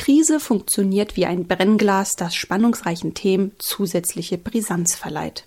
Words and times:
Krise 0.00 0.40
funktioniert 0.40 1.18
wie 1.18 1.26
ein 1.26 1.46
Brennglas, 1.46 2.16
das 2.16 2.34
spannungsreichen 2.34 3.12
Themen 3.12 3.52
zusätzliche 3.58 4.38
Brisanz 4.38 4.94
verleiht. 4.94 5.44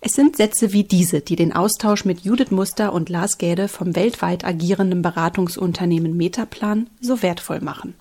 Es 0.00 0.14
sind 0.14 0.38
Sätze 0.38 0.72
wie 0.72 0.84
diese, 0.84 1.20
die 1.20 1.36
den 1.36 1.52
Austausch 1.52 2.06
mit 2.06 2.20
Judith 2.20 2.50
Muster 2.50 2.94
und 2.94 3.10
Lars 3.10 3.36
Gäde 3.36 3.68
vom 3.68 3.94
weltweit 3.94 4.42
agierenden 4.42 5.02
Beratungsunternehmen 5.02 6.16
Metaplan 6.16 6.88
so 7.02 7.20
wertvoll 7.20 7.60
machen. 7.60 7.92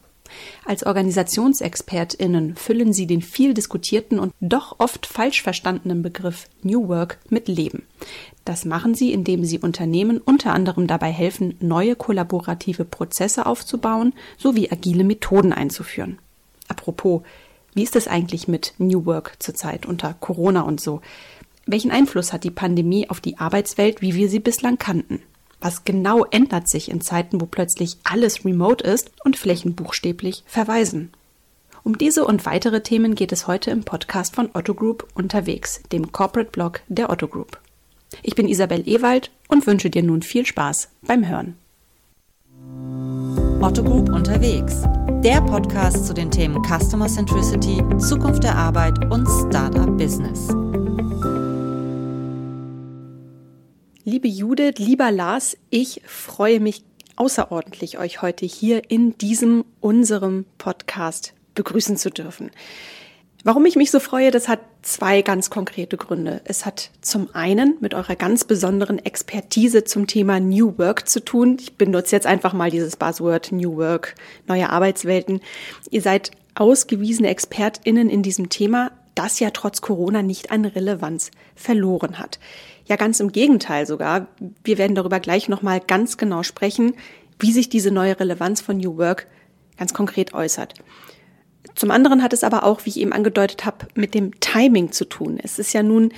Als 0.66 0.86
Organisationsexpertinnen 0.86 2.56
füllen 2.56 2.94
sie 2.94 3.08
den 3.08 3.22
viel 3.22 3.54
diskutierten 3.54 4.20
und 4.20 4.34
doch 4.40 4.76
oft 4.80 5.06
falsch 5.06 5.42
verstandenen 5.42 6.02
Begriff 6.02 6.48
New 6.64 6.88
Work 6.88 7.20
mit 7.30 7.48
Leben. 7.48 7.84
Das 8.46 8.66
machen 8.66 8.96
sie, 8.96 9.14
indem 9.14 9.46
sie 9.46 9.60
Unternehmen 9.60 10.20
unter 10.20 10.54
anderem 10.54 10.88
dabei 10.88 11.12
helfen, 11.12 11.56
neue 11.60 11.96
kollaborative 11.96 12.86
Prozesse 12.86 13.46
aufzubauen 13.46 14.14
sowie 14.38 14.70
agile 14.72 15.04
Methoden 15.04 15.54
einzuführen. 15.54 16.18
Apropos, 16.68 17.22
wie 17.74 17.84
ist 17.84 17.96
es 17.96 18.08
eigentlich 18.08 18.48
mit 18.48 18.74
New 18.78 19.06
Work 19.06 19.36
zurzeit 19.40 19.86
unter 19.86 20.14
Corona 20.14 20.62
und 20.62 20.82
so? 20.82 21.02
Welchen 21.66 21.92
Einfluss 21.92 22.34
hat 22.34 22.44
die 22.44 22.52
Pandemie 22.52 23.10
auf 23.10 23.22
die 23.22 23.38
Arbeitswelt, 23.38 24.02
wie 24.02 24.16
wir 24.16 24.30
sie 24.30 24.40
bislang 24.40 24.78
kannten? 24.78 25.22
Was 25.62 25.84
genau 25.84 26.26
ändert 26.26 26.68
sich 26.68 26.90
in 26.90 27.02
Zeiten, 27.02 27.42
wo 27.42 27.46
plötzlich 27.46 27.98
alles 28.04 28.46
remote 28.46 28.84
ist 28.84 29.12
und 29.24 29.36
Flächen 29.36 29.76
buchstäblich 29.76 30.44
verweisen? 30.48 31.12
Um 31.84 31.98
diese 31.98 32.26
und 32.26 32.46
weitere 32.46 32.82
Themen 32.82 33.16
geht 33.16 33.32
es 33.32 33.48
heute 33.48 33.72
im 33.72 33.84
Podcast 33.84 34.36
von 34.36 34.50
Otto 34.54 34.74
Group 34.74 35.08
unterwegs, 35.16 35.82
dem 35.92 36.12
Corporate 36.12 36.52
Blog 36.52 36.82
der 36.88 37.10
Otto 37.10 37.28
Group. 37.28 37.60
Ich 38.24 38.36
bin 38.36 38.48
Isabel 38.48 38.88
Ewald 38.88 39.32
und 39.48 39.66
wünsche 39.68 39.90
dir 39.90 40.04
nun 40.04 40.22
viel 40.22 40.46
Spaß 40.46 40.90
beim 41.02 41.28
Hören. 41.28 41.56
Otto 43.62 43.84
Group 43.84 44.10
unterwegs, 44.10 44.84
der 45.24 45.42
Podcast 45.42 46.08
zu 46.08 46.14
den 46.14 46.32
Themen 46.32 46.64
Customer 46.64 47.08
Centricity, 47.08 47.82
Zukunft 47.98 48.44
der 48.44 48.56
Arbeit 48.56 49.12
und 49.12 49.28
Startup 49.28 49.98
Business. 49.98 50.48
Liebe 54.10 54.28
Judith, 54.28 54.80
lieber 54.80 55.12
Lars, 55.12 55.56
ich 55.70 56.02
freue 56.04 56.60
mich 56.60 56.84
außerordentlich, 57.16 58.00
euch 58.00 58.24
heute 58.24 58.48
hier 58.48 58.90
in 58.90 59.16
diesem 59.20 59.66
unserem 59.82 60.46
Podcast 60.58 61.36
begrüßen 61.54 61.96
zu 61.96 62.10
dürfen. 62.10 62.50
Warum 63.44 63.68
ich 63.68 63.76
mich 63.76 63.92
so 63.92 64.00
freue, 64.00 64.32
das 64.32 64.48
hat 64.48 64.62
zwei 64.82 65.22
ganz 65.22 65.52
konkrete 65.52 65.96
Gründe. 65.96 66.42
Es 66.46 66.66
hat 66.66 66.90
zum 67.02 67.30
einen 67.36 67.78
mit 67.82 67.94
eurer 67.94 68.16
ganz 68.16 68.46
besonderen 68.46 68.98
Expertise 68.98 69.84
zum 69.84 70.08
Thema 70.08 70.40
New 70.40 70.80
Work 70.80 71.08
zu 71.08 71.24
tun. 71.24 71.58
Ich 71.60 71.78
benutze 71.78 72.16
jetzt 72.16 72.26
einfach 72.26 72.54
mal 72.54 72.72
dieses 72.72 72.96
Buzzword 72.96 73.52
New 73.52 73.78
Work, 73.78 74.16
neue 74.48 74.72
Arbeitswelten. 74.72 75.40
Ihr 75.92 76.02
seid 76.02 76.32
ausgewiesene 76.56 77.30
Expertinnen 77.30 78.10
in 78.10 78.24
diesem 78.24 78.50
Thema, 78.50 78.90
das 79.14 79.40
ja 79.40 79.52
trotz 79.52 79.82
Corona 79.82 80.24
nicht 80.24 80.50
an 80.50 80.66
Relevanz 80.66 81.30
verloren 81.54 82.18
hat. 82.18 82.40
Ja, 82.90 82.96
ganz 82.96 83.20
im 83.20 83.32
Gegenteil 83.32 83.86
sogar. 83.86 84.28
Wir 84.64 84.80
werden 84.80 84.96
darüber 84.96 85.20
gleich 85.20 85.48
nochmal 85.48 85.80
ganz 85.80 86.18
genau 86.18 86.42
sprechen, 86.42 86.94
wie 87.38 87.52
sich 87.52 87.70
diese 87.70 87.92
neue 87.92 88.20
Relevanz 88.20 88.62
von 88.62 88.78
New 88.78 88.98
Work 88.98 89.28
ganz 89.78 89.94
konkret 89.94 90.34
äußert. 90.34 90.74
Zum 91.76 91.92
anderen 91.92 92.24
hat 92.24 92.34
es 92.34 92.44
aber 92.44 92.64
auch, 92.64 92.86
wie 92.86 92.90
ich 92.90 93.00
eben 93.00 93.14
angedeutet 93.14 93.64
habe, 93.64 93.88
mit 93.94 94.16
dem 94.16 94.40
Timing 94.40 94.92
zu 94.92 95.06
tun. 95.06 95.40
Es 95.42 95.60
ist 95.60 95.72
ja 95.72 95.84
nun 95.84 96.12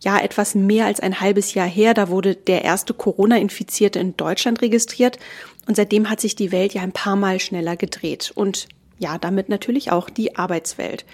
ja 0.00 0.18
etwas 0.18 0.54
mehr 0.54 0.84
als 0.84 1.00
ein 1.00 1.20
halbes 1.20 1.54
Jahr 1.54 1.66
her, 1.66 1.94
da 1.94 2.10
wurde 2.10 2.36
der 2.36 2.62
erste 2.62 2.92
Corona-Infizierte 2.92 3.98
in 3.98 4.16
Deutschland 4.16 4.60
registriert 4.60 5.18
und 5.66 5.76
seitdem 5.76 6.10
hat 6.10 6.20
sich 6.20 6.36
die 6.36 6.52
Welt 6.52 6.74
ja 6.74 6.82
ein 6.82 6.92
paar 6.92 7.16
Mal 7.16 7.40
schneller 7.40 7.76
gedreht 7.76 8.32
und 8.34 8.68
ja, 8.98 9.18
damit 9.18 9.48
natürlich 9.48 9.90
auch 9.90 10.10
die 10.10 10.36
Arbeitswelt 10.36 11.04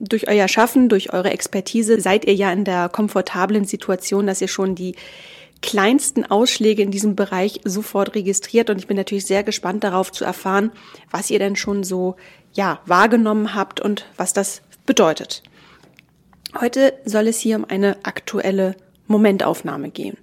durch 0.00 0.28
euer 0.28 0.48
Schaffen, 0.48 0.88
durch 0.88 1.12
eure 1.12 1.30
Expertise 1.30 2.00
seid 2.00 2.24
ihr 2.24 2.34
ja 2.34 2.50
in 2.52 2.64
der 2.64 2.88
komfortablen 2.88 3.64
Situation, 3.64 4.26
dass 4.26 4.40
ihr 4.40 4.48
schon 4.48 4.74
die 4.74 4.96
kleinsten 5.62 6.24
Ausschläge 6.24 6.82
in 6.82 6.90
diesem 6.90 7.14
Bereich 7.14 7.60
sofort 7.64 8.14
registriert. 8.14 8.70
Und 8.70 8.78
ich 8.78 8.86
bin 8.86 8.96
natürlich 8.96 9.26
sehr 9.26 9.44
gespannt 9.44 9.84
darauf 9.84 10.10
zu 10.10 10.24
erfahren, 10.24 10.72
was 11.10 11.30
ihr 11.30 11.38
denn 11.38 11.54
schon 11.54 11.84
so, 11.84 12.16
ja, 12.54 12.80
wahrgenommen 12.86 13.54
habt 13.54 13.78
und 13.78 14.06
was 14.16 14.32
das 14.32 14.62
bedeutet. 14.86 15.42
Heute 16.58 16.94
soll 17.04 17.28
es 17.28 17.38
hier 17.38 17.56
um 17.56 17.66
eine 17.66 17.98
aktuelle 18.04 18.74
Momentaufnahme 19.06 19.90
gehen. 19.90 20.16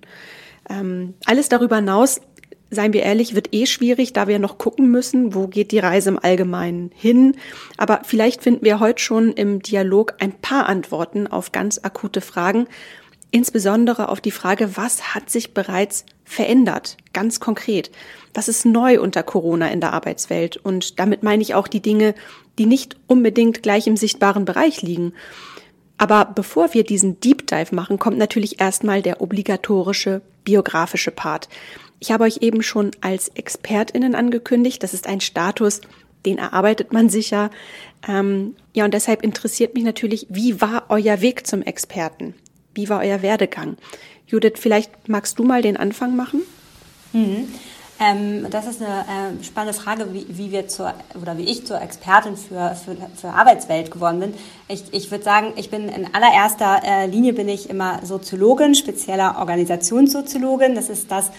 Ähm, 0.70 1.14
alles 1.26 1.50
darüber 1.50 1.78
hinaus 1.78 2.20
seien 2.70 2.94
wir 2.94 3.04
ehrlich, 3.04 3.36
wird 3.36 3.54
eh 3.54 3.66
schwierig, 3.66 4.14
da 4.14 4.28
wir 4.28 4.40
noch 4.40 4.58
gucken 4.58 4.92
müssen, 4.92 5.34
wo 5.34 5.48
geht 5.48 5.72
die 5.72 5.80
Reise 5.80 6.10
im 6.10 6.20
Allgemeinen 6.20 6.92
hin. 6.96 7.36
Aber 7.78 8.02
vielleicht 8.04 8.44
finden 8.44 8.66
wir 8.66 8.80
heute 8.80 9.02
schon 9.02 9.32
im 9.34 9.62
Dialog 9.62 10.16
ein 10.20 10.34
paar 10.34 10.68
Antworten 10.68 11.28
auf 11.28 11.52
ganz 11.52 11.80
akute 11.84 12.22
Fragen, 12.22 12.68
insbesondere 13.32 14.10
auf 14.10 14.22
die 14.22 14.32
Frage, 14.32 14.78
was 14.78 15.14
hat 15.16 15.30
sich 15.30 15.54
bereits 15.54 16.06
verändert, 16.24 16.98
ganz 17.14 17.40
konkret. 17.40 17.92
Was 18.34 18.48
ist 18.48 18.66
neu 18.66 19.02
unter 19.02 19.24
Corona 19.24 19.70
in 19.70 19.82
der 19.82 19.94
Arbeitswelt? 19.94 20.58
Und 20.58 21.00
damit 21.00 21.24
meine 21.24 21.42
ich 21.42 21.56
auch 21.56 21.68
die 21.68 21.82
Dinge, 21.82 22.16
die 22.58 22.66
nicht 22.66 22.98
unbedingt 23.08 23.64
gleich 23.64 23.88
im 23.88 23.98
sichtbaren 23.98 24.46
Bereich 24.46 24.82
liegen. 24.82 25.14
Aber 25.98 26.26
bevor 26.26 26.74
wir 26.74 26.84
diesen 26.84 27.20
Deep 27.20 27.48
Dive 27.48 27.74
machen, 27.74 27.98
kommt 27.98 28.18
natürlich 28.18 28.62
erstmal 28.62 29.02
der 29.02 29.22
obligatorische 29.22 30.22
biografische 30.44 31.12
Part. 31.12 31.50
Ich 32.00 32.12
habe 32.12 32.26
euch 32.26 32.38
eben 32.42 32.62
schon 32.62 32.92
als 33.02 33.30
Expertinnen 33.30 34.16
angekündigt. 34.16 34.84
Das 34.84 34.94
ist 34.94 35.08
ein 35.08 35.22
Status, 35.22 35.82
den 36.26 36.38
erarbeitet 36.38 36.94
man 36.94 37.10
sicher. 37.10 37.50
Ähm, 38.08 38.56
ja, 38.74 38.86
und 38.86 38.94
deshalb 38.94 39.24
interessiert 39.24 39.74
mich 39.74 39.84
natürlich, 39.84 40.28
wie 40.30 40.62
war 40.62 40.86
euer 40.90 41.22
Weg 41.22 41.48
zum 41.48 41.62
Experten? 41.62 42.36
Wie 42.74 42.90
war 42.90 43.02
euer 43.02 43.22
Werdegang? 43.22 43.78
Judith, 44.28 44.54
vielleicht 44.56 45.10
magst 45.10 45.40
du 45.40 45.44
mal 45.44 45.62
den 45.62 45.78
Anfang 45.78 46.16
machen? 46.16 46.42
Mhm. 47.14 47.48
Ähm, 48.00 48.48
das 48.52 48.68
ist 48.68 48.82
eine 48.82 49.40
äh, 49.40 49.44
spannende 49.44 49.74
Frage, 49.74 50.14
wie, 50.14 50.28
wie, 50.30 50.52
wir 50.52 50.68
zur 50.68 50.94
oder 51.20 51.38
wie 51.40 51.46
ich 51.46 51.66
zur 51.66 51.82
Expertin 51.82 52.38
für, 52.38 52.76
für, 52.76 52.96
für 53.16 53.30
Arbeitswelt 53.30 53.90
geworden 53.90 54.20
bin. 54.20 54.34
Ich, 54.68 54.84
ich 54.92 55.10
würde 55.10 55.24
sagen, 55.24 55.54
ich 55.56 55.72
bin 55.72 55.90
in 55.90 56.14
allererster 56.14 56.82
äh, 56.86 57.08
Linie 57.08 57.34
bin 57.34 57.50
ich 57.50 57.72
immer 57.72 58.06
Soziologin, 58.06 58.76
spezieller 58.76 59.38
Organisationssoziologin. 59.40 60.76
Das 60.76 60.90
ist 60.90 61.10
das, 61.10 61.32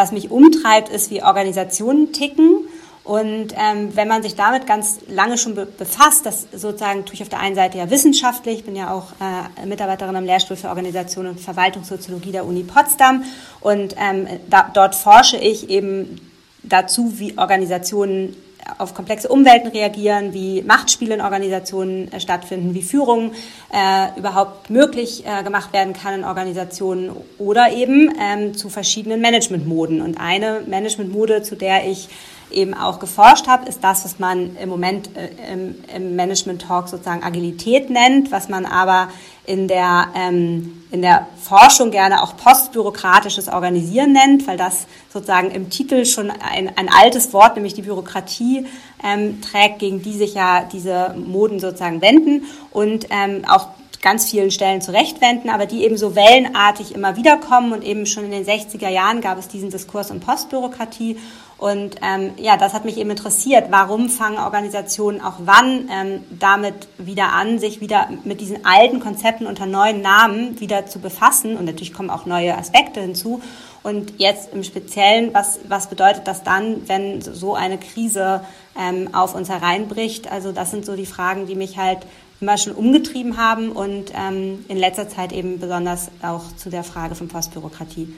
was 0.00 0.12
mich 0.12 0.30
umtreibt, 0.30 0.88
ist, 0.88 1.10
wie 1.10 1.22
Organisationen 1.22 2.12
ticken. 2.12 2.66
Und 3.04 3.48
ähm, 3.54 3.94
wenn 3.94 4.08
man 4.08 4.22
sich 4.22 4.34
damit 4.34 4.66
ganz 4.66 5.00
lange 5.08 5.36
schon 5.36 5.54
be 5.54 5.66
befasst, 5.66 6.24
das 6.24 6.46
sozusagen 6.52 7.04
tue 7.04 7.14
ich 7.14 7.22
auf 7.22 7.28
der 7.28 7.40
einen 7.40 7.54
Seite 7.54 7.76
ja 7.76 7.90
wissenschaftlich, 7.90 8.60
ich 8.60 8.64
bin 8.64 8.76
ja 8.76 8.92
auch 8.92 9.08
äh, 9.20 9.66
Mitarbeiterin 9.66 10.16
am 10.16 10.24
Lehrstuhl 10.24 10.56
für 10.56 10.68
Organisation 10.68 11.26
und 11.26 11.40
Verwaltungssoziologie 11.40 12.32
der 12.32 12.46
Uni 12.46 12.62
Potsdam 12.62 13.24
und 13.60 13.94
ähm, 13.98 14.26
da, 14.48 14.70
dort 14.72 14.94
forsche 14.94 15.38
ich 15.38 15.70
eben 15.70 16.20
dazu, 16.62 17.18
wie 17.18 17.36
Organisationen 17.36 18.36
auf 18.78 18.94
komplexe 18.94 19.28
Umwelten 19.28 19.68
reagieren, 19.68 20.32
wie 20.32 20.62
Machtspiele 20.62 21.14
in 21.14 21.20
Organisationen 21.20 22.12
äh, 22.12 22.20
stattfinden, 22.20 22.74
wie 22.74 22.82
Führung 22.82 23.32
äh, 23.72 24.18
überhaupt 24.18 24.70
möglich 24.70 25.24
äh, 25.26 25.42
gemacht 25.42 25.72
werden 25.72 25.92
kann 25.92 26.14
in 26.14 26.24
Organisationen 26.24 27.10
oder 27.38 27.72
eben 27.72 28.12
ähm, 28.20 28.54
zu 28.54 28.68
verschiedenen 28.68 29.20
Managementmoden. 29.20 30.00
Und 30.00 30.18
eine 30.20 30.62
Managementmode, 30.66 31.42
zu 31.42 31.56
der 31.56 31.86
ich 31.88 32.08
eben 32.52 32.74
auch 32.74 32.98
geforscht 32.98 33.46
habe, 33.46 33.68
ist 33.68 33.82
das, 33.82 34.04
was 34.04 34.18
man 34.18 34.56
im 34.56 34.68
Moment 34.68 35.10
äh, 35.16 35.52
im, 35.52 35.74
im 35.94 36.16
Management 36.16 36.62
Talk 36.62 36.88
sozusagen 36.88 37.22
Agilität 37.22 37.90
nennt, 37.90 38.30
was 38.30 38.48
man 38.48 38.66
aber 38.66 39.08
in 39.46 39.66
der, 39.68 40.08
ähm, 40.14 40.82
in 40.90 41.02
der 41.02 41.26
Forschung 41.40 41.90
gerne 41.90 42.22
auch 42.22 42.36
postbürokratisches 42.36 43.48
Organisieren 43.48 44.12
nennt, 44.12 44.46
weil 44.46 44.56
das 44.56 44.86
sozusagen 45.12 45.50
im 45.50 45.70
Titel 45.70 46.04
schon 46.04 46.30
ein, 46.30 46.70
ein 46.76 46.88
altes 46.88 47.32
Wort, 47.32 47.56
nämlich 47.56 47.74
die 47.74 47.82
Bürokratie, 47.82 48.66
ähm, 49.02 49.40
trägt, 49.40 49.78
gegen 49.80 50.02
die 50.02 50.12
sich 50.12 50.34
ja 50.34 50.64
diese 50.72 51.14
Moden 51.16 51.58
sozusagen 51.58 52.00
wenden 52.00 52.44
und 52.70 53.06
ähm, 53.10 53.44
auch 53.48 53.68
ganz 54.02 54.30
vielen 54.30 54.50
Stellen 54.50 54.80
zurechtwenden, 54.80 55.50
aber 55.50 55.66
die 55.66 55.84
eben 55.84 55.96
so 55.96 56.14
wellenartig 56.14 56.94
immer 56.94 57.16
wieder 57.16 57.36
kommen 57.36 57.72
und 57.72 57.84
eben 57.84 58.06
schon 58.06 58.24
in 58.24 58.30
den 58.30 58.46
60er 58.46 58.88
Jahren 58.88 59.20
gab 59.20 59.38
es 59.38 59.48
diesen 59.48 59.70
Diskurs 59.70 60.10
um 60.10 60.20
Postbürokratie 60.20 61.18
und 61.60 61.96
ähm, 62.00 62.32
ja, 62.38 62.56
das 62.56 62.72
hat 62.72 62.86
mich 62.86 62.96
eben 62.96 63.10
interessiert. 63.10 63.66
Warum 63.68 64.08
fangen 64.08 64.38
Organisationen 64.38 65.20
auch 65.20 65.34
wann 65.40 65.90
ähm, 65.92 66.24
damit 66.30 66.88
wieder 66.96 67.34
an, 67.34 67.58
sich 67.58 67.82
wieder 67.82 68.08
mit 68.24 68.40
diesen 68.40 68.64
alten 68.64 68.98
Konzepten 68.98 69.46
unter 69.46 69.66
neuen 69.66 70.00
Namen 70.00 70.58
wieder 70.58 70.86
zu 70.86 71.00
befassen? 71.00 71.58
Und 71.58 71.66
natürlich 71.66 71.92
kommen 71.92 72.08
auch 72.08 72.24
neue 72.24 72.56
Aspekte 72.56 73.02
hinzu. 73.02 73.42
Und 73.82 74.14
jetzt 74.16 74.54
im 74.54 74.62
Speziellen, 74.62 75.34
was, 75.34 75.60
was 75.68 75.88
bedeutet 75.88 76.26
das 76.26 76.42
dann, 76.42 76.88
wenn 76.88 77.20
so 77.20 77.54
eine 77.54 77.76
Krise 77.76 78.40
ähm, 78.74 79.10
auf 79.12 79.34
uns 79.34 79.50
hereinbricht? 79.50 80.32
Also 80.32 80.52
das 80.52 80.70
sind 80.70 80.86
so 80.86 80.96
die 80.96 81.04
Fragen, 81.04 81.44
die 81.44 81.56
mich 81.56 81.76
halt 81.76 81.98
immer 82.40 82.56
schon 82.56 82.72
umgetrieben 82.72 83.36
haben 83.36 83.72
und 83.72 84.12
ähm, 84.14 84.64
in 84.68 84.78
letzter 84.78 85.10
Zeit 85.10 85.30
eben 85.34 85.60
besonders 85.60 86.10
auch 86.22 86.56
zu 86.56 86.70
der 86.70 86.84
Frage 86.84 87.14
von 87.14 87.28
Postbürokratie. 87.28 88.14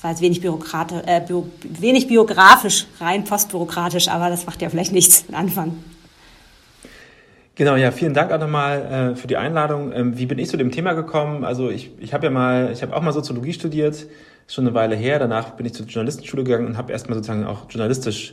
Das 0.00 0.04
war 0.04 0.10
jetzt 0.12 0.22
wenig, 0.22 0.40
Bürokrate, 0.40 1.02
äh, 1.06 1.20
bio, 1.20 1.46
wenig 1.62 2.08
biografisch, 2.08 2.86
rein 3.00 3.24
postbürokratisch, 3.24 4.08
aber 4.08 4.30
das 4.30 4.46
macht 4.46 4.62
ja 4.62 4.70
vielleicht 4.70 4.92
nichts, 4.92 5.26
den 5.26 5.34
Anfang. 5.34 5.76
Genau, 7.54 7.76
ja, 7.76 7.90
vielen 7.90 8.14
Dank 8.14 8.32
auch 8.32 8.40
nochmal 8.40 9.12
äh, 9.12 9.14
für 9.14 9.26
die 9.26 9.36
Einladung. 9.36 9.92
Ähm, 9.92 10.16
wie 10.16 10.24
bin 10.24 10.38
ich 10.38 10.48
zu 10.48 10.56
dem 10.56 10.70
Thema 10.70 10.94
gekommen? 10.94 11.44
Also 11.44 11.68
ich, 11.68 11.90
ich 11.98 12.14
habe 12.14 12.24
ja 12.24 12.30
mal, 12.30 12.70
ich 12.72 12.80
habe 12.80 12.96
auch 12.96 13.02
mal 13.02 13.12
Soziologie 13.12 13.52
studiert, 13.52 14.06
schon 14.48 14.66
eine 14.66 14.74
Weile 14.74 14.96
her. 14.96 15.18
Danach 15.18 15.50
bin 15.50 15.66
ich 15.66 15.74
zur 15.74 15.84
Journalistenschule 15.84 16.44
gegangen 16.44 16.68
und 16.68 16.78
habe 16.78 16.92
erstmal 16.92 17.16
sozusagen 17.16 17.44
auch 17.44 17.66
journalistisch 17.68 18.32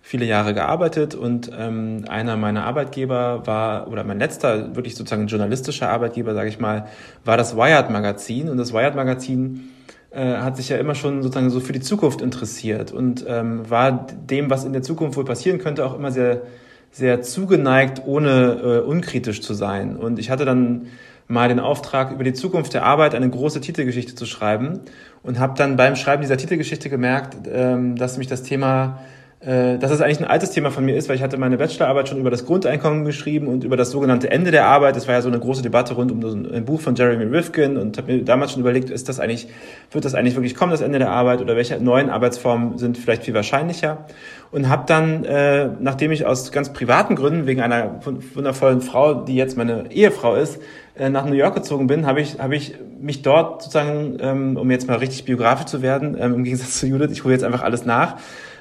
viele 0.00 0.24
Jahre 0.24 0.54
gearbeitet 0.54 1.16
und 1.16 1.50
ähm, 1.52 2.04
einer 2.06 2.36
meiner 2.36 2.64
Arbeitgeber 2.64 3.44
war, 3.44 3.88
oder 3.88 4.04
mein 4.04 4.20
letzter 4.20 4.76
wirklich 4.76 4.94
sozusagen 4.94 5.26
journalistischer 5.26 5.90
Arbeitgeber, 5.90 6.34
sage 6.34 6.48
ich 6.48 6.60
mal, 6.60 6.86
war 7.24 7.36
das 7.36 7.56
Wired 7.56 7.90
Magazin. 7.90 8.48
Und 8.48 8.58
das 8.58 8.72
Wired 8.72 8.94
Magazin 8.94 9.70
äh, 10.10 10.36
hat 10.36 10.56
sich 10.56 10.68
ja 10.68 10.76
immer 10.78 10.94
schon 10.94 11.22
sozusagen 11.22 11.50
so 11.50 11.60
für 11.60 11.72
die 11.72 11.80
Zukunft 11.80 12.20
interessiert 12.20 12.92
und 12.92 13.24
ähm, 13.28 13.68
war 13.68 14.06
dem, 14.06 14.50
was 14.50 14.64
in 14.64 14.72
der 14.72 14.82
Zukunft 14.82 15.16
wohl 15.16 15.24
passieren 15.24 15.58
könnte, 15.58 15.84
auch 15.84 15.94
immer 15.94 16.10
sehr 16.10 16.42
sehr 16.90 17.22
zugeneigt, 17.22 18.02
ohne 18.06 18.60
äh, 18.62 18.78
unkritisch 18.80 19.42
zu 19.42 19.54
sein. 19.54 19.96
Und 19.96 20.18
ich 20.18 20.30
hatte 20.30 20.44
dann 20.44 20.86
mal 21.26 21.48
den 21.48 21.60
Auftrag, 21.60 22.10
über 22.10 22.24
die 22.24 22.32
Zukunft 22.32 22.72
der 22.74 22.84
Arbeit 22.84 23.14
eine 23.14 23.28
große 23.28 23.60
Titelgeschichte 23.60 24.14
zu 24.14 24.24
schreiben 24.24 24.80
und 25.22 25.38
habe 25.38 25.54
dann 25.56 25.76
beim 25.76 25.94
Schreiben 25.94 26.22
dieser 26.22 26.38
Titelgeschichte 26.38 26.88
gemerkt, 26.88 27.36
ähm, 27.46 27.96
dass 27.96 28.16
mich 28.16 28.26
das 28.26 28.42
Thema 28.42 29.00
dass 29.40 29.92
es 29.92 30.00
eigentlich 30.00 30.18
ein 30.18 30.24
altes 30.24 30.50
Thema 30.50 30.72
von 30.72 30.84
mir 30.84 30.96
ist, 30.96 31.08
weil 31.08 31.14
ich 31.14 31.22
hatte 31.22 31.36
meine 31.36 31.58
Bachelorarbeit 31.58 32.08
schon 32.08 32.18
über 32.18 32.30
das 32.30 32.44
Grundeinkommen 32.44 33.04
geschrieben 33.04 33.46
und 33.46 33.62
über 33.62 33.76
das 33.76 33.92
sogenannte 33.92 34.32
Ende 34.32 34.50
der 34.50 34.66
Arbeit. 34.66 34.96
Das 34.96 35.06
war 35.06 35.14
ja 35.14 35.22
so 35.22 35.28
eine 35.28 35.38
große 35.38 35.62
Debatte 35.62 35.94
rund 35.94 36.10
um 36.10 36.24
ein 36.52 36.64
Buch 36.64 36.80
von 36.80 36.96
Jeremy 36.96 37.24
Rifkin 37.24 37.76
und 37.76 37.96
habe 37.98 38.12
mir 38.12 38.24
damals 38.24 38.52
schon 38.52 38.62
überlegt, 38.62 38.90
ist 38.90 39.08
das 39.08 39.20
eigentlich, 39.20 39.46
wird 39.92 40.04
das 40.04 40.16
eigentlich 40.16 40.34
wirklich 40.34 40.56
kommen, 40.56 40.72
das 40.72 40.80
Ende 40.80 40.98
der 40.98 41.10
Arbeit 41.10 41.40
oder 41.40 41.54
welche 41.54 41.78
neuen 41.78 42.10
Arbeitsformen 42.10 42.78
sind 42.78 42.98
vielleicht 42.98 43.22
viel 43.22 43.34
wahrscheinlicher? 43.34 44.06
Und 44.50 44.68
habe 44.68 44.84
dann, 44.86 45.24
äh, 45.24 45.68
nachdem 45.78 46.10
ich 46.10 46.26
aus 46.26 46.50
ganz 46.50 46.72
privaten 46.72 47.14
Gründen 47.14 47.46
wegen 47.46 47.60
einer 47.60 48.00
wundervollen 48.34 48.80
Frau, 48.80 49.14
die 49.14 49.36
jetzt 49.36 49.56
meine 49.56 49.92
Ehefrau 49.92 50.34
ist, 50.34 50.58
äh, 50.98 51.10
nach 51.10 51.26
New 51.26 51.34
York 51.34 51.54
gezogen 51.54 51.86
bin, 51.86 52.06
habe 52.06 52.20
ich, 52.20 52.38
hab 52.40 52.50
ich 52.50 52.74
mich 53.00 53.22
dort 53.22 53.62
sozusagen, 53.62 54.16
ähm, 54.20 54.56
um 54.56 54.70
jetzt 54.70 54.88
mal 54.88 54.96
richtig 54.96 55.24
biografisch 55.24 55.66
zu 55.66 55.80
werden, 55.82 56.16
ähm, 56.18 56.34
im 56.34 56.44
Gegensatz 56.44 56.80
zu 56.80 56.86
Judith, 56.86 57.10
ich 57.12 57.22
hole 57.24 57.34
jetzt 57.34 57.44
einfach 57.44 57.62
alles 57.62 57.84
nach, 57.84 58.16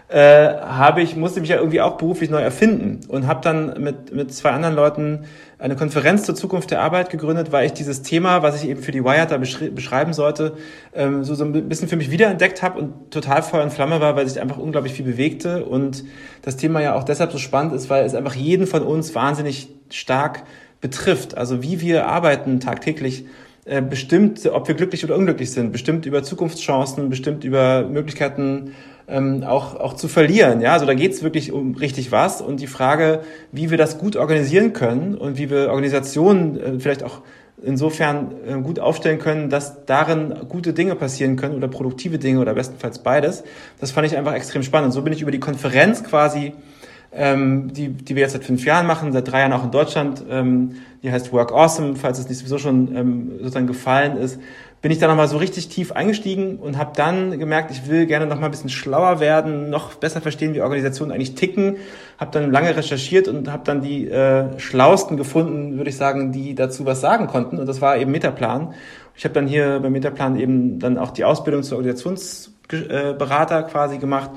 äh, 0.10 0.48
habe 0.62 1.02
ich 1.02 1.18
musste 1.18 1.42
mich 1.42 1.50
ja 1.50 1.58
irgendwie 1.58 1.82
auch 1.82 1.98
beruflich 1.98 2.30
neu 2.30 2.40
erfinden 2.40 3.02
und 3.10 3.28
habe 3.28 3.42
dann 3.42 3.82
mit 3.82 4.14
mit 4.14 4.34
zwei 4.34 4.52
anderen 4.52 4.74
Leuten 4.74 5.26
eine 5.60 5.76
Konferenz 5.76 6.24
zur 6.24 6.34
Zukunft 6.34 6.72
der 6.72 6.82
Arbeit 6.82 7.10
gegründet, 7.10 7.52
weil 7.52 7.66
ich 7.66 7.74
dieses 7.74 8.04
Thema, 8.04 8.42
was 8.42 8.62
ich 8.62 8.70
eben 8.70 8.82
für 8.82 8.94
die 8.94 9.04
Wired 9.04 9.32
da 9.32 9.38
beschreiben 9.38 10.14
sollte, 10.14 10.54
ähm, 10.94 11.26
so 11.26 11.36
so 11.36 11.44
ein 11.44 11.68
bisschen 11.68 11.90
für 11.90 11.98
mich 11.98 12.10
wiederentdeckt 12.10 12.64
habe 12.64 12.80
und 12.80 13.12
total 13.12 13.44
Feuer 13.44 13.64
und 13.64 13.74
Flamme 13.74 14.00
war, 14.00 14.16
weil 14.16 14.28
sich 14.28 14.40
einfach 14.40 14.58
unglaublich 14.58 14.94
viel 14.94 15.06
bewegte 15.06 15.66
und 15.66 16.06
das 16.42 16.56
Thema 16.56 16.82
ja 16.82 16.96
auch 16.96 17.04
deshalb 17.04 17.34
so 17.34 17.38
spannend 17.38 17.74
ist, 17.74 17.90
weil 17.90 18.06
es 18.06 18.16
einfach 18.16 18.36
jeden 18.36 18.66
von 18.66 18.84
uns 18.84 19.14
wahnsinnig 19.14 19.68
stark 19.90 20.44
betrifft. 20.80 21.36
Also 21.36 21.64
wie 21.64 21.82
wir 21.82 22.08
arbeiten 22.08 22.62
tagtäglich 22.62 23.26
äh, 23.66 23.82
bestimmt, 23.82 24.46
ob 24.46 24.70
wir 24.70 24.76
glücklich 24.76 25.04
oder 25.04 25.18
unglücklich 25.18 25.52
sind, 25.52 25.74
bestimmt 25.74 26.06
über 26.06 26.24
Zukunftschancen, 26.24 27.10
bestimmt 27.10 27.44
über 27.44 27.84
Möglichkeiten 27.84 28.72
ähm, 29.08 29.44
auch, 29.44 29.76
auch 29.76 29.94
zu 29.94 30.08
verlieren. 30.08 30.62
Ja, 30.62 30.74
also 30.74 30.86
da 30.86 30.94
geht 30.94 31.14
es 31.14 31.24
wirklich 31.24 31.52
um 31.52 31.76
richtig 31.76 32.12
was 32.12 32.42
und 32.42 32.60
die 32.60 32.68
Frage, 32.68 33.22
wie 33.52 33.70
wir 33.70 33.78
das 33.78 33.98
gut 33.98 34.16
organisieren 34.16 34.74
können 34.74 35.16
und 35.16 35.38
wie 35.38 35.50
wir 35.50 35.70
Organisationen 35.70 36.60
äh, 36.60 36.80
vielleicht 36.80 37.04
auch 37.04 37.22
insofern 37.64 38.36
äh, 38.46 38.62
gut 38.62 38.80
aufstellen 38.80 39.20
können, 39.20 39.50
dass 39.50 39.86
darin 39.86 40.34
gute 40.48 40.74
Dinge 40.74 40.96
passieren 40.96 41.38
können 41.38 41.56
oder 41.56 41.68
produktive 41.68 42.20
Dinge 42.20 42.40
oder 42.40 42.54
bestenfalls 42.54 43.00
beides. 43.00 43.44
Das 43.80 43.92
fand 43.92 44.06
ich 44.08 44.18
einfach 44.18 44.34
extrem 44.34 44.64
spannend. 44.64 44.94
So 44.94 45.02
bin 45.02 45.14
ich 45.14 45.22
über 45.22 45.32
die 45.32 45.40
Konferenz 45.40 46.04
quasi 46.04 46.54
ähm, 47.12 47.74
die, 47.74 47.90
die 47.90 48.16
wir 48.16 48.24
jetzt 48.24 48.34
seit 48.34 48.44
fünf 48.44 48.66
Jahren 48.66 48.88
machen, 48.88 49.12
seit 49.12 49.32
drei 49.32 49.42
Jahren 49.42 49.54
auch 49.54 49.64
in 49.64 49.72
Deutschland. 49.72 50.24
Ähm, 50.30 50.76
die 51.04 51.12
heißt 51.12 51.32
Work 51.32 51.52
Awesome, 51.52 51.96
falls 51.96 52.20
es 52.20 52.28
nicht 52.28 52.40
sowieso 52.40 52.58
schon 52.58 52.96
ähm, 52.96 53.32
sozusagen 53.40 53.68
gefallen 53.68 54.18
ist 54.18 54.40
bin 54.82 54.92
ich 54.92 55.00
da 55.00 55.08
nochmal 55.08 55.28
so 55.28 55.38
richtig 55.38 55.70
tief 55.70 55.92
eingestiegen 55.92 56.58
und 56.58 56.78
habe 56.78 56.92
dann 56.96 57.40
gemerkt, 57.40 57.72
ich 57.72 57.90
will 57.90 58.06
gerne 58.06 58.28
nochmal 58.28 58.46
ein 58.46 58.52
bisschen 58.52 58.70
schlauer 58.70 59.20
werden, 59.20 59.72
noch 59.72 59.96
besser 59.96 60.22
verstehen, 60.22 60.54
wie 60.54 60.62
Organisationen 60.62 61.12
eigentlich 61.12 61.34
ticken. 61.34 61.78
Habe 62.20 62.32
dann 62.32 62.52
lange 62.52 62.76
recherchiert 62.76 63.28
und 63.28 63.52
habe 63.52 63.64
dann 63.66 63.82
die 63.82 64.08
äh, 64.08 64.60
schlausten 64.60 65.18
gefunden, 65.18 65.78
würde 65.78 65.90
ich 65.90 65.98
sagen, 65.98 66.32
die 66.32 66.54
dazu 66.54 66.86
was 66.86 67.02
sagen 67.02 67.26
konnten. 67.28 67.58
Und 67.58 67.66
das 67.66 67.82
war 67.82 67.98
eben 67.98 68.12
Metaplan. 68.12 68.76
Ich 69.16 69.24
habe 69.24 69.34
dann 69.34 69.48
hier 69.48 69.80
bei 69.80 69.90
Metaplan 69.90 70.40
eben 70.40 70.78
dann 70.78 71.00
auch 71.00 71.10
die 71.10 71.26
Ausbildung 71.26 71.64
zur 71.64 71.80
Organisationsberater 71.80 73.64
quasi 73.64 73.98
gemacht 73.98 74.30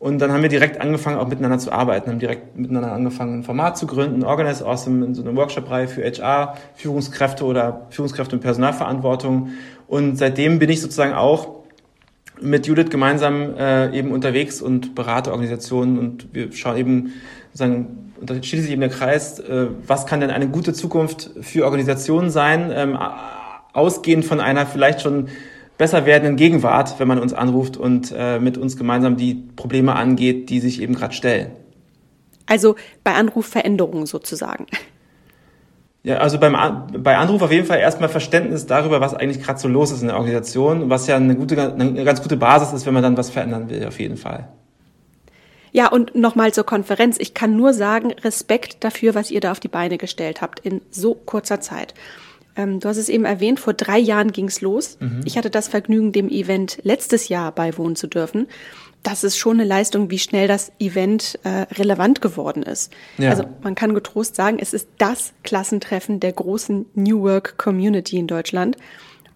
und 0.00 0.18
dann 0.18 0.32
haben 0.32 0.40
wir 0.40 0.48
direkt 0.48 0.80
angefangen, 0.80 1.18
auch 1.18 1.28
miteinander 1.28 1.58
zu 1.58 1.70
arbeiten, 1.70 2.10
haben 2.10 2.18
direkt 2.18 2.58
miteinander 2.58 2.90
angefangen, 2.90 3.40
ein 3.40 3.42
Format 3.44 3.76
zu 3.76 3.86
gründen, 3.86 4.24
Organize 4.24 4.66
Awesome 4.66 5.04
in 5.04 5.14
so 5.14 5.22
einer 5.22 5.36
Workshop-Reihe 5.36 5.88
für 5.88 6.02
HR, 6.02 6.56
Führungskräfte 6.74 7.44
oder 7.44 7.86
Führungskräfte 7.90 8.34
und 8.34 8.40
Personalverantwortung. 8.40 9.50
Und 9.86 10.16
seitdem 10.16 10.58
bin 10.58 10.70
ich 10.70 10.80
sozusagen 10.80 11.12
auch 11.12 11.60
mit 12.40 12.66
Judith 12.66 12.88
gemeinsam 12.88 13.54
äh, 13.58 13.94
eben 13.94 14.10
unterwegs 14.10 14.62
und 14.62 14.94
berate 14.94 15.32
Organisationen 15.32 15.98
und 15.98 16.32
wir 16.32 16.50
schauen 16.52 16.78
eben 16.78 17.12
da 17.58 18.34
schließt 18.34 18.62
sich 18.62 18.70
eben 18.70 18.80
der 18.80 18.90
Kreis, 18.90 19.38
äh, 19.38 19.66
was 19.86 20.06
kann 20.06 20.20
denn 20.20 20.30
eine 20.30 20.48
gute 20.48 20.72
Zukunft 20.72 21.30
für 21.42 21.66
Organisationen 21.66 22.30
sein, 22.30 22.72
ähm, 22.74 22.98
ausgehend 23.74 24.24
von 24.24 24.40
einer 24.40 24.64
vielleicht 24.66 25.02
schon 25.02 25.28
besser 25.80 26.04
werdenden 26.04 26.36
Gegenwart, 26.36 27.00
wenn 27.00 27.08
man 27.08 27.18
uns 27.18 27.32
anruft 27.32 27.78
und 27.78 28.12
äh, 28.14 28.38
mit 28.38 28.58
uns 28.58 28.76
gemeinsam 28.76 29.16
die 29.16 29.34
Probleme 29.56 29.96
angeht, 29.96 30.50
die 30.50 30.60
sich 30.60 30.82
eben 30.82 30.94
gerade 30.94 31.14
stellen. 31.14 31.52
Also 32.44 32.76
bei 33.02 33.14
Anrufveränderungen 33.14 34.04
sozusagen. 34.04 34.66
Ja, 36.02 36.18
also 36.18 36.38
beim, 36.38 36.54
bei 36.98 37.16
Anruf 37.16 37.40
auf 37.40 37.50
jeden 37.50 37.66
Fall 37.66 37.78
erstmal 37.78 38.10
Verständnis 38.10 38.66
darüber, 38.66 39.00
was 39.00 39.14
eigentlich 39.14 39.42
gerade 39.42 39.58
so 39.58 39.68
los 39.68 39.90
ist 39.90 40.02
in 40.02 40.08
der 40.08 40.16
Organisation, 40.16 40.90
was 40.90 41.06
ja 41.06 41.16
eine, 41.16 41.34
gute, 41.34 41.58
eine 41.72 42.04
ganz 42.04 42.20
gute 42.20 42.36
Basis 42.36 42.74
ist, 42.74 42.84
wenn 42.84 42.92
man 42.92 43.02
dann 43.02 43.16
was 43.16 43.30
verändern 43.30 43.70
will, 43.70 43.86
auf 43.86 43.98
jeden 43.98 44.18
Fall. 44.18 44.48
Ja, 45.72 45.88
und 45.88 46.14
nochmal 46.14 46.52
zur 46.52 46.64
Konferenz. 46.64 47.16
Ich 47.18 47.32
kann 47.32 47.56
nur 47.56 47.72
sagen, 47.72 48.12
Respekt 48.22 48.84
dafür, 48.84 49.14
was 49.14 49.30
ihr 49.30 49.40
da 49.40 49.52
auf 49.52 49.60
die 49.60 49.68
Beine 49.68 49.96
gestellt 49.96 50.42
habt 50.42 50.60
in 50.60 50.82
so 50.90 51.14
kurzer 51.14 51.62
Zeit. 51.62 51.94
Ähm, 52.60 52.80
du 52.80 52.88
hast 52.88 52.96
es 52.96 53.08
eben 53.08 53.24
erwähnt, 53.24 53.60
vor 53.60 53.72
drei 53.72 53.98
Jahren 53.98 54.32
ging's 54.32 54.60
los. 54.60 54.98
Mhm. 55.00 55.22
Ich 55.24 55.36
hatte 55.38 55.50
das 55.50 55.68
Vergnügen, 55.68 56.12
dem 56.12 56.28
Event 56.28 56.78
letztes 56.82 57.28
Jahr 57.28 57.52
beiwohnen 57.52 57.96
zu 57.96 58.06
dürfen. 58.06 58.48
Das 59.02 59.24
ist 59.24 59.38
schon 59.38 59.58
eine 59.58 59.64
Leistung, 59.64 60.10
wie 60.10 60.18
schnell 60.18 60.46
das 60.46 60.72
Event 60.78 61.38
äh, 61.42 61.66
relevant 61.74 62.20
geworden 62.20 62.62
ist. 62.62 62.92
Ja. 63.16 63.30
Also 63.30 63.44
man 63.62 63.74
kann 63.74 63.94
getrost 63.94 64.36
sagen, 64.36 64.58
es 64.60 64.74
ist 64.74 64.88
das 64.98 65.32
Klassentreffen 65.42 66.20
der 66.20 66.32
großen 66.32 66.84
New 66.94 67.22
Work 67.22 67.56
Community 67.56 68.18
in 68.18 68.26
Deutschland. 68.26 68.76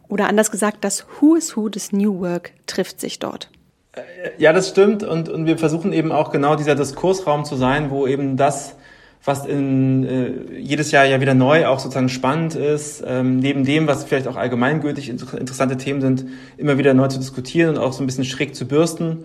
Oder 0.08 0.28
anders 0.28 0.50
gesagt, 0.50 0.84
das 0.84 1.06
Who 1.20 1.34
is 1.34 1.56
Who 1.56 1.70
des 1.70 1.92
New 1.92 2.20
Work 2.20 2.52
trifft 2.66 3.00
sich 3.00 3.20
dort. 3.20 3.48
Äh, 3.92 4.02
ja, 4.36 4.52
das 4.52 4.68
stimmt. 4.68 5.02
Und, 5.02 5.30
und 5.30 5.46
wir 5.46 5.56
versuchen 5.56 5.94
eben 5.94 6.12
auch 6.12 6.30
genau 6.30 6.56
dieser 6.56 6.74
Diskursraum 6.74 7.46
zu 7.46 7.56
sein, 7.56 7.90
wo 7.90 8.06
eben 8.06 8.36
das 8.36 8.76
was 9.24 9.46
in, 9.46 10.04
äh, 10.04 10.58
jedes 10.58 10.90
Jahr 10.90 11.06
ja 11.06 11.20
wieder 11.20 11.34
neu 11.34 11.66
auch 11.66 11.78
sozusagen 11.78 12.10
spannend 12.10 12.54
ist, 12.54 13.02
ähm, 13.06 13.38
neben 13.38 13.64
dem, 13.64 13.86
was 13.86 14.04
vielleicht 14.04 14.28
auch 14.28 14.36
allgemeingültig 14.36 15.08
interessante 15.08 15.78
Themen 15.78 16.02
sind, 16.02 16.26
immer 16.58 16.76
wieder 16.76 16.92
neu 16.92 17.08
zu 17.08 17.18
diskutieren 17.18 17.70
und 17.70 17.78
auch 17.78 17.94
so 17.94 18.02
ein 18.02 18.06
bisschen 18.06 18.24
schräg 18.24 18.54
zu 18.54 18.66
bürsten. 18.66 19.24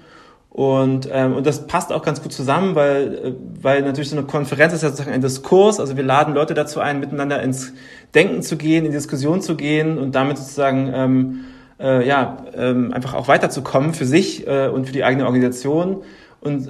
Und, 0.50 1.08
ähm, 1.12 1.36
und 1.36 1.46
das 1.46 1.68
passt 1.68 1.92
auch 1.92 2.02
ganz 2.02 2.24
gut 2.24 2.34
zusammen, 2.34 2.76
weil, 2.76 3.14
äh, 3.14 3.34
weil 3.62 3.82
natürlich 3.82 4.10
so 4.10 4.18
eine 4.18 4.26
Konferenz 4.26 4.74
ist 4.74 4.84
ja 4.84 4.90
sozusagen 4.90 5.14
ein 5.14 5.22
Diskurs. 5.22 5.80
Also 5.80 5.96
wir 5.96 6.04
laden 6.04 6.34
Leute 6.34 6.54
dazu 6.54 6.80
ein, 6.80 7.00
miteinander 7.00 7.42
ins 7.44 7.74
Denken 8.16 8.42
zu 8.42 8.58
gehen, 8.58 8.86
in 8.86 8.92
Diskussion 8.92 9.42
zu 9.42 9.56
gehen 9.56 9.98
und 9.98 10.16
damit 10.16 10.38
sozusagen 10.38 10.92
ähm, 10.94 11.40
äh, 11.80 12.08
ja, 12.08 12.38
ähm, 12.56 12.94
einfach 12.94 13.14
auch 13.14 13.28
weiterzukommen 13.28 13.94
für 13.94 14.06
sich 14.06 14.48
äh, 14.48 14.68
und 14.68 14.86
für 14.86 14.94
die 14.94 15.04
eigene 15.04 15.26
Organisation. 15.26 16.04
Und 16.42 16.70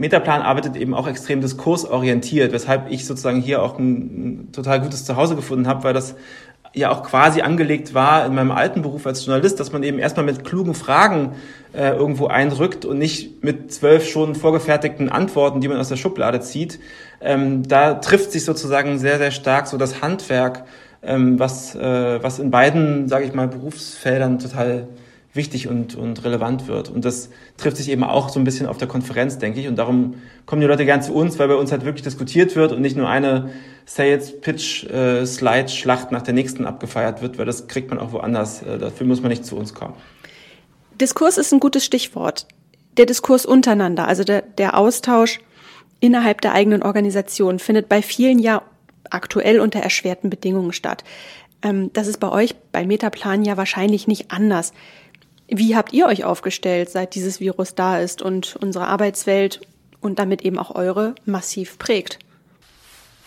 Metaplan 0.00 0.40
arbeitet 0.40 0.76
eben 0.76 0.94
auch 0.94 1.06
extrem 1.06 1.42
diskursorientiert, 1.42 2.52
weshalb 2.52 2.90
ich 2.90 3.06
sozusagen 3.06 3.40
hier 3.40 3.62
auch 3.62 3.78
ein, 3.78 4.48
ein 4.48 4.52
total 4.52 4.80
gutes 4.80 5.04
Zuhause 5.04 5.36
gefunden 5.36 5.68
habe, 5.68 5.84
weil 5.84 5.92
das 5.92 6.14
ja 6.72 6.90
auch 6.90 7.02
quasi 7.02 7.42
angelegt 7.42 7.94
war 7.94 8.24
in 8.24 8.34
meinem 8.34 8.50
alten 8.50 8.80
Beruf 8.80 9.06
als 9.06 9.26
Journalist, 9.26 9.60
dass 9.60 9.72
man 9.72 9.82
eben 9.82 9.98
erstmal 9.98 10.24
mit 10.24 10.44
klugen 10.44 10.74
Fragen 10.74 11.32
äh, 11.74 11.90
irgendwo 11.90 12.28
einrückt 12.28 12.84
und 12.84 12.98
nicht 12.98 13.44
mit 13.44 13.72
zwölf 13.72 14.08
schon 14.08 14.34
vorgefertigten 14.34 15.10
Antworten, 15.10 15.60
die 15.60 15.68
man 15.68 15.78
aus 15.78 15.88
der 15.88 15.96
Schublade 15.96 16.40
zieht. 16.40 16.78
Ähm, 17.20 17.68
da 17.68 17.94
trifft 17.94 18.32
sich 18.32 18.44
sozusagen 18.44 18.98
sehr, 18.98 19.18
sehr 19.18 19.32
stark 19.32 19.66
so 19.66 19.76
das 19.76 20.00
Handwerk, 20.00 20.64
ähm, 21.02 21.38
was, 21.38 21.74
äh, 21.74 22.22
was 22.22 22.38
in 22.38 22.50
beiden, 22.50 23.08
sage 23.08 23.26
ich 23.26 23.34
mal, 23.34 23.48
Berufsfeldern 23.48 24.38
total 24.38 24.88
wichtig 25.32 25.68
und, 25.68 25.94
und 25.94 26.24
relevant 26.24 26.66
wird. 26.66 26.88
Und 26.88 27.04
das 27.04 27.30
trifft 27.56 27.76
sich 27.76 27.88
eben 27.88 28.02
auch 28.02 28.28
so 28.30 28.40
ein 28.40 28.44
bisschen 28.44 28.66
auf 28.66 28.78
der 28.78 28.88
Konferenz, 28.88 29.38
denke 29.38 29.60
ich. 29.60 29.68
Und 29.68 29.76
darum 29.76 30.14
kommen 30.46 30.60
die 30.60 30.66
Leute 30.66 30.84
gern 30.84 31.02
zu 31.02 31.14
uns, 31.14 31.38
weil 31.38 31.48
bei 31.48 31.54
uns 31.54 31.70
halt 31.70 31.84
wirklich 31.84 32.02
diskutiert 32.02 32.56
wird 32.56 32.72
und 32.72 32.80
nicht 32.80 32.96
nur 32.96 33.08
eine 33.08 33.50
Sales 33.86 34.40
Pitch 34.40 34.84
äh, 34.84 35.22
nach 35.22 36.22
der 36.22 36.34
nächsten 36.34 36.66
abgefeiert 36.66 37.22
wird, 37.22 37.38
weil 37.38 37.46
das 37.46 37.68
kriegt 37.68 37.90
man 37.90 37.98
auch 37.98 38.12
woanders. 38.12 38.62
Äh, 38.62 38.78
dafür 38.78 39.06
muss 39.06 39.20
man 39.20 39.30
nicht 39.30 39.44
zu 39.44 39.56
uns 39.56 39.74
kommen. 39.74 39.94
Diskurs 41.00 41.38
ist 41.38 41.52
ein 41.52 41.60
gutes 41.60 41.84
Stichwort. 41.84 42.46
Der 42.96 43.06
Diskurs 43.06 43.46
untereinander, 43.46 44.06
also 44.08 44.24
der, 44.24 44.42
der 44.42 44.76
Austausch 44.76 45.38
innerhalb 46.00 46.40
der 46.40 46.54
eigenen 46.54 46.82
Organisation 46.82 47.58
findet 47.58 47.88
bei 47.88 48.02
vielen 48.02 48.38
ja 48.38 48.62
aktuell 49.10 49.60
unter 49.60 49.80
erschwerten 49.80 50.28
Bedingungen 50.28 50.72
statt. 50.72 51.04
Ähm, 51.62 51.92
das 51.92 52.06
ist 52.06 52.18
bei 52.18 52.30
euch 52.30 52.54
bei 52.72 52.86
Metaplan 52.86 53.44
ja 53.44 53.56
wahrscheinlich 53.56 54.06
nicht 54.06 54.30
anders. 54.30 54.72
Wie 55.52 55.74
habt 55.74 55.92
ihr 55.92 56.06
euch 56.06 56.24
aufgestellt, 56.24 56.90
seit 56.90 57.16
dieses 57.16 57.40
Virus 57.40 57.74
da 57.74 57.98
ist 57.98 58.22
und 58.22 58.56
unsere 58.62 58.86
Arbeitswelt 58.86 59.60
und 60.00 60.20
damit 60.20 60.42
eben 60.42 60.58
auch 60.58 60.74
eure 60.76 61.16
massiv 61.24 61.76
prägt? 61.76 62.20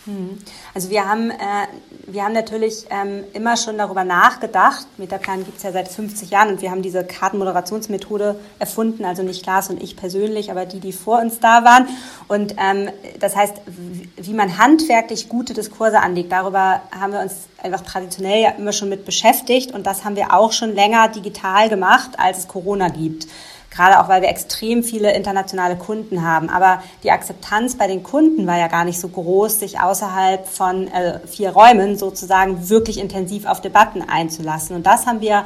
Hm. 0.05 0.37
Also 0.73 0.89
wir 0.89 1.07
haben, 1.07 1.31
äh, 1.31 1.67
wir 2.07 2.25
haben 2.25 2.33
natürlich 2.33 2.85
ähm, 2.89 3.23
immer 3.33 3.55
schon 3.55 3.77
darüber 3.77 4.03
nachgedacht. 4.03 4.85
Metaplan 4.97 5.45
gibt 5.45 5.57
es 5.57 5.63
ja 5.63 5.71
seit 5.71 5.87
50 5.87 6.29
Jahren 6.29 6.49
und 6.49 6.61
wir 6.61 6.71
haben 6.71 6.81
diese 6.81 7.05
Kartenmoderationsmethode 7.05 8.37
erfunden, 8.59 9.05
also 9.05 9.23
nicht 9.23 9.45
Lars 9.45 9.69
und 9.69 9.81
ich 9.81 9.95
persönlich, 9.95 10.51
aber 10.51 10.65
die, 10.65 10.81
die 10.81 10.91
vor 10.91 11.19
uns 11.19 11.39
da 11.39 11.63
waren. 11.63 11.87
Und 12.27 12.55
ähm, 12.57 12.89
das 13.19 13.35
heißt, 13.35 13.61
wie 14.17 14.33
man 14.33 14.57
handwerklich 14.57 15.29
gute 15.29 15.53
Diskurse 15.53 16.01
anlegt, 16.01 16.33
darüber 16.33 16.81
haben 16.91 17.13
wir 17.13 17.21
uns 17.21 17.47
einfach 17.61 17.81
traditionell 17.81 18.41
ja 18.41 18.49
immer 18.51 18.73
schon 18.73 18.89
mit 18.89 19.05
beschäftigt 19.05 19.71
und 19.71 19.87
das 19.87 20.03
haben 20.03 20.17
wir 20.17 20.33
auch 20.33 20.51
schon 20.51 20.75
länger 20.75 21.07
digital 21.07 21.69
gemacht, 21.69 22.11
als 22.17 22.39
es 22.39 22.47
Corona 22.49 22.89
gibt 22.89 23.27
gerade 23.73 23.99
auch 23.99 24.07
weil 24.07 24.21
wir 24.21 24.29
extrem 24.29 24.83
viele 24.83 25.13
internationale 25.13 25.75
Kunden 25.75 26.23
haben. 26.23 26.49
Aber 26.49 26.81
die 27.03 27.11
Akzeptanz 27.11 27.77
bei 27.77 27.87
den 27.87 28.03
Kunden 28.03 28.47
war 28.47 28.57
ja 28.57 28.67
gar 28.67 28.85
nicht 28.85 28.99
so 28.99 29.07
groß, 29.07 29.59
sich 29.59 29.79
außerhalb 29.79 30.47
von 30.47 30.87
äh, 30.87 31.19
vier 31.27 31.51
Räumen 31.51 31.97
sozusagen 31.97 32.69
wirklich 32.69 32.99
intensiv 32.99 33.45
auf 33.45 33.61
Debatten 33.61 34.01
einzulassen. 34.01 34.75
Und 34.75 34.85
das 34.85 35.05
haben 35.05 35.21
wir 35.21 35.45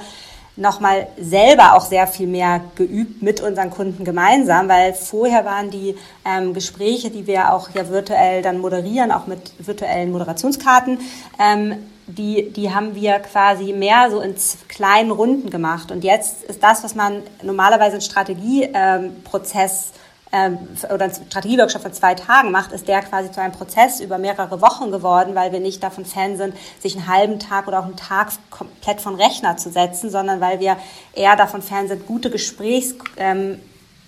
nochmal 0.57 1.07
selber 1.19 1.75
auch 1.75 1.86
sehr 1.86 2.07
viel 2.07 2.27
mehr 2.27 2.62
geübt 2.75 3.22
mit 3.22 3.41
unseren 3.41 3.69
Kunden 3.69 4.03
gemeinsam, 4.03 4.67
weil 4.67 4.93
vorher 4.93 5.46
waren 5.46 5.69
die 5.69 5.96
ähm, 6.25 6.53
Gespräche, 6.53 7.12
die 7.12 7.27
wir 7.27 7.53
auch 7.53 7.69
ja 7.75 7.88
virtuell 7.89 8.41
dann 8.41 8.60
moderieren, 8.60 9.12
auch 9.12 9.27
mit 9.27 9.53
virtuellen 9.60 10.12
Moderationskarten, 10.12 11.00
ähm, 11.39 11.75
die, 12.07 12.51
die 12.51 12.73
haben 12.73 12.95
wir 12.95 13.19
quasi 13.19 13.73
mehr 13.73 14.09
so 14.09 14.21
in 14.21 14.35
kleinen 14.67 15.11
Runden 15.11 15.49
gemacht. 15.49 15.91
Und 15.91 16.03
jetzt 16.03 16.43
ist 16.43 16.63
das, 16.63 16.83
was 16.83 16.95
man 16.95 17.23
normalerweise 17.43 17.95
in 17.97 18.01
Strategieprozess 18.01 19.91
ähm, 20.31 20.57
oder 20.93 21.05
ein 21.05 21.13
Strategieworkshop 21.13 21.81
von 21.81 21.93
zwei 21.93 22.15
Tagen 22.15 22.51
macht, 22.51 22.71
ist 22.71 22.87
der 22.87 23.01
quasi 23.01 23.31
zu 23.31 23.41
einem 23.41 23.53
Prozess 23.53 23.99
über 23.99 24.17
mehrere 24.17 24.61
Wochen 24.61 24.91
geworden, 24.91 25.35
weil 25.35 25.51
wir 25.51 25.59
nicht 25.59 25.83
davon 25.83 26.05
Fan 26.05 26.37
sind, 26.37 26.55
sich 26.79 26.95
einen 26.95 27.07
halben 27.07 27.39
Tag 27.39 27.67
oder 27.67 27.79
auch 27.79 27.85
einen 27.85 27.97
Tag 27.97 28.31
komplett 28.49 29.01
von 29.01 29.15
Rechner 29.15 29.57
zu 29.57 29.69
setzen, 29.69 30.09
sondern 30.09 30.41
weil 30.41 30.59
wir 30.59 30.77
eher 31.13 31.35
davon 31.35 31.61
Fan 31.61 31.87
sind, 31.87 32.07
gute 32.07 32.29
Gesprächs 32.29 32.95
ähm, 33.17 33.59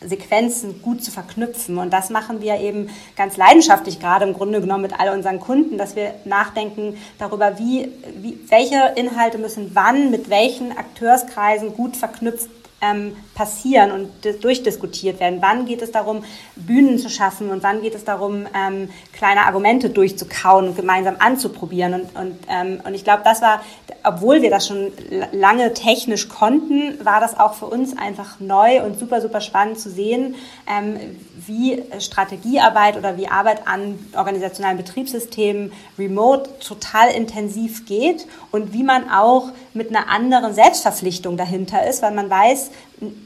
Sequenzen 0.02 0.82
gut 0.82 1.04
zu 1.04 1.12
verknüpfen. 1.12 1.78
Und 1.78 1.92
das 1.92 2.10
machen 2.10 2.42
wir 2.42 2.60
eben 2.60 2.90
ganz 3.16 3.38
leidenschaftlich 3.38 4.00
gerade 4.00 4.26
im 4.26 4.34
Grunde 4.34 4.62
genommen 4.62 4.84
mit 4.84 5.00
all 5.00 5.10
unseren 5.10 5.40
Kunden, 5.40 5.78
dass 5.78 5.96
wir 5.96 6.14
nachdenken 6.26 6.98
darüber, 7.18 7.60
wie, 7.60 7.92
wie 8.16 8.40
welche 8.48 8.94
Inhalte 8.96 9.38
müssen 9.38 9.72
wann 9.74 10.12
mit 10.12 10.30
welchen 10.30 10.78
Akteurskreisen 10.78 11.76
gut 11.76 11.98
verknüpft 11.98 12.50
ähm, 12.82 13.16
passieren 13.36 13.92
und 13.92 14.44
durchdiskutiert 14.44 15.20
werden. 15.20 15.40
Wann 15.42 15.66
geht 15.66 15.82
es 15.82 15.92
darum, 15.92 16.24
Bühnen 16.56 16.98
zu 16.98 17.10
schaffen 17.10 17.50
und 17.50 17.64
wann 17.64 17.82
geht 17.82 17.96
es 17.96 18.04
darum, 18.04 18.46
ähm, 18.56 18.90
kleine 19.14 19.46
Argumente 19.46 19.90
durchzukauen 19.90 20.70
und 20.70 20.76
gemeinsam 20.76 21.16
anzuprobieren. 21.20 21.94
Und, 21.94 22.16
und, 22.16 22.38
ähm, 22.50 22.82
und 22.86 22.94
ich 22.94 23.04
glaube, 23.04 23.22
das 23.24 23.42
war, 23.42 23.62
obwohl 24.04 24.42
wir 24.42 24.50
das 24.50 24.68
schon 24.68 24.92
lange 25.32 25.74
technisch 25.74 26.30
konnten, 26.30 27.04
war 27.04 27.20
das 27.20 27.38
auch 27.38 27.54
für 27.54 27.66
uns 27.66 27.98
einfach 27.98 28.40
neu 28.40 28.84
und 28.84 29.00
super, 29.00 29.22
super 29.22 29.42
spannend 29.42 29.80
zu 29.80 29.90
sehen, 29.90 30.36
ähm, 30.68 30.98
wie 31.46 31.84
Strategiearbeit 32.00 32.98
oder 32.98 33.18
wie 33.18 33.28
Arbeit 33.28 33.68
an 33.68 33.98
organisationalen 34.16 34.78
Betriebssystemen 34.78 35.72
remote 35.98 36.50
total 36.60 37.12
intensiv 37.12 37.86
geht 37.86 38.28
und 38.52 38.74
wie 38.74 38.84
man 38.84 39.10
auch 39.10 39.52
mit 39.80 39.96
einer 39.96 40.10
anderen 40.10 40.54
Selbstverpflichtung 40.54 41.38
dahinter 41.38 41.88
ist, 41.88 42.02
weil 42.02 42.12
man 42.12 42.30
weiß, 42.30 42.70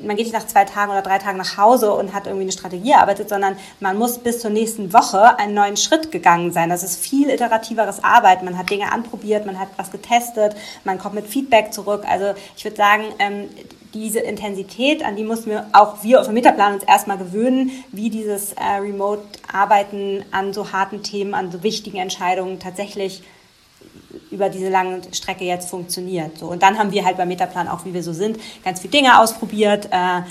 man 0.01 0.15
geht 0.15 0.27
nicht 0.27 0.33
nach 0.33 0.45
zwei 0.45 0.65
Tagen 0.65 0.91
oder 0.91 1.01
drei 1.01 1.17
Tagen 1.17 1.39
nach 1.39 1.57
Hause 1.57 1.91
und 1.93 2.13
hat 2.13 2.27
irgendwie 2.27 2.43
eine 2.43 2.51
Strategie 2.51 2.91
erarbeitet, 2.91 3.27
sondern 3.27 3.57
man 3.79 3.97
muss 3.97 4.19
bis 4.19 4.39
zur 4.39 4.51
nächsten 4.51 4.93
Woche 4.93 5.39
einen 5.39 5.55
neuen 5.55 5.77
Schritt 5.77 6.11
gegangen 6.11 6.51
sein. 6.51 6.69
Das 6.69 6.83
ist 6.83 6.99
viel 6.99 7.31
iterativeres 7.31 8.03
Arbeiten. 8.03 8.45
Man 8.45 8.55
hat 8.57 8.69
Dinge 8.69 8.91
anprobiert, 8.91 9.47
man 9.47 9.59
hat 9.59 9.69
was 9.77 9.91
getestet, 9.91 10.55
man 10.83 10.99
kommt 10.99 11.15
mit 11.15 11.25
Feedback 11.25 11.73
zurück. 11.73 12.03
Also 12.07 12.35
ich 12.55 12.63
würde 12.63 12.77
sagen, 12.77 13.03
ähm, 13.17 13.49
diese 13.95 14.19
Intensität, 14.19 15.03
an 15.03 15.15
die 15.15 15.23
mussten 15.23 15.49
wir 15.49 15.67
auch 15.73 16.03
wir 16.03 16.19
auf 16.19 16.27
dem 16.27 16.35
Metaplan 16.35 16.75
uns 16.75 16.83
erstmal 16.83 17.17
gewöhnen, 17.17 17.71
wie 17.91 18.11
dieses 18.11 18.53
äh, 18.53 18.63
Remote-Arbeiten 18.79 20.23
an 20.29 20.53
so 20.53 20.71
harten 20.71 21.01
Themen, 21.01 21.33
an 21.33 21.51
so 21.51 21.63
wichtigen 21.63 21.97
Entscheidungen 21.97 22.59
tatsächlich 22.59 23.23
über 24.31 24.49
diese 24.49 24.69
lange 24.69 25.01
Strecke 25.11 25.43
jetzt 25.43 25.69
funktioniert. 25.69 26.37
So. 26.37 26.47
Und 26.47 26.63
dann 26.63 26.77
haben 26.77 26.91
wir 26.91 27.05
halt 27.05 27.17
beim 27.17 27.27
Metaplan 27.27 27.67
auch, 27.67 27.85
wie 27.85 27.93
wir 27.93 28.03
so 28.03 28.13
sind, 28.13 28.37
ganz 28.63 28.79
viele 28.79 28.91
Dinge 28.91 29.19
ausprobiert, 29.19 29.89
äh, 29.91 30.21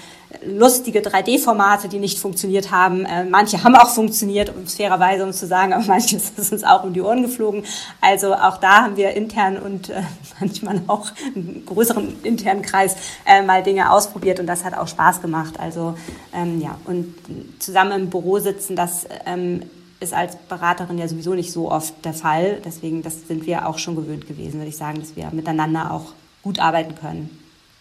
lustige 0.47 1.01
3D-Formate, 1.01 1.89
die 1.89 1.99
nicht 1.99 2.19
funktioniert 2.19 2.71
haben. 2.71 3.05
Äh, 3.05 3.25
manche 3.25 3.63
haben 3.63 3.75
auch 3.75 3.91
funktioniert, 3.91 4.55
um 4.55 4.63
es 4.63 4.77
fairerweise 4.77 5.25
um 5.25 5.33
zu 5.33 5.47
sagen, 5.47 5.73
aber 5.73 5.85
manches 5.85 6.31
ist 6.37 6.53
uns 6.53 6.65
auch 6.65 6.85
um 6.85 6.93
die 6.93 7.01
Ohren 7.01 7.23
geflogen. 7.23 7.65
Also 8.01 8.35
auch 8.35 8.59
da 8.59 8.83
haben 8.83 8.97
wir 8.97 9.11
intern 9.11 9.59
und 9.59 9.91
äh, 9.91 10.03
manchmal 10.41 10.81
auch 10.87 11.11
einen 11.35 11.65
größeren 11.67 12.23
internen 12.23 12.63
Kreis 12.63 12.97
äh, 13.27 13.43
mal 13.43 13.63
Dinge 13.63 13.91
ausprobiert 13.93 14.41
und 14.41 14.47
das 14.47 14.65
hat 14.65 14.75
auch 14.75 14.89
Spaß 14.89 15.21
gemacht. 15.21 15.59
Also 15.59 15.95
ähm, 16.35 16.61
ja, 16.61 16.79
und 16.85 17.15
zusammen 17.59 17.93
im 18.03 18.11
Büro 18.11 18.39
sitzen, 18.39 18.77
das 18.77 19.07
ähm, 19.27 19.63
ist 20.03 20.13
als 20.13 20.37
Beraterin 20.37 20.99
ja 20.99 21.09
sowieso 21.09 21.35
nicht 21.35 21.53
so 21.53 21.71
oft 21.71 22.05
der 22.05 22.15
Fall. 22.15 22.61
Deswegen, 22.65 23.03
das 23.03 23.29
sind 23.29 23.47
wir 23.47 23.67
auch 23.69 23.79
schon 23.79 23.97
gewöhnt 23.97 24.27
gewesen, 24.27 24.55
würde 24.55 24.69
ich 24.69 24.77
sagen, 24.77 25.01
dass 25.01 25.17
wir 25.17 25.31
miteinander 25.33 25.93
auch 25.93 26.13
gut 26.43 26.59
arbeiten 26.59 26.95
können, 26.95 27.31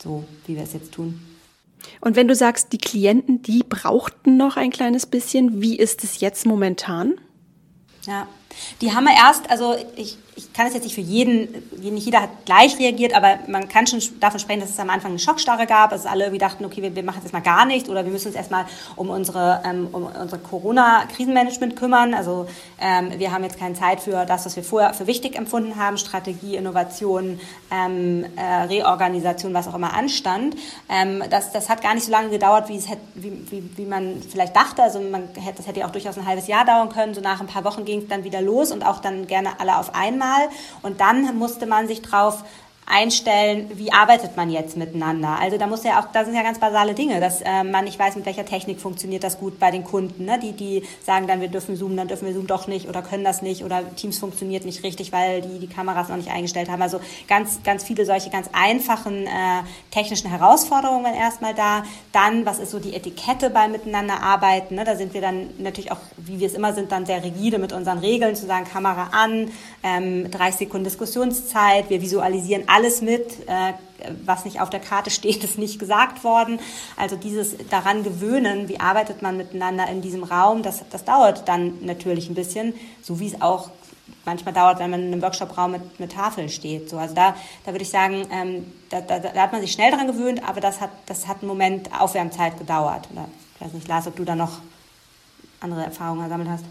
so 0.01 0.23
wie 0.45 0.55
wir 0.55 0.63
es 0.63 0.73
jetzt 0.73 0.91
tun. 0.91 1.19
Und 1.99 2.15
wenn 2.15 2.27
du 2.27 2.35
sagst, 2.35 2.73
die 2.73 2.77
Klienten, 2.77 3.41
die 3.41 3.63
brauchten 3.67 4.37
noch 4.37 4.55
ein 4.55 4.69
kleines 4.69 5.05
bisschen, 5.05 5.61
wie 5.61 5.77
ist 5.77 6.03
es 6.03 6.19
jetzt 6.19 6.45
momentan? 6.45 7.15
Ja, 8.05 8.27
die 8.81 8.93
haben 8.93 9.05
wir 9.05 9.15
erst, 9.15 9.49
also 9.49 9.75
ich, 9.95 10.17
ich 10.41 10.53
kann 10.53 10.67
es 10.67 10.73
jetzt 10.73 10.83
nicht 10.83 10.95
für 10.95 11.01
jeden, 11.01 11.63
nicht 11.81 12.05
jeder 12.05 12.21
hat 12.21 12.29
gleich 12.45 12.79
reagiert, 12.79 13.13
aber 13.13 13.39
man 13.47 13.69
kann 13.69 13.85
schon 13.85 14.01
davon 14.19 14.39
sprechen, 14.39 14.61
dass 14.61 14.71
es 14.71 14.79
am 14.79 14.89
Anfang 14.89 15.11
eine 15.11 15.19
Schockstarre 15.19 15.67
gab, 15.67 15.91
dass 15.91 16.05
alle 16.05 16.23
irgendwie 16.23 16.39
dachten, 16.39 16.65
okay, 16.65 16.81
wir, 16.81 16.95
wir 16.95 17.03
machen 17.03 17.21
jetzt 17.23 17.31
mal 17.31 17.41
gar 17.41 17.65
nichts 17.65 17.89
oder 17.89 18.03
wir 18.03 18.11
müssen 18.11 18.27
uns 18.27 18.35
erstmal 18.35 18.65
um 18.95 19.09
unsere, 19.09 19.61
ähm, 19.65 19.87
um 19.91 20.05
unsere 20.05 20.41
Corona-Krisenmanagement 20.41 21.75
kümmern. 21.75 22.13
Also 22.13 22.47
ähm, 22.79 23.11
wir 23.17 23.31
haben 23.31 23.43
jetzt 23.43 23.59
keine 23.59 23.75
Zeit 23.75 24.01
für 24.01 24.25
das, 24.25 24.45
was 24.45 24.55
wir 24.55 24.63
vorher 24.63 24.93
für 24.93 25.05
wichtig 25.05 25.35
empfunden 25.35 25.75
haben, 25.75 25.97
Strategie, 25.97 26.55
Innovation, 26.55 27.39
ähm, 27.71 28.25
äh, 28.35 28.63
Reorganisation, 28.63 29.53
was 29.53 29.67
auch 29.67 29.75
immer 29.75 29.93
anstand. 29.93 30.55
Ähm, 30.89 31.23
das, 31.29 31.51
das 31.51 31.69
hat 31.69 31.83
gar 31.83 31.93
nicht 31.93 32.05
so 32.05 32.11
lange 32.11 32.29
gedauert, 32.29 32.67
wie, 32.67 32.77
es 32.77 32.89
hätte, 32.89 33.01
wie, 33.13 33.31
wie, 33.51 33.77
wie 33.77 33.85
man 33.85 34.21
vielleicht 34.27 34.55
dachte. 34.55 34.81
Also 34.81 34.99
man 34.99 35.29
hätte, 35.35 35.57
das 35.57 35.67
hätte 35.67 35.81
ja 35.81 35.87
auch 35.87 35.91
durchaus 35.91 36.17
ein 36.17 36.25
halbes 36.25 36.47
Jahr 36.47 36.65
dauern 36.65 36.89
können. 36.89 37.13
So 37.13 37.21
nach 37.21 37.41
ein 37.41 37.47
paar 37.47 37.63
Wochen 37.63 37.85
ging 37.85 37.99
es 37.99 38.07
dann 38.07 38.23
wieder 38.23 38.41
los 38.41 38.71
und 38.71 38.83
auch 38.83 38.99
dann 38.99 39.27
gerne 39.27 39.59
alle 39.59 39.77
auf 39.77 39.93
einmal. 39.93 40.30
Und 40.81 41.01
dann 41.01 41.37
musste 41.37 41.65
man 41.65 41.87
sich 41.87 42.01
drauf 42.01 42.43
einstellen, 42.85 43.69
wie 43.75 43.93
arbeitet 43.93 44.35
man 44.35 44.49
jetzt 44.49 44.75
miteinander. 44.75 45.39
Also 45.39 45.57
da 45.57 45.67
muss 45.67 45.83
ja 45.83 45.99
auch, 45.99 46.11
da 46.11 46.25
sind 46.25 46.35
ja 46.35 46.43
ganz 46.43 46.59
basale 46.59 46.93
Dinge, 46.93 47.19
dass 47.19 47.41
äh, 47.41 47.63
man 47.63 47.85
nicht 47.85 47.97
weiß, 47.97 48.15
mit 48.15 48.25
welcher 48.25 48.45
Technik 48.45 48.81
funktioniert 48.81 49.23
das 49.23 49.39
gut 49.39 49.59
bei 49.59 49.71
den 49.71 49.83
Kunden. 49.83 50.25
Ne? 50.25 50.39
Die, 50.39 50.51
die 50.51 50.83
sagen 51.05 51.27
dann, 51.27 51.41
wir 51.41 51.47
dürfen 51.47 51.75
Zoom, 51.75 51.95
dann 51.95 52.07
dürfen 52.07 52.27
wir 52.27 52.33
Zoom 52.33 52.47
doch 52.47 52.67
nicht 52.67 52.89
oder 52.89 53.01
können 53.01 53.23
das 53.23 53.41
nicht 53.41 53.63
oder 53.63 53.83
Teams 53.95 54.19
funktioniert 54.19 54.65
nicht 54.65 54.83
richtig, 54.83 55.11
weil 55.11 55.41
die 55.41 55.59
die 55.59 55.67
Kameras 55.67 56.09
noch 56.09 56.17
nicht 56.17 56.31
eingestellt 56.31 56.69
haben. 56.69 56.81
Also 56.81 56.99
ganz, 57.27 57.63
ganz 57.63 57.83
viele 57.83 58.05
solche 58.05 58.29
ganz 58.29 58.49
einfachen 58.51 59.25
äh, 59.25 59.29
technischen 59.91 60.29
Herausforderungen 60.29 61.13
erstmal 61.13 61.53
da. 61.53 61.83
Dann, 62.11 62.45
was 62.45 62.59
ist 62.59 62.71
so 62.71 62.79
die 62.79 62.93
Etikette 62.93 63.49
beim 63.49 63.71
Miteinander 63.71 64.21
arbeiten? 64.21 64.75
Ne? 64.75 64.83
Da 64.83 64.95
sind 64.95 65.13
wir 65.13 65.21
dann 65.21 65.49
natürlich 65.59 65.91
auch, 65.91 65.99
wie 66.17 66.39
wir 66.39 66.47
es 66.47 66.53
immer 66.53 66.73
sind, 66.73 66.91
dann 66.91 67.05
sehr 67.05 67.23
rigide 67.23 67.57
mit 67.57 67.73
unseren 67.73 67.99
Regeln, 67.99 68.35
zu 68.35 68.45
sagen, 68.45 68.65
Kamera 68.65 69.09
an, 69.11 69.51
ähm, 69.83 70.29
30 70.29 70.59
Sekunden 70.59 70.83
Diskussionszeit, 70.83 71.89
wir 71.89 72.01
visualisieren 72.01 72.67
alles 72.71 73.01
mit, 73.01 73.47
äh, 73.47 73.73
was 74.25 74.45
nicht 74.45 74.61
auf 74.61 74.69
der 74.69 74.79
Karte 74.79 75.09
steht, 75.09 75.43
ist 75.43 75.57
nicht 75.57 75.79
gesagt 75.79 76.23
worden. 76.23 76.59
Also 76.97 77.15
dieses 77.15 77.55
daran 77.69 78.03
gewöhnen, 78.03 78.69
wie 78.69 78.79
arbeitet 78.79 79.21
man 79.21 79.37
miteinander 79.37 79.87
in 79.87 80.01
diesem 80.01 80.23
Raum, 80.23 80.63
das, 80.63 80.83
das 80.89 81.03
dauert 81.03 81.47
dann 81.47 81.83
natürlich 81.85 82.29
ein 82.29 82.35
bisschen, 82.35 82.73
so 83.01 83.19
wie 83.19 83.27
es 83.27 83.41
auch 83.41 83.69
manchmal 84.25 84.53
dauert, 84.53 84.79
wenn 84.79 84.91
man 84.91 85.01
in 85.01 85.07
einem 85.11 85.21
Workshopraum 85.21 85.71
mit, 85.71 85.99
mit 85.99 86.11
Tafeln 86.11 86.49
steht. 86.49 86.89
So, 86.89 86.97
also 86.97 87.15
da, 87.15 87.35
da 87.65 87.71
würde 87.71 87.83
ich 87.83 87.89
sagen, 87.89 88.27
ähm, 88.31 88.71
da, 88.89 89.01
da, 89.01 89.19
da 89.19 89.41
hat 89.41 89.51
man 89.51 89.61
sich 89.61 89.71
schnell 89.71 89.91
daran 89.91 90.07
gewöhnt, 90.07 90.47
aber 90.47 90.61
das 90.61 90.79
hat, 90.79 90.91
das 91.07 91.27
hat 91.27 91.39
einen 91.39 91.47
Moment 91.47 91.89
Aufwärmzeit 91.99 92.57
gedauert. 92.57 93.07
Oder, 93.11 93.27
ich 93.55 93.65
weiß 93.65 93.73
nicht, 93.73 93.87
Lars, 93.87 94.07
ob 94.07 94.15
du 94.15 94.23
da 94.23 94.35
noch 94.35 94.59
andere 95.59 95.83
Erfahrungen 95.83 96.23
gesammelt 96.23 96.49
hast. 96.49 96.65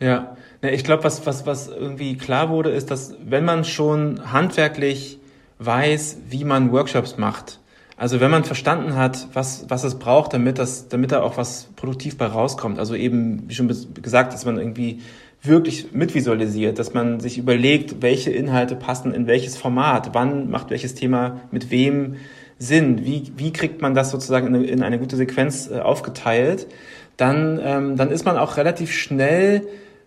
Ja, 0.00 0.36
ich 0.60 0.84
glaube, 0.84 1.04
was, 1.04 1.26
was, 1.26 1.46
was 1.46 1.68
irgendwie 1.68 2.16
klar 2.16 2.48
wurde, 2.50 2.70
ist, 2.70 2.90
dass 2.90 3.14
wenn 3.24 3.44
man 3.44 3.64
schon 3.64 4.32
handwerklich 4.32 5.18
weiß, 5.58 6.18
wie 6.28 6.44
man 6.44 6.72
Workshops 6.72 7.16
macht, 7.16 7.60
Also 7.96 8.18
wenn 8.18 8.30
man 8.30 8.42
verstanden 8.44 8.96
hat, 8.96 9.28
was, 9.34 9.66
was 9.68 9.84
es 9.84 9.98
braucht, 9.98 10.32
damit, 10.32 10.58
das, 10.58 10.88
damit 10.88 11.12
da 11.12 11.22
auch 11.22 11.36
was 11.36 11.68
produktiv 11.76 12.18
bei 12.18 12.26
rauskommt, 12.26 12.78
also 12.78 12.94
eben, 12.96 13.44
wie 13.48 13.54
schon 13.54 13.68
gesagt, 14.02 14.32
dass 14.32 14.44
man 14.44 14.58
irgendwie 14.58 15.00
wirklich 15.42 15.92
mitvisualisiert, 15.92 16.78
dass 16.78 16.94
man 16.94 17.20
sich 17.20 17.38
überlegt, 17.38 18.02
welche 18.02 18.30
Inhalte 18.30 18.74
passen 18.74 19.14
in 19.14 19.26
welches 19.26 19.56
Format, 19.56 20.10
wann 20.12 20.50
macht 20.50 20.70
welches 20.70 20.94
Thema 20.94 21.42
mit 21.52 21.70
wem 21.70 22.16
Sinn, 22.58 23.04
wie, 23.04 23.32
wie 23.36 23.52
kriegt 23.52 23.82
man 23.82 23.94
das 23.94 24.10
sozusagen 24.10 24.48
in 24.48 24.54
eine, 24.54 24.66
in 24.66 24.82
eine 24.82 24.98
gute 24.98 25.16
Sequenz 25.16 25.70
äh, 25.70 25.78
aufgeteilt, 25.80 26.66
dann, 27.16 27.60
ähm, 27.62 27.96
dann 27.96 28.10
ist 28.10 28.24
man 28.24 28.36
auch 28.36 28.56
relativ 28.56 28.92
schnell 28.92 29.62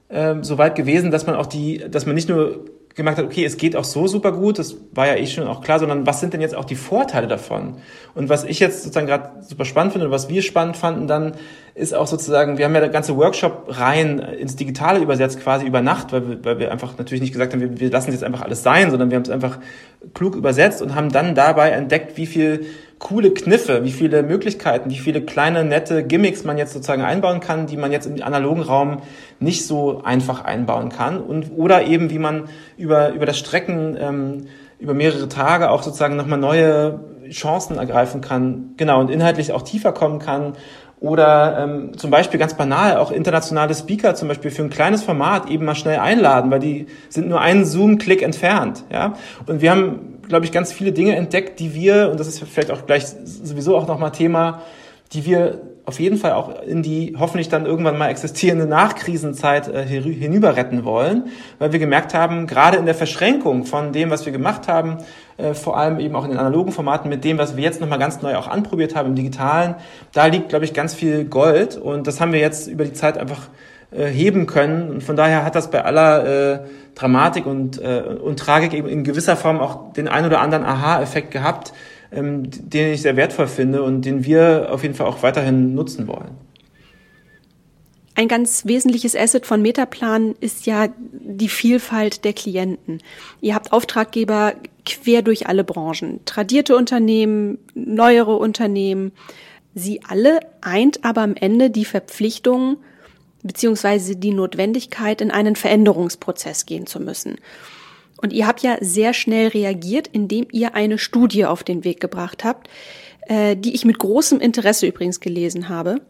ähm, 0.09 0.43
so 0.43 0.57
weit 0.57 0.75
gewesen, 0.75 1.11
dass 1.11 1.27
man 1.27 1.35
auch 1.35 1.45
die, 1.45 1.83
dass 1.89 2.05
man 2.05 2.15
nicht 2.15 2.29
nur 2.29 2.65
gemerkt 2.97 3.19
hat, 3.19 3.25
okay, 3.25 3.45
es 3.45 3.57
geht 3.57 3.75
auch 3.75 3.83
so 3.83 4.07
super 4.07 4.31
gut, 4.31 4.57
das 4.57 4.75
war 4.91 5.05
ja 5.05 5.15
eh 5.15 5.27
schon 5.27 5.47
auch 5.47 5.61
klar, 5.61 5.77
sondern 5.77 6.07
was 6.07 6.19
sind 6.19 6.33
denn 6.33 6.41
jetzt 6.41 6.55
auch 6.55 6.65
die 6.65 6.75
Vorteile 6.75 7.27
davon? 7.27 7.77
Und 8.15 8.27
was 8.27 8.43
ich 8.43 8.59
jetzt 8.59 8.81
sozusagen 8.81 9.05
gerade 9.05 9.43
super 9.43 9.65
spannend 9.65 9.93
finde 9.93 10.07
und 10.07 10.11
was 10.11 10.29
wir 10.29 10.41
spannend 10.41 10.75
fanden 10.75 11.05
dann, 11.05 11.33
ist 11.75 11.93
auch 11.93 12.07
sozusagen, 12.07 12.57
wir 12.57 12.65
haben 12.65 12.73
ja 12.73 12.79
der 12.79 12.89
ganze 12.89 13.15
Workshop 13.15 13.65
rein 13.67 14.17
ins 14.17 14.55
Digitale 14.55 14.99
übersetzt, 14.99 15.39
quasi 15.39 15.67
über 15.67 15.81
Nacht, 15.81 16.11
weil 16.11 16.27
wir, 16.27 16.43
weil 16.43 16.57
wir 16.57 16.71
einfach 16.71 16.97
natürlich 16.97 17.21
nicht 17.21 17.33
gesagt 17.33 17.53
haben, 17.53 17.61
wir, 17.61 17.79
wir 17.79 17.91
lassen 17.91 18.11
jetzt 18.11 18.23
einfach 18.23 18.41
alles 18.41 18.63
sein, 18.63 18.89
sondern 18.89 19.11
wir 19.11 19.17
haben 19.17 19.23
es 19.23 19.29
einfach 19.29 19.59
klug 20.15 20.35
übersetzt 20.35 20.81
und 20.81 20.95
haben 20.95 21.11
dann 21.11 21.35
dabei 21.35 21.69
entdeckt, 21.69 22.17
wie 22.17 22.25
viel 22.25 22.65
coole 22.99 23.31
Kniffe, 23.31 23.83
wie 23.83 23.91
viele 23.91 24.23
Möglichkeiten, 24.23 24.89
wie 24.89 24.97
viele 24.97 25.21
kleine 25.21 25.63
nette 25.63 26.03
Gimmicks 26.03 26.43
man 26.43 26.57
jetzt 26.57 26.73
sozusagen 26.73 27.03
einbauen 27.03 27.39
kann, 27.39 27.67
die 27.67 27.77
man 27.77 27.91
jetzt 27.91 28.07
im 28.07 28.21
analogen 28.23 28.61
Raum 28.61 29.01
nicht 29.39 29.67
so 29.67 30.01
einfach 30.03 30.43
einbauen 30.43 30.89
kann. 30.89 31.21
Und 31.21 31.51
oder 31.55 31.83
eben 31.83 32.09
wie 32.09 32.19
man 32.19 32.49
über 32.77 33.09
über 33.13 33.25
das 33.25 33.37
Strecken 33.37 33.97
ähm, 33.99 34.47
über 34.79 34.93
mehrere 34.93 35.27
Tage 35.27 35.69
auch 35.69 35.83
sozusagen 35.83 36.15
nochmal 36.15 36.39
neue 36.39 36.99
Chancen 37.29 37.77
ergreifen 37.77 38.21
kann, 38.21 38.73
genau 38.77 38.99
und 38.99 39.09
inhaltlich 39.09 39.51
auch 39.51 39.61
tiefer 39.61 39.91
kommen 39.91 40.19
kann. 40.19 40.53
Oder 40.99 41.59
ähm, 41.59 41.95
zum 41.95 42.09
Beispiel 42.09 42.39
ganz 42.39 42.55
banal 42.55 42.97
auch 42.97 43.11
internationale 43.11 43.75
Speaker 43.75 44.15
zum 44.15 44.29
Beispiel 44.29 44.49
für 44.49 44.63
ein 44.63 44.71
kleines 44.71 45.03
Format 45.03 45.47
eben 45.47 45.63
mal 45.63 45.75
schnell 45.75 45.99
einladen, 45.99 46.49
weil 46.49 46.59
die 46.59 46.87
sind 47.09 47.29
nur 47.29 47.39
einen 47.39 47.65
Zoom-Klick 47.65 48.23
entfernt, 48.23 48.83
ja. 48.91 49.13
Und 49.45 49.61
wir 49.61 49.69
haben 49.69 50.16
glaube 50.27 50.46
ich, 50.46 50.51
ganz 50.51 50.72
viele 50.72 50.91
Dinge 50.91 51.15
entdeckt, 51.15 51.60
die 51.60 51.74
wir, 51.74 52.10
und 52.12 52.19
das 52.19 52.27
ist 52.27 52.43
vielleicht 52.43 52.72
auch 52.72 52.86
gleich 52.86 53.05
sowieso 53.05 53.77
auch 53.77 53.88
nochmal 53.88 54.12
Thema, 54.12 54.62
die 55.13 55.25
wir 55.25 55.62
auf 55.88 56.01
jeden 56.01 56.17
Fall 56.17 56.34
auch 56.34 56.62
in 56.63 56.84
die 56.84 57.15
hoffentlich 57.17 57.48
dann 57.48 57.65
irgendwann 57.65 57.98
mal 57.98 58.10
existierende 58.10 58.65
Nachkrisenzeit 58.65 59.69
äh, 59.69 59.86
hinüber 59.86 60.57
retten 60.57 60.84
wollen, 60.84 61.29
weil 61.60 61.72
wir 61.72 61.79
gemerkt 61.79 62.13
haben, 62.13 62.46
gerade 62.46 62.75
in 62.75 62.86
der 62.86 62.93
Verschränkung 62.93 63.63
von 63.63 63.93
dem, 63.93 64.10
was 64.10 64.25
wir 64.25 64.34
gemacht 64.34 64.67
haben, 64.67 64.98
äh, 65.38 65.53
vor 65.53 65.77
allem 65.77 66.01
eben 66.01 66.13
auch 66.17 66.25
in 66.25 66.31
den 66.31 66.39
analogen 66.39 66.74
Formaten 66.74 67.07
mit 67.07 67.24
dem, 67.24 67.38
was 67.38 67.55
wir 67.55 67.63
jetzt 67.63 67.79
nochmal 67.79 68.00
ganz 68.00 68.22
neu 68.22 68.36
auch 68.36 68.50
anprobiert 68.50 68.98
haben 68.98 69.07
im 69.07 69.15
digitalen, 69.15 69.75
da 70.12 70.25
liegt, 70.25 70.50
glaube 70.50 70.65
ich, 70.65 70.74
ganz 70.74 70.93
viel 70.93 71.24
Gold. 71.24 71.77
Und 71.77 72.05
das 72.05 72.19
haben 72.19 72.34
wir 72.34 72.41
jetzt 72.41 72.67
über 72.67 72.84
die 72.84 72.93
Zeit 72.93 73.17
einfach 73.17 73.48
äh, 73.91 74.08
heben 74.08 74.48
können 74.48 74.89
und 74.89 75.03
von 75.03 75.15
daher 75.15 75.46
hat 75.46 75.56
das 75.56 75.72
bei 75.72 75.84
aller 75.84 76.53
äh, 76.53 76.60
Dramatik 76.96 77.46
und, 77.46 77.82
äh, 77.82 78.01
und 78.01 78.39
Tragik 78.39 78.74
eben 78.74 78.88
in 78.88 79.03
gewisser 79.03 79.38
Form 79.38 79.60
auch 79.60 79.94
den 79.94 80.08
ein 80.08 80.25
oder 80.25 80.41
anderen 80.41 80.65
Aha-Effekt 80.65 81.32
gehabt, 81.32 81.74
ähm, 82.12 82.44
den 82.50 82.94
ich 82.94 83.01
sehr 83.01 83.15
wertvoll 83.15 83.48
finde 83.48 83.84
und 83.84 84.03
den 84.03 84.25
wir 84.25 84.70
auf 84.72 84.84
jeden 84.84 84.96
Fall 84.96 85.08
auch 85.08 85.24
weiterhin 85.24 85.75
nutzen 85.75 86.08
wollen. 86.08 86.32
Ein 88.15 88.27
ganz 88.27 88.65
wesentliches 88.65 89.15
Asset 89.15 89.46
von 89.46 89.62
Metaplan 89.62 90.34
ist 90.39 90.65
ja 90.65 90.88
die 91.12 91.50
Vielfalt 91.50 92.25
der 92.25 92.34
Klienten. 92.34 92.98
Ihr 93.41 93.53
habt 93.53 93.72
Auftraggeber 93.72 94.53
quer 94.88 95.22
durch 95.22 95.48
alle 95.48 95.63
Branchen, 95.63 96.22
tradierte 96.25 96.75
Unternehmen, 96.75 97.60
neuere 97.75 98.36
Unternehmen. 98.38 99.12
Sie 99.75 100.01
alle 100.08 100.39
eint 100.62 101.06
aber 101.06 101.22
am 101.22 101.36
Ende 101.36 101.70
die 101.70 101.86
Verpflichtung, 101.86 102.77
beziehungsweise 103.44 104.15
die 104.15 104.34
Notwendigkeit, 104.34 105.22
in 105.22 105.32
einen 105.32 105.56
Veränderungsprozess 105.56 106.65
gehen 106.65 106.88
zu 106.88 107.00
müssen. 107.00 107.36
Und 108.22 108.34
ihr 108.34 108.48
habt 108.48 108.62
ja 108.62 108.77
sehr 108.82 109.13
schnell 109.13 109.50
reagiert, 109.50 110.08
indem 110.08 110.47
ihr 110.52 110.76
eine 110.76 110.97
Studie 110.97 111.45
auf 111.45 111.63
den 111.63 111.84
Weg 111.84 112.00
gebracht 112.00 112.43
habt, 112.43 112.67
äh, 113.28 113.56
die 113.56 113.76
ich 113.76 113.86
mit 113.86 114.00
großem 114.00 114.39
Interesse 114.39 114.88
übrigens 114.88 115.19
gelesen 115.19 115.69
habe. 115.69 116.02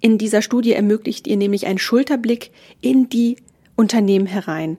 In 0.00 0.18
dieser 0.18 0.42
Studie 0.42 0.72
ermöglicht 0.72 1.28
ihr 1.28 1.36
nämlich 1.36 1.66
einen 1.66 1.78
Schulterblick 1.78 2.50
in 2.80 3.08
die 3.08 3.36
Unternehmen 3.76 4.26
herein. 4.26 4.78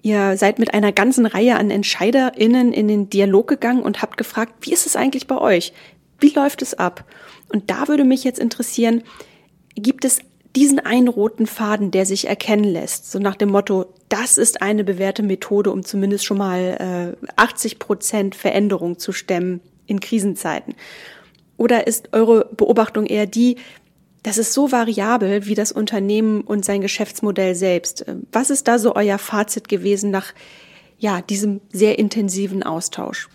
Ihr 0.00 0.36
seid 0.36 0.58
mit 0.58 0.72
einer 0.72 0.92
ganzen 0.92 1.26
Reihe 1.26 1.56
an 1.56 1.70
EntscheiderInnen 1.70 2.72
in 2.72 2.88
den 2.88 3.10
Dialog 3.10 3.48
gegangen 3.48 3.82
und 3.82 4.00
habt 4.02 4.16
gefragt, 4.16 4.54
wie 4.60 4.72
ist 4.72 4.86
es 4.86 4.96
eigentlich 4.96 5.26
bei 5.26 5.36
euch? 5.36 5.72
Wie 6.20 6.30
läuft 6.30 6.62
es 6.62 6.74
ab? 6.74 7.04
Und 7.48 7.70
da 7.70 7.88
würde 7.88 8.04
mich 8.04 8.24
jetzt 8.24 8.38
interessieren, 8.38 9.02
gibt 9.74 10.04
es 10.04 10.20
diesen 10.56 10.80
einen 10.80 11.08
roten 11.08 11.46
Faden, 11.46 11.90
der 11.90 12.06
sich 12.06 12.26
erkennen 12.26 12.64
lässt, 12.64 13.12
so 13.12 13.18
nach 13.18 13.36
dem 13.36 13.50
Motto, 13.50 13.86
das 14.08 14.38
ist 14.38 14.62
eine 14.62 14.84
bewährte 14.84 15.22
Methode, 15.22 15.70
um 15.70 15.84
zumindest 15.84 16.24
schon 16.24 16.38
mal 16.38 17.16
äh, 17.20 17.26
80 17.36 17.78
Prozent 17.78 18.34
Veränderung 18.34 18.98
zu 18.98 19.12
stemmen 19.12 19.60
in 19.86 20.00
Krisenzeiten? 20.00 20.74
Oder 21.58 21.86
ist 21.86 22.08
eure 22.12 22.48
Beobachtung 22.56 23.04
eher 23.06 23.26
die, 23.26 23.56
das 24.22 24.38
ist 24.38 24.54
so 24.54 24.72
variabel 24.72 25.46
wie 25.46 25.54
das 25.54 25.72
Unternehmen 25.72 26.40
und 26.40 26.64
sein 26.64 26.80
Geschäftsmodell 26.80 27.54
selbst? 27.54 28.06
Was 28.32 28.50
ist 28.50 28.66
da 28.66 28.78
so 28.78 28.96
euer 28.96 29.18
Fazit 29.18 29.68
gewesen 29.68 30.10
nach 30.10 30.32
ja, 30.98 31.20
diesem 31.20 31.60
sehr 31.70 31.98
intensiven 31.98 32.62
Austausch? 32.62 33.28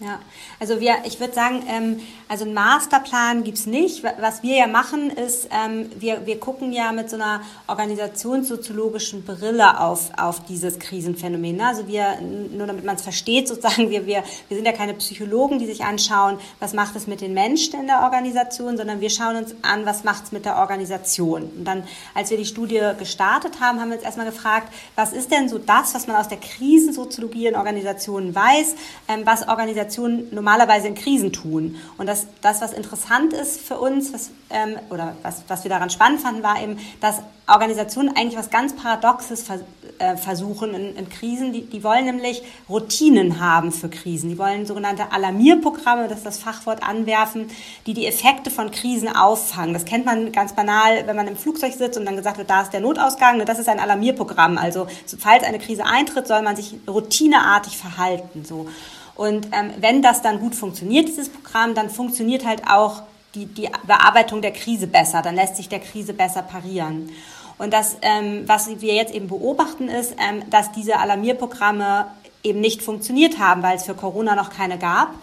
Ja, 0.00 0.20
also 0.58 0.80
wir, 0.80 0.96
ich 1.04 1.20
würde 1.20 1.34
sagen, 1.34 1.62
ähm, 1.68 2.00
also 2.32 2.46
einen 2.46 2.54
Masterplan 2.54 3.44
gibt's 3.44 3.66
nicht. 3.66 4.02
Was 4.02 4.42
wir 4.42 4.56
ja 4.56 4.66
machen, 4.66 5.10
ist, 5.10 5.50
ähm, 5.52 5.90
wir, 5.98 6.24
wir 6.24 6.40
gucken 6.40 6.72
ja 6.72 6.90
mit 6.90 7.10
so 7.10 7.16
einer 7.16 7.42
organisationssoziologischen 7.66 9.22
Brille 9.22 9.78
auf, 9.78 10.08
auf 10.16 10.42
dieses 10.46 10.78
Krisenphänomen. 10.78 11.56
Ne? 11.56 11.66
Also 11.66 11.86
wir, 11.88 12.22
nur 12.22 12.66
damit 12.66 12.86
man 12.86 12.96
es 12.96 13.02
versteht, 13.02 13.48
sozusagen, 13.48 13.90
wir, 13.90 14.06
wir, 14.06 14.24
wir 14.48 14.56
sind 14.56 14.64
ja 14.64 14.72
keine 14.72 14.94
Psychologen, 14.94 15.58
die 15.58 15.66
sich 15.66 15.84
anschauen, 15.84 16.38
was 16.58 16.72
macht 16.72 16.96
es 16.96 17.06
mit 17.06 17.20
den 17.20 17.34
Menschen 17.34 17.78
in 17.78 17.86
der 17.86 18.00
Organisation, 18.00 18.78
sondern 18.78 19.02
wir 19.02 19.10
schauen 19.10 19.36
uns 19.36 19.54
an, 19.60 19.84
was 19.84 20.02
macht 20.02 20.24
es 20.24 20.32
mit 20.32 20.46
der 20.46 20.56
Organisation. 20.56 21.42
Und 21.42 21.66
dann, 21.66 21.82
als 22.14 22.30
wir 22.30 22.38
die 22.38 22.46
Studie 22.46 22.80
gestartet 22.98 23.60
haben, 23.60 23.78
haben 23.78 23.90
wir 23.90 23.96
uns 23.96 24.06
erstmal 24.06 24.24
gefragt, 24.24 24.72
was 24.96 25.12
ist 25.12 25.30
denn 25.30 25.50
so 25.50 25.58
das, 25.58 25.94
was 25.94 26.06
man 26.06 26.16
aus 26.16 26.28
der 26.28 26.38
Krisensoziologie 26.38 27.48
in 27.48 27.56
Organisationen 27.56 28.34
weiß, 28.34 28.74
ähm, 29.08 29.20
was 29.26 29.46
Organisationen 29.46 30.28
normalerweise 30.30 30.88
in 30.88 30.94
Krisen 30.94 31.30
tun. 31.30 31.76
Und 31.98 32.06
das, 32.06 32.21
das 32.40 32.60
was 32.60 32.72
interessant 32.72 33.32
ist 33.32 33.60
für 33.60 33.78
uns, 33.78 34.12
was, 34.12 34.30
ähm, 34.50 34.76
oder 34.90 35.16
was, 35.22 35.42
was 35.48 35.64
wir 35.64 35.70
daran 35.70 35.90
spannend 35.90 36.20
fanden, 36.20 36.42
war 36.42 36.60
eben, 36.62 36.78
dass 37.00 37.22
Organisationen 37.46 38.16
eigentlich 38.16 38.36
was 38.36 38.50
ganz 38.50 38.74
Paradoxes 38.74 39.42
vers 39.42 39.60
äh, 39.98 40.16
versuchen 40.16 40.74
in, 40.74 40.96
in 40.96 41.08
Krisen. 41.08 41.52
Die, 41.52 41.62
die 41.62 41.84
wollen 41.84 42.04
nämlich 42.04 42.42
Routinen 42.68 43.40
haben 43.40 43.72
für 43.72 43.88
Krisen. 43.88 44.30
Die 44.30 44.38
wollen 44.38 44.66
sogenannte 44.66 45.12
Alarmierprogramme, 45.12 46.08
das 46.08 46.18
ist 46.18 46.26
das 46.26 46.38
Fachwort, 46.38 46.82
anwerfen, 46.82 47.48
die 47.86 47.94
die 47.94 48.06
Effekte 48.06 48.50
von 48.50 48.70
Krisen 48.70 49.08
auffangen. 49.08 49.74
Das 49.74 49.84
kennt 49.84 50.06
man 50.06 50.32
ganz 50.32 50.54
banal, 50.54 51.06
wenn 51.06 51.16
man 51.16 51.28
im 51.28 51.36
Flugzeug 51.36 51.72
sitzt 51.72 51.98
und 51.98 52.06
dann 52.06 52.16
gesagt 52.16 52.38
wird, 52.38 52.50
da 52.50 52.62
ist 52.62 52.72
der 52.72 52.80
Notausgang. 52.80 53.44
Das 53.44 53.58
ist 53.58 53.68
ein 53.68 53.80
Alarmierprogramm. 53.80 54.58
Also 54.58 54.86
falls 55.18 55.44
eine 55.44 55.58
Krise 55.58 55.84
eintritt, 55.84 56.26
soll 56.26 56.42
man 56.42 56.56
sich 56.56 56.74
routineartig 56.88 57.76
verhalten. 57.76 58.44
So. 58.44 58.68
Und 59.14 59.48
ähm, 59.52 59.72
wenn 59.78 60.02
das 60.02 60.22
dann 60.22 60.40
gut 60.40 60.54
funktioniert, 60.54 61.08
dieses 61.08 61.28
Programm, 61.28 61.74
dann 61.74 61.90
funktioniert 61.90 62.46
halt 62.46 62.62
auch 62.68 63.02
die, 63.34 63.46
die 63.46 63.68
Bearbeitung 63.86 64.42
der 64.42 64.52
Krise 64.52 64.86
besser. 64.86 65.22
Dann 65.22 65.34
lässt 65.34 65.56
sich 65.56 65.68
der 65.68 65.80
Krise 65.80 66.12
besser 66.14 66.42
parieren. 66.42 67.10
Und 67.58 67.72
das, 67.72 67.96
ähm, 68.02 68.44
was 68.46 68.68
wir 68.80 68.94
jetzt 68.94 69.14
eben 69.14 69.28
beobachten, 69.28 69.88
ist, 69.88 70.14
ähm, 70.18 70.42
dass 70.50 70.72
diese 70.72 70.98
Alarmierprogramme 70.98 72.06
eben 72.42 72.60
nicht 72.60 72.82
funktioniert 72.82 73.38
haben, 73.38 73.62
weil 73.62 73.76
es 73.76 73.84
für 73.84 73.94
Corona 73.94 74.34
noch 74.34 74.50
keine 74.50 74.78
gab. 74.78 75.14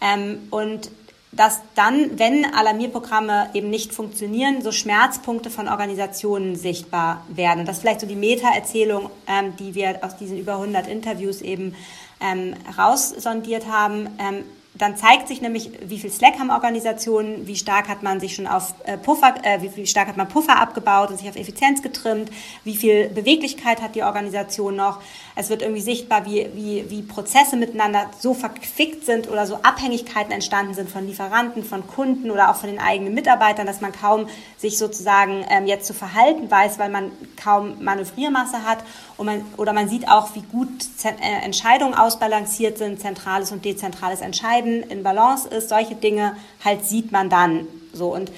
Ähm, 0.00 0.46
und 0.50 0.90
dass 1.32 1.60
dann, 1.74 2.18
wenn 2.18 2.46
Alarmierprogramme 2.54 3.50
eben 3.52 3.68
nicht 3.68 3.92
funktionieren, 3.92 4.62
so 4.62 4.72
Schmerzpunkte 4.72 5.50
von 5.50 5.68
Organisationen 5.68 6.56
sichtbar 6.56 7.24
werden. 7.28 7.60
Und 7.60 7.68
das 7.68 7.76
ist 7.76 7.82
vielleicht 7.82 8.00
so 8.00 8.06
die 8.06 8.16
Meta-Erzählung, 8.16 9.10
ähm, 9.26 9.54
die 9.56 9.74
wir 9.74 9.98
aus 10.02 10.16
diesen 10.16 10.38
über 10.38 10.54
100 10.54 10.86
Interviews 10.86 11.42
eben 11.42 11.74
ähm, 12.20 12.54
raussondiert 12.76 13.66
haben. 13.66 14.08
Ähm, 14.18 14.44
dann 14.78 14.96
zeigt 14.96 15.26
sich 15.26 15.40
nämlich, 15.40 15.70
wie 15.84 15.98
viel 15.98 16.10
Slack 16.10 16.38
haben 16.38 16.50
Organisationen, 16.50 17.46
wie 17.48 17.56
stark 17.56 17.88
hat 17.88 18.04
man 18.04 18.20
sich 18.20 18.36
schon 18.36 18.46
auf 18.46 18.74
äh, 18.84 18.96
Puffer, 18.96 19.34
äh, 19.42 19.58
wie, 19.60 19.86
stark 19.86 20.06
hat 20.06 20.16
man 20.16 20.28
Puffer 20.28 20.60
abgebaut 20.60 21.10
und 21.10 21.18
sich 21.18 21.28
auf 21.28 21.36
Effizienz 21.36 21.82
getrimmt, 21.82 22.30
wie 22.62 22.76
viel 22.76 23.08
Beweglichkeit 23.08 23.82
hat 23.82 23.96
die 23.96 24.04
Organisation 24.04 24.76
noch. 24.76 25.00
Es 25.34 25.50
wird 25.50 25.62
irgendwie 25.62 25.80
sichtbar, 25.80 26.26
wie, 26.26 26.48
wie, 26.54 26.88
wie 26.90 27.02
Prozesse 27.02 27.56
miteinander 27.56 28.08
so 28.18 28.34
verquickt 28.34 29.04
sind 29.04 29.28
oder 29.28 29.46
so 29.46 29.56
Abhängigkeiten 29.56 30.32
entstanden 30.32 30.74
sind 30.74 30.88
von 30.88 31.06
Lieferanten, 31.06 31.64
von 31.64 31.86
Kunden 31.86 32.30
oder 32.30 32.50
auch 32.50 32.56
von 32.56 32.70
den 32.70 32.78
eigenen 32.78 33.14
Mitarbeitern, 33.14 33.66
dass 33.66 33.80
man 33.80 33.92
kaum 33.92 34.28
sich 34.58 34.78
sozusagen 34.78 35.44
ähm, 35.50 35.66
jetzt 35.66 35.86
zu 35.86 35.94
verhalten 35.94 36.50
weiß, 36.50 36.78
weil 36.78 36.90
man 36.90 37.10
kaum 37.42 37.82
Manövriermasse 37.82 38.64
hat. 38.64 38.78
Und 39.16 39.26
man, 39.26 39.44
oder 39.56 39.72
man 39.72 39.88
sieht 39.88 40.08
auch, 40.08 40.36
wie 40.36 40.42
gut 40.42 40.68
äh, 41.02 41.44
Entscheidungen 41.44 41.94
ausbalanciert 41.94 42.78
sind, 42.78 43.00
zentrales 43.00 43.50
und 43.50 43.64
dezentrales 43.64 44.20
Entscheiden 44.20 44.67
Arbeiten 44.68 44.90
in 44.90 45.02
Balance 45.02 45.48
ist, 45.48 45.68
solche 45.68 45.94
Dinge 45.94 46.36
halt 46.64 46.84
sieht 46.84 47.12
man 47.12 47.30
dann 47.30 47.66
so 47.92 48.14
und 48.14 48.30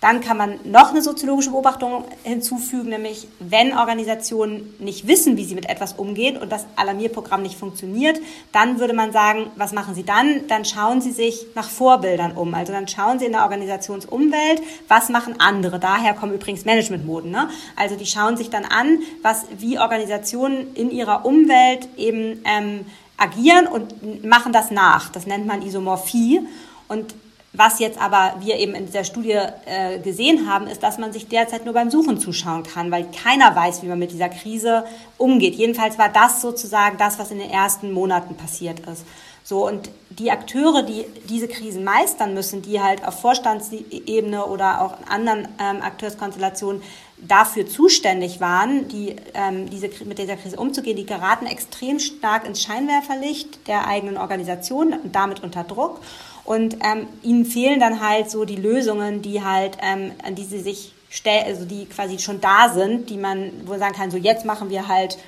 dann 0.00 0.22
kann 0.22 0.38
man 0.38 0.58
noch 0.64 0.92
eine 0.92 1.02
soziologische 1.02 1.50
Beobachtung 1.50 2.06
hinzufügen, 2.22 2.88
nämlich 2.88 3.28
wenn 3.38 3.76
Organisationen 3.76 4.74
nicht 4.78 5.06
wissen, 5.06 5.36
wie 5.36 5.44
sie 5.44 5.54
mit 5.54 5.68
etwas 5.68 5.92
umgehen 5.92 6.38
und 6.38 6.50
das 6.50 6.64
Alarmierprogramm 6.76 7.42
nicht 7.42 7.58
funktioniert, 7.58 8.18
dann 8.50 8.80
würde 8.80 8.94
man 8.94 9.12
sagen, 9.12 9.50
was 9.56 9.74
machen 9.74 9.94
sie 9.94 10.02
dann? 10.02 10.46
Dann 10.48 10.64
schauen 10.64 11.02
sie 11.02 11.10
sich 11.10 11.44
nach 11.54 11.68
Vorbildern 11.68 12.32
um. 12.32 12.54
Also 12.54 12.72
dann 12.72 12.88
schauen 12.88 13.18
sie 13.18 13.26
in 13.26 13.32
der 13.32 13.42
Organisationsumwelt, 13.42 14.62
was 14.88 15.10
machen 15.10 15.34
andere. 15.38 15.78
Daher 15.78 16.14
kommen 16.14 16.32
übrigens 16.32 16.64
Managementmoden. 16.64 17.30
Ne? 17.30 17.50
Also 17.76 17.94
die 17.94 18.06
schauen 18.06 18.38
sich 18.38 18.48
dann 18.48 18.64
an, 18.64 19.00
was 19.20 19.44
wie 19.58 19.78
Organisationen 19.78 20.74
in 20.76 20.90
ihrer 20.90 21.26
Umwelt 21.26 21.86
eben 21.98 22.42
ähm, 22.46 22.86
agieren 23.20 23.66
und 23.66 24.24
machen 24.24 24.52
das 24.52 24.70
nach. 24.70 25.10
Das 25.10 25.26
nennt 25.26 25.46
man 25.46 25.62
Isomorphie. 25.62 26.40
Und 26.88 27.14
was 27.52 27.80
jetzt 27.80 28.00
aber 28.00 28.36
wir 28.40 28.56
eben 28.56 28.74
in 28.74 28.86
dieser 28.86 29.04
Studie 29.04 29.38
äh, 29.66 29.98
gesehen 29.98 30.48
haben, 30.48 30.66
ist, 30.66 30.82
dass 30.82 30.98
man 30.98 31.12
sich 31.12 31.28
derzeit 31.28 31.64
nur 31.64 31.74
beim 31.74 31.90
Suchen 31.90 32.18
zuschauen 32.18 32.62
kann, 32.62 32.90
weil 32.90 33.06
keiner 33.10 33.54
weiß, 33.54 33.82
wie 33.82 33.88
man 33.88 33.98
mit 33.98 34.12
dieser 34.12 34.28
Krise 34.28 34.84
umgeht. 35.18 35.56
Jedenfalls 35.56 35.98
war 35.98 36.08
das 36.08 36.40
sozusagen 36.40 36.96
das, 36.96 37.18
was 37.18 37.30
in 37.30 37.38
den 37.38 37.50
ersten 37.50 37.92
Monaten 37.92 38.36
passiert 38.36 38.80
ist. 38.80 39.04
So, 39.42 39.66
und 39.66 39.90
die 40.10 40.30
Akteure, 40.30 40.84
die 40.84 41.04
diese 41.28 41.48
Krisen 41.48 41.82
meistern 41.82 42.34
müssen, 42.34 42.62
die 42.62 42.80
halt 42.80 43.04
auf 43.04 43.20
Vorstandsebene 43.20 44.46
oder 44.46 44.80
auch 44.82 44.98
in 45.00 45.08
anderen 45.08 45.48
ähm, 45.58 45.82
Akteurskonstellationen 45.82 46.82
dafür 47.26 47.66
zuständig 47.66 48.40
waren, 48.40 48.88
die, 48.88 49.16
ähm, 49.34 49.68
diese, 49.70 49.88
mit 50.04 50.18
dieser 50.18 50.36
Krise 50.36 50.56
umzugehen, 50.56 50.96
die 50.96 51.06
geraten 51.06 51.46
extrem 51.46 51.98
stark 51.98 52.46
ins 52.46 52.62
Scheinwerferlicht 52.62 53.66
der 53.68 53.86
eigenen 53.86 54.16
Organisation 54.16 54.92
und 54.92 55.14
damit 55.14 55.42
unter 55.42 55.64
Druck. 55.64 56.00
Und 56.44 56.78
ähm, 56.84 57.06
ihnen 57.22 57.44
fehlen 57.44 57.80
dann 57.80 58.00
halt 58.00 58.30
so 58.30 58.44
die 58.44 58.56
Lösungen, 58.56 59.22
die 59.22 59.44
halt, 59.44 59.76
ähm, 59.82 60.12
an 60.24 60.34
die 60.34 60.44
sie 60.44 60.60
sich 60.60 60.92
stellen, 61.08 61.44
also 61.46 61.64
die 61.64 61.86
quasi 61.86 62.18
schon 62.18 62.40
da 62.40 62.70
sind, 62.70 63.10
die 63.10 63.16
man, 63.16 63.52
wo 63.64 63.72
man 63.72 63.80
sagen 63.80 63.94
kann, 63.94 64.10
so 64.10 64.16
jetzt 64.16 64.44
machen 64.44 64.70
wir 64.70 64.88
halt 64.88 65.18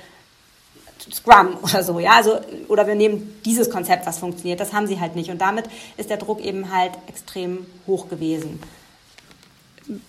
Scrum 1.11 1.57
oder 1.61 1.83
so, 1.83 1.99
ja, 1.99 2.11
also, 2.11 2.39
oder 2.69 2.87
wir 2.87 2.95
nehmen 2.95 3.39
dieses 3.45 3.69
Konzept, 3.69 4.05
was 4.05 4.19
funktioniert. 4.19 4.59
Das 4.59 4.73
haben 4.73 4.87
sie 4.87 4.99
halt 4.99 5.15
nicht. 5.15 5.29
Und 5.29 5.39
damit 5.39 5.65
ist 5.97 6.09
der 6.09 6.17
Druck 6.17 6.41
eben 6.41 6.73
halt 6.73 6.91
extrem 7.07 7.65
hoch 7.87 8.07
gewesen. 8.09 8.61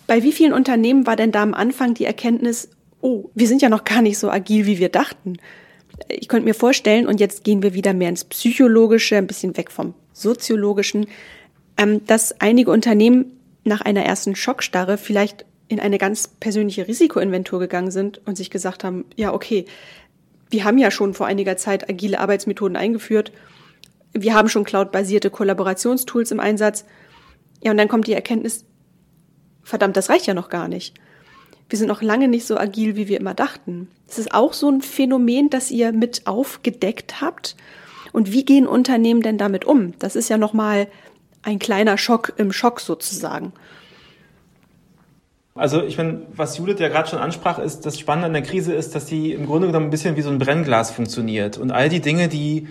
Bei 0.06 0.22
wie 0.22 0.32
vielen 0.32 0.52
Unternehmen 0.52 1.06
war 1.06 1.16
denn 1.16 1.32
da 1.32 1.42
am 1.42 1.54
Anfang 1.54 1.94
die 1.94 2.04
Erkenntnis, 2.04 2.68
oh, 3.00 3.30
wir 3.34 3.48
sind 3.48 3.62
ja 3.62 3.68
noch 3.68 3.84
gar 3.84 4.02
nicht 4.02 4.18
so 4.18 4.30
agil, 4.30 4.66
wie 4.66 4.78
wir 4.78 4.88
dachten? 4.88 5.36
Ich 6.08 6.28
könnte 6.28 6.46
mir 6.46 6.54
vorstellen, 6.54 7.06
und 7.06 7.20
jetzt 7.20 7.44
gehen 7.44 7.62
wir 7.62 7.74
wieder 7.74 7.94
mehr 7.94 8.08
ins 8.08 8.24
Psychologische, 8.24 9.16
ein 9.16 9.26
bisschen 9.26 9.56
weg 9.56 9.70
vom 9.70 9.94
soziologischen, 10.12 11.06
ähm, 11.76 12.04
dass 12.06 12.40
einige 12.40 12.70
Unternehmen 12.70 13.38
nach 13.64 13.80
einer 13.80 14.04
ersten 14.04 14.36
Schockstarre 14.36 14.98
vielleicht 14.98 15.44
in 15.68 15.80
eine 15.80 15.98
ganz 15.98 16.28
persönliche 16.28 16.86
Risikoinventur 16.86 17.58
gegangen 17.58 17.90
sind 17.90 18.20
und 18.26 18.36
sich 18.36 18.50
gesagt 18.50 18.84
haben, 18.84 19.04
ja, 19.16 19.32
okay, 19.32 19.64
wir 20.50 20.64
haben 20.64 20.78
ja 20.78 20.90
schon 20.90 21.14
vor 21.14 21.26
einiger 21.26 21.56
Zeit 21.56 21.88
agile 21.88 22.20
Arbeitsmethoden 22.20 22.76
eingeführt. 22.76 23.32
Wir 24.12 24.34
haben 24.34 24.48
schon 24.48 24.64
cloud-basierte 24.64 25.30
Kollaborationstools 25.30 26.30
im 26.30 26.40
Einsatz. 26.40 26.84
Ja, 27.62 27.70
und 27.70 27.78
dann 27.78 27.88
kommt 27.88 28.06
die 28.06 28.12
Erkenntnis, 28.12 28.64
verdammt, 29.64 29.96
das 29.96 30.10
reicht 30.10 30.26
ja 30.26 30.34
noch 30.34 30.48
gar 30.48 30.68
nicht. 30.68 30.94
Wir 31.68 31.78
sind 31.78 31.88
noch 31.88 32.02
lange 32.02 32.28
nicht 32.28 32.46
so 32.46 32.56
agil, 32.56 32.96
wie 32.96 33.08
wir 33.08 33.18
immer 33.18 33.34
dachten. 33.34 33.88
Das 34.06 34.18
ist 34.18 34.34
auch 34.34 34.52
so 34.52 34.68
ein 34.68 34.82
Phänomen, 34.82 35.50
das 35.50 35.70
ihr 35.70 35.92
mit 35.92 36.26
aufgedeckt 36.26 37.20
habt 37.20 37.56
und 38.14 38.30
wie 38.30 38.44
gehen 38.44 38.68
Unternehmen 38.68 39.22
denn 39.22 39.38
damit 39.38 39.64
um? 39.64 39.98
Das 39.98 40.14
ist 40.14 40.28
ja 40.28 40.38
nochmal 40.38 40.86
ein 41.42 41.58
kleiner 41.58 41.98
Schock 41.98 42.32
im 42.36 42.52
Schock 42.52 42.80
sozusagen. 42.80 43.52
Also 45.56 45.82
ich 45.82 45.98
meine, 45.98 46.22
was 46.34 46.56
Judith 46.56 46.78
ja 46.78 46.88
gerade 46.88 47.08
schon 47.08 47.18
ansprach, 47.18 47.58
ist, 47.58 47.86
das 47.86 47.98
Spannende 47.98 48.26
an 48.26 48.32
der 48.32 48.42
Krise 48.42 48.72
ist, 48.72 48.94
dass 48.94 49.06
die 49.06 49.32
im 49.32 49.46
Grunde 49.46 49.66
genommen 49.66 49.86
ein 49.86 49.90
bisschen 49.90 50.16
wie 50.16 50.22
so 50.22 50.30
ein 50.30 50.38
Brennglas 50.38 50.92
funktioniert. 50.92 51.58
Und 51.58 51.72
all 51.72 51.88
die 51.88 52.00
Dinge, 52.00 52.28
die, 52.28 52.68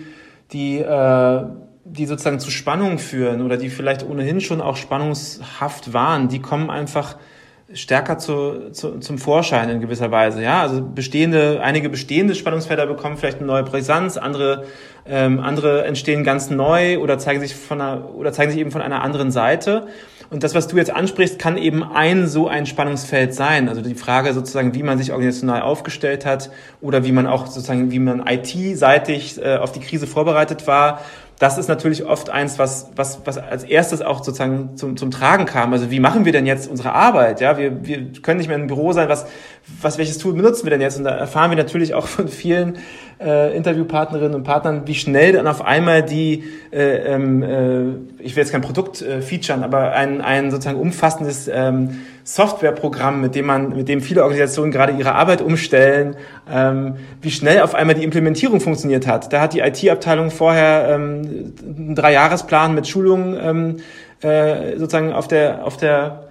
die, 0.52 0.78
äh, 0.78 1.44
die 1.84 2.06
sozusagen 2.06 2.40
zu 2.40 2.50
Spannung 2.50 2.98
führen 2.98 3.42
oder 3.42 3.56
die 3.56 3.68
vielleicht 3.68 4.08
ohnehin 4.08 4.40
schon 4.40 4.60
auch 4.60 4.76
spannungshaft 4.76 5.92
waren, 5.92 6.28
die 6.28 6.40
kommen 6.40 6.70
einfach 6.70 7.16
stärker 7.72 8.18
zu, 8.18 8.70
zu, 8.72 8.98
zum 8.98 9.18
Vorschein 9.18 9.68
in 9.68 9.80
gewisser 9.80 10.10
Weise. 10.10 10.42
Ja, 10.42 10.62
also 10.62 10.82
bestehende, 10.82 11.60
einige 11.62 11.88
bestehende 11.88 12.34
Spannungsfelder 12.34 12.86
bekommen 12.86 13.16
vielleicht 13.16 13.38
eine 13.38 13.46
neue 13.46 13.62
Brisanz, 13.62 14.16
andere, 14.16 14.64
ähm, 15.06 15.40
andere 15.40 15.84
entstehen 15.84 16.24
ganz 16.24 16.50
neu 16.50 16.98
oder 16.98 17.18
zeigen 17.18 17.40
sich 17.40 17.54
von 17.54 17.80
einer, 17.80 18.14
oder 18.14 18.32
zeigen 18.32 18.52
sich 18.52 18.60
eben 18.60 18.70
von 18.70 18.82
einer 18.82 19.02
anderen 19.02 19.30
Seite. 19.30 19.86
Und 20.30 20.42
das, 20.42 20.54
was 20.54 20.68
du 20.68 20.76
jetzt 20.76 20.90
ansprichst, 20.90 21.38
kann 21.38 21.56
eben 21.56 21.82
ein 21.82 22.26
so 22.26 22.48
ein 22.48 22.66
Spannungsfeld 22.66 23.34
sein. 23.34 23.68
Also 23.68 23.82
die 23.82 23.94
Frage 23.94 24.32
sozusagen, 24.32 24.74
wie 24.74 24.82
man 24.82 24.98
sich 24.98 25.12
organisational 25.12 25.62
aufgestellt 25.62 26.26
hat 26.26 26.50
oder 26.80 27.04
wie 27.04 27.12
man 27.12 27.26
auch 27.26 27.46
sozusagen, 27.46 27.90
wie 27.90 27.98
man 27.98 28.26
IT-seitig 28.26 29.40
äh, 29.42 29.56
auf 29.56 29.72
die 29.72 29.80
Krise 29.80 30.06
vorbereitet 30.06 30.66
war 30.66 31.00
das 31.38 31.58
ist 31.58 31.68
natürlich 31.68 32.04
oft 32.04 32.30
eins, 32.30 32.58
was, 32.58 32.90
was, 32.94 33.20
was 33.24 33.38
als 33.38 33.64
erstes 33.64 34.02
auch 34.02 34.22
sozusagen 34.22 34.76
zum, 34.76 34.96
zum 34.96 35.10
Tragen 35.10 35.46
kam. 35.46 35.72
Also 35.72 35.90
wie 35.90 35.98
machen 35.98 36.24
wir 36.24 36.32
denn 36.32 36.46
jetzt 36.46 36.68
unsere 36.70 36.92
Arbeit? 36.92 37.40
Ja, 37.40 37.58
wir, 37.58 37.84
wir 37.84 38.12
können 38.22 38.38
nicht 38.38 38.46
mehr 38.46 38.56
im 38.56 38.68
Büro 38.68 38.92
sein. 38.92 39.08
Was, 39.08 39.26
was, 39.82 39.98
welches 39.98 40.18
Tool 40.18 40.34
benutzen 40.34 40.64
wir 40.64 40.70
denn 40.70 40.80
jetzt? 40.80 40.96
Und 40.96 41.04
da 41.04 41.10
erfahren 41.10 41.50
wir 41.50 41.56
natürlich 41.56 41.94
auch 41.94 42.06
von 42.06 42.28
vielen 42.28 42.78
äh, 43.20 43.56
Interviewpartnerinnen 43.56 44.34
und 44.34 44.44
Partnern, 44.44 44.82
wie 44.86 44.94
schnell 44.94 45.32
dann 45.32 45.48
auf 45.48 45.64
einmal 45.64 46.02
die, 46.04 46.44
äh, 46.72 47.14
ähm, 47.14 47.42
äh, 47.42 48.22
ich 48.22 48.36
will 48.36 48.42
jetzt 48.42 48.52
kein 48.52 48.62
Produkt 48.62 49.02
äh, 49.02 49.20
featuren, 49.20 49.64
aber 49.64 49.92
ein, 49.92 50.20
ein 50.20 50.50
sozusagen 50.52 50.78
umfassendes 50.78 51.48
ähm, 51.52 52.00
Softwareprogramm, 52.24 53.20
mit 53.20 53.34
dem 53.34 53.44
man, 53.44 53.76
mit 53.76 53.88
dem 53.88 54.00
viele 54.00 54.22
Organisationen 54.22 54.72
gerade 54.72 54.94
ihre 54.94 55.14
Arbeit 55.14 55.42
umstellen, 55.42 56.16
ähm, 56.50 56.96
wie 57.20 57.30
schnell 57.30 57.60
auf 57.60 57.74
einmal 57.74 57.94
die 57.94 58.02
Implementierung 58.02 58.60
funktioniert 58.60 59.06
hat. 59.06 59.32
Da 59.32 59.42
hat 59.42 59.52
die 59.52 59.60
IT-Abteilung 59.60 60.30
vorher 60.30 60.88
ähm, 60.88 61.54
einen 61.62 61.94
Dreijahresplan 61.94 62.74
mit 62.74 62.88
Schulungen 62.88 63.38
ähm, 63.40 63.76
äh, 64.22 64.78
sozusagen 64.78 65.12
auf 65.12 65.28
der 65.28 65.66
auf 65.66 65.76
der 65.76 66.24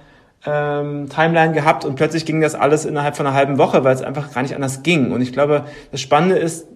ähm, 0.45 1.09
Timeline 1.09 1.53
gehabt 1.53 1.85
und 1.85 1.95
plötzlich 1.95 2.25
ging 2.25 2.41
das 2.41 2.55
alles 2.55 2.85
innerhalb 2.85 3.15
von 3.15 3.27
einer 3.27 3.35
halben 3.35 3.59
Woche, 3.59 3.83
weil 3.83 3.95
es 3.95 4.01
einfach 4.01 4.33
gar 4.33 4.41
nicht 4.41 4.55
anders 4.55 4.81
ging. 4.83 5.11
Und 5.11 5.21
ich 5.21 5.31
glaube, 5.31 5.65
das 5.91 6.01
Spannende 6.01 6.37
ist 6.37 6.67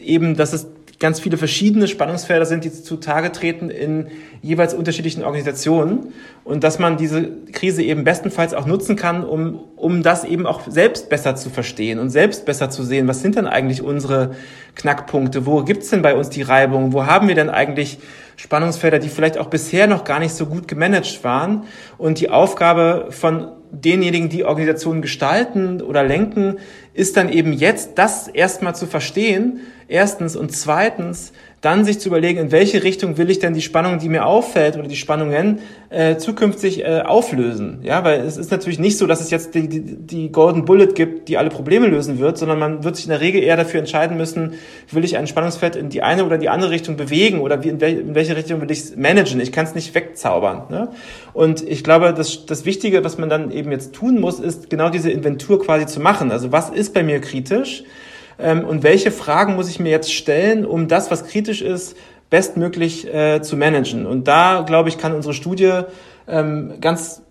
eben, 0.00 0.36
dass 0.36 0.52
es 0.52 0.68
ganz 1.00 1.18
viele 1.18 1.38
verschiedene 1.38 1.88
Spannungsfelder 1.88 2.44
sind, 2.44 2.62
die 2.62 2.70
zutage 2.70 3.32
treten 3.32 3.70
in 3.70 4.08
jeweils 4.42 4.74
unterschiedlichen 4.74 5.24
Organisationen. 5.24 6.12
Und 6.44 6.62
dass 6.62 6.78
man 6.78 6.98
diese 6.98 7.30
Krise 7.52 7.82
eben 7.82 8.04
bestenfalls 8.04 8.52
auch 8.52 8.66
nutzen 8.66 8.96
kann, 8.96 9.24
um, 9.24 9.60
um 9.76 10.02
das 10.02 10.24
eben 10.24 10.46
auch 10.46 10.68
selbst 10.68 11.08
besser 11.08 11.36
zu 11.36 11.48
verstehen 11.48 11.98
und 11.98 12.10
selbst 12.10 12.44
besser 12.44 12.68
zu 12.68 12.84
sehen, 12.84 13.08
was 13.08 13.22
sind 13.22 13.36
denn 13.36 13.46
eigentlich 13.46 13.82
unsere 13.82 14.36
Knackpunkte, 14.74 15.46
wo 15.46 15.62
gibt's 15.64 15.88
denn 15.88 16.02
bei 16.02 16.14
uns 16.14 16.28
die 16.28 16.42
Reibung, 16.42 16.92
wo 16.92 17.06
haben 17.06 17.28
wir 17.28 17.34
denn 17.34 17.48
eigentlich 17.48 17.98
Spannungsfelder, 18.40 18.98
die 18.98 19.10
vielleicht 19.10 19.36
auch 19.36 19.48
bisher 19.48 19.86
noch 19.86 20.02
gar 20.02 20.18
nicht 20.18 20.32
so 20.32 20.46
gut 20.46 20.66
gemanagt 20.66 21.22
waren 21.24 21.64
und 21.98 22.20
die 22.20 22.30
Aufgabe 22.30 23.08
von 23.10 23.52
denjenigen, 23.70 24.30
die 24.30 24.44
Organisationen 24.44 25.02
gestalten 25.02 25.82
oder 25.82 26.02
lenken, 26.02 26.56
ist 26.94 27.18
dann 27.18 27.28
eben 27.28 27.52
jetzt 27.52 27.98
das 27.98 28.28
erstmal 28.28 28.74
zu 28.74 28.86
verstehen, 28.86 29.60
erstens. 29.88 30.36
Und 30.36 30.52
zweitens 30.52 31.34
dann 31.60 31.84
sich 31.84 32.00
zu 32.00 32.08
überlegen, 32.08 32.38
in 32.38 32.52
welche 32.52 32.82
Richtung 32.82 33.18
will 33.18 33.28
ich 33.28 33.38
denn 33.38 33.52
die 33.52 33.60
Spannung, 33.60 33.98
die 33.98 34.08
mir 34.08 34.24
auffällt 34.24 34.78
oder 34.78 34.88
die 34.88 34.96
Spannungen 34.96 35.58
äh, 35.90 36.16
zukünftig 36.16 36.82
äh, 36.82 37.00
auflösen. 37.00 37.80
Ja, 37.82 38.02
weil 38.02 38.20
es 38.20 38.38
ist 38.38 38.50
natürlich 38.50 38.78
nicht 38.78 38.96
so, 38.96 39.06
dass 39.06 39.20
es 39.20 39.30
jetzt 39.30 39.54
die, 39.54 39.68
die, 39.68 39.80
die 39.82 40.32
Golden 40.32 40.64
Bullet 40.64 40.94
gibt, 40.94 41.28
die 41.28 41.36
alle 41.36 41.50
Probleme 41.50 41.86
lösen 41.86 42.18
wird, 42.18 42.38
sondern 42.38 42.58
man 42.58 42.82
wird 42.82 42.96
sich 42.96 43.04
in 43.04 43.10
der 43.10 43.20
Regel 43.20 43.42
eher 43.42 43.58
dafür 43.58 43.80
entscheiden 43.80 44.16
müssen, 44.16 44.54
will 44.90 45.04
ich 45.04 45.18
ein 45.18 45.26
Spannungsfeld 45.26 45.76
in 45.76 45.90
die 45.90 46.02
eine 46.02 46.24
oder 46.24 46.38
die 46.38 46.48
andere 46.48 46.70
Richtung 46.70 46.96
bewegen 46.96 47.40
oder 47.40 47.62
wie, 47.62 47.68
in, 47.68 47.80
wel, 47.80 47.98
in 47.98 48.14
welche 48.14 48.36
Richtung 48.36 48.62
will 48.62 48.70
ich 48.70 48.78
es 48.78 48.96
managen. 48.96 49.38
Ich 49.38 49.52
kann 49.52 49.66
es 49.66 49.74
nicht 49.74 49.94
wegzaubern. 49.94 50.62
Ne? 50.70 50.88
Und 51.34 51.62
ich 51.68 51.84
glaube, 51.84 52.14
das, 52.14 52.46
das 52.46 52.64
Wichtige, 52.64 53.04
was 53.04 53.18
man 53.18 53.28
dann 53.28 53.50
eben 53.50 53.70
jetzt 53.70 53.92
tun 53.94 54.18
muss, 54.18 54.40
ist 54.40 54.70
genau 54.70 54.88
diese 54.88 55.10
Inventur 55.10 55.62
quasi 55.62 55.84
zu 55.84 56.00
machen. 56.00 56.32
Also 56.32 56.52
was 56.52 56.70
ist 56.70 56.94
bei 56.94 57.02
mir 57.02 57.20
kritisch? 57.20 57.84
Ähm, 58.42 58.64
und 58.64 58.82
welche 58.82 59.10
Fragen 59.10 59.56
muss 59.56 59.68
ich 59.68 59.80
mir 59.80 59.90
jetzt 59.90 60.12
stellen, 60.12 60.64
um 60.64 60.88
das, 60.88 61.10
was 61.10 61.26
kritisch 61.26 61.62
ist, 61.62 61.96
bestmöglich 62.30 63.12
äh, 63.12 63.42
zu 63.42 63.56
managen. 63.56 64.06
Und 64.06 64.28
da, 64.28 64.62
glaube 64.66 64.88
ich, 64.88 64.98
kann 64.98 65.12
unsere 65.12 65.34
Studie 65.34 65.82
ähm, 66.28 66.74
ganz 66.80 67.22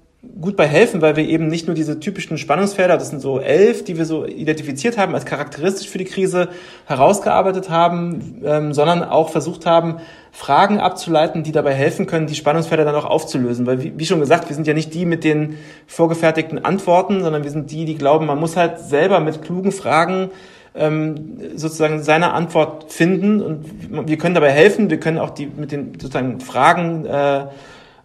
gut 0.41 0.57
bei 0.57 0.67
helfen, 0.67 1.01
weil 1.01 1.15
wir 1.15 1.25
eben 1.25 1.47
nicht 1.47 1.67
nur 1.67 1.75
diese 1.75 2.01
typischen 2.01 2.37
Spannungsfelder, 2.37 2.97
das 2.97 3.09
sind 3.09 3.21
so 3.21 3.39
elf, 3.39 3.85
die 3.85 3.97
wir 3.97 4.05
so 4.05 4.25
identifiziert 4.25 4.97
haben, 4.97 5.15
als 5.15 5.25
charakteristisch 5.25 5.87
für 5.87 5.97
die 5.97 6.05
Krise 6.05 6.49
herausgearbeitet 6.85 7.69
haben, 7.69 8.41
ähm, 8.43 8.73
sondern 8.73 9.01
auch 9.01 9.29
versucht 9.29 9.65
haben, 9.65 10.01
Fragen 10.33 10.79
abzuleiten, 10.81 11.43
die 11.43 11.53
dabei 11.53 11.73
helfen 11.73 12.05
können, 12.05 12.27
die 12.27 12.35
Spannungsfelder 12.35 12.83
dann 12.83 12.95
auch 12.95 13.05
aufzulösen. 13.05 13.65
Weil, 13.65 13.81
wie, 13.81 13.93
wie 13.95 14.05
schon 14.05 14.19
gesagt, 14.19 14.49
wir 14.49 14.55
sind 14.55 14.67
ja 14.67 14.73
nicht 14.73 14.93
die 14.93 15.05
mit 15.05 15.23
den 15.23 15.57
vorgefertigten 15.87 16.65
Antworten, 16.65 17.23
sondern 17.23 17.45
wir 17.45 17.51
sind 17.51 17.71
die, 17.71 17.85
die 17.85 17.95
glauben, 17.95 18.25
man 18.25 18.39
muss 18.39 18.57
halt 18.57 18.79
selber 18.79 19.21
mit 19.21 19.41
klugen 19.41 19.71
Fragen 19.71 20.31
ähm, 20.75 21.37
sozusagen 21.55 22.03
seine 22.03 22.33
Antwort 22.33 22.91
finden 22.91 23.41
und 23.41 24.07
wir 24.07 24.17
können 24.17 24.35
dabei 24.35 24.51
helfen, 24.51 24.89
wir 24.89 24.99
können 24.99 25.17
auch 25.17 25.31
die 25.31 25.47
mit 25.47 25.71
den 25.71 25.93
sozusagen 25.99 26.39
Fragen 26.39 27.05
äh, 27.05 27.45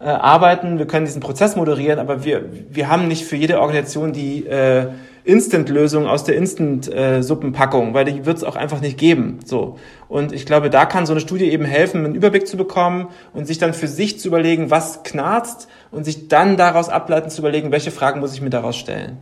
äh, 0.01 0.09
arbeiten, 0.09 0.79
wir 0.79 0.87
können 0.87 1.07
diesen 1.07 1.21
Prozess 1.23 1.57
moderieren, 1.57 1.99
aber 1.99 2.25
wir, 2.25 2.45
wir 2.71 2.89
haben 2.89 3.09
nicht 3.09 3.25
für 3.25 3.37
jede 3.37 3.61
Organisation 3.61 4.13
die 4.13 4.47
äh, 4.47 4.89
Instant-Lösung 5.25 6.07
aus 6.07 6.25
der 6.25 6.37
Instant-Suppenpackung, 6.37 7.91
äh, 7.91 7.95
weil 7.95 8.05
die 8.05 8.27
wird 8.27 8.37
es 8.37 8.45
auch 8.45 8.57
einfach 8.57 8.81
nicht 8.81 8.99
geben. 8.99 9.39
So. 9.45 9.79
Und 10.09 10.33
ich 10.33 10.45
glaube, 10.45 10.69
da 10.69 10.85
kann 10.85 11.07
so 11.07 11.15
eine 11.15 11.21
Studie 11.21 11.51
eben 11.51 11.65
helfen, 11.65 12.05
einen 12.05 12.15
Überblick 12.15 12.47
zu 12.47 12.59
bekommen 12.59 13.09
und 13.33 13.47
sich 13.47 13.59
dann 13.59 13.73
für 13.73 13.89
sich 13.89 14.21
zu 14.21 14.29
überlegen, 14.29 14.71
was 14.71 15.03
knarzt 15.03 15.69
und 15.91 16.05
sich 16.05 16.29
dann 16.29 16.57
daraus 16.59 16.91
ableiten 16.91 17.31
zu 17.31 17.41
überlegen, 17.41 17.73
welche 17.73 17.91
Fragen 17.91 18.21
muss 18.21 18.35
ich 18.35 18.43
mir 18.43 18.51
daraus 18.51 18.77
stellen. 18.77 19.17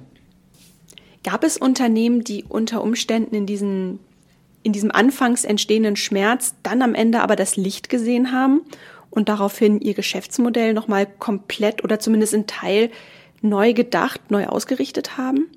Gab 1.24 1.44
es 1.44 1.56
Unternehmen, 1.56 2.24
die 2.24 2.44
unter 2.48 2.82
Umständen 2.82 3.34
in 3.34 3.46
diesen 3.46 4.00
in 4.62 4.72
diesem 4.72 4.92
anfangs 4.92 5.44
entstehenden 5.44 5.96
Schmerz 5.96 6.54
dann 6.62 6.82
am 6.82 6.94
Ende 6.94 7.20
aber 7.20 7.36
das 7.36 7.56
Licht 7.56 7.88
gesehen 7.88 8.32
haben 8.32 8.62
und 9.10 9.28
daraufhin 9.28 9.80
ihr 9.80 9.94
Geschäftsmodell 9.94 10.72
nochmal 10.72 11.06
komplett 11.06 11.84
oder 11.84 11.98
zumindest 11.98 12.32
in 12.32 12.46
Teil 12.46 12.90
neu 13.42 13.72
gedacht, 13.72 14.30
neu 14.30 14.46
ausgerichtet 14.46 15.18
haben? 15.18 15.48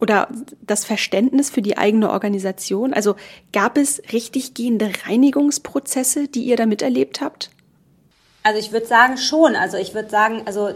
Oder 0.00 0.28
das 0.62 0.84
Verständnis 0.84 1.50
für 1.50 1.62
die 1.62 1.78
eigene 1.78 2.10
Organisation? 2.10 2.92
Also 2.92 3.14
gab 3.52 3.76
es 3.76 4.02
richtig 4.12 4.54
gehende 4.54 4.90
Reinigungsprozesse, 5.06 6.26
die 6.26 6.44
ihr 6.44 6.56
da 6.56 6.66
miterlebt 6.66 7.20
habt? 7.20 7.50
Also 8.42 8.58
ich 8.58 8.72
würde 8.72 8.86
sagen 8.86 9.16
schon. 9.16 9.54
Also 9.54 9.76
ich 9.76 9.94
würde 9.94 10.10
sagen, 10.10 10.42
also 10.46 10.70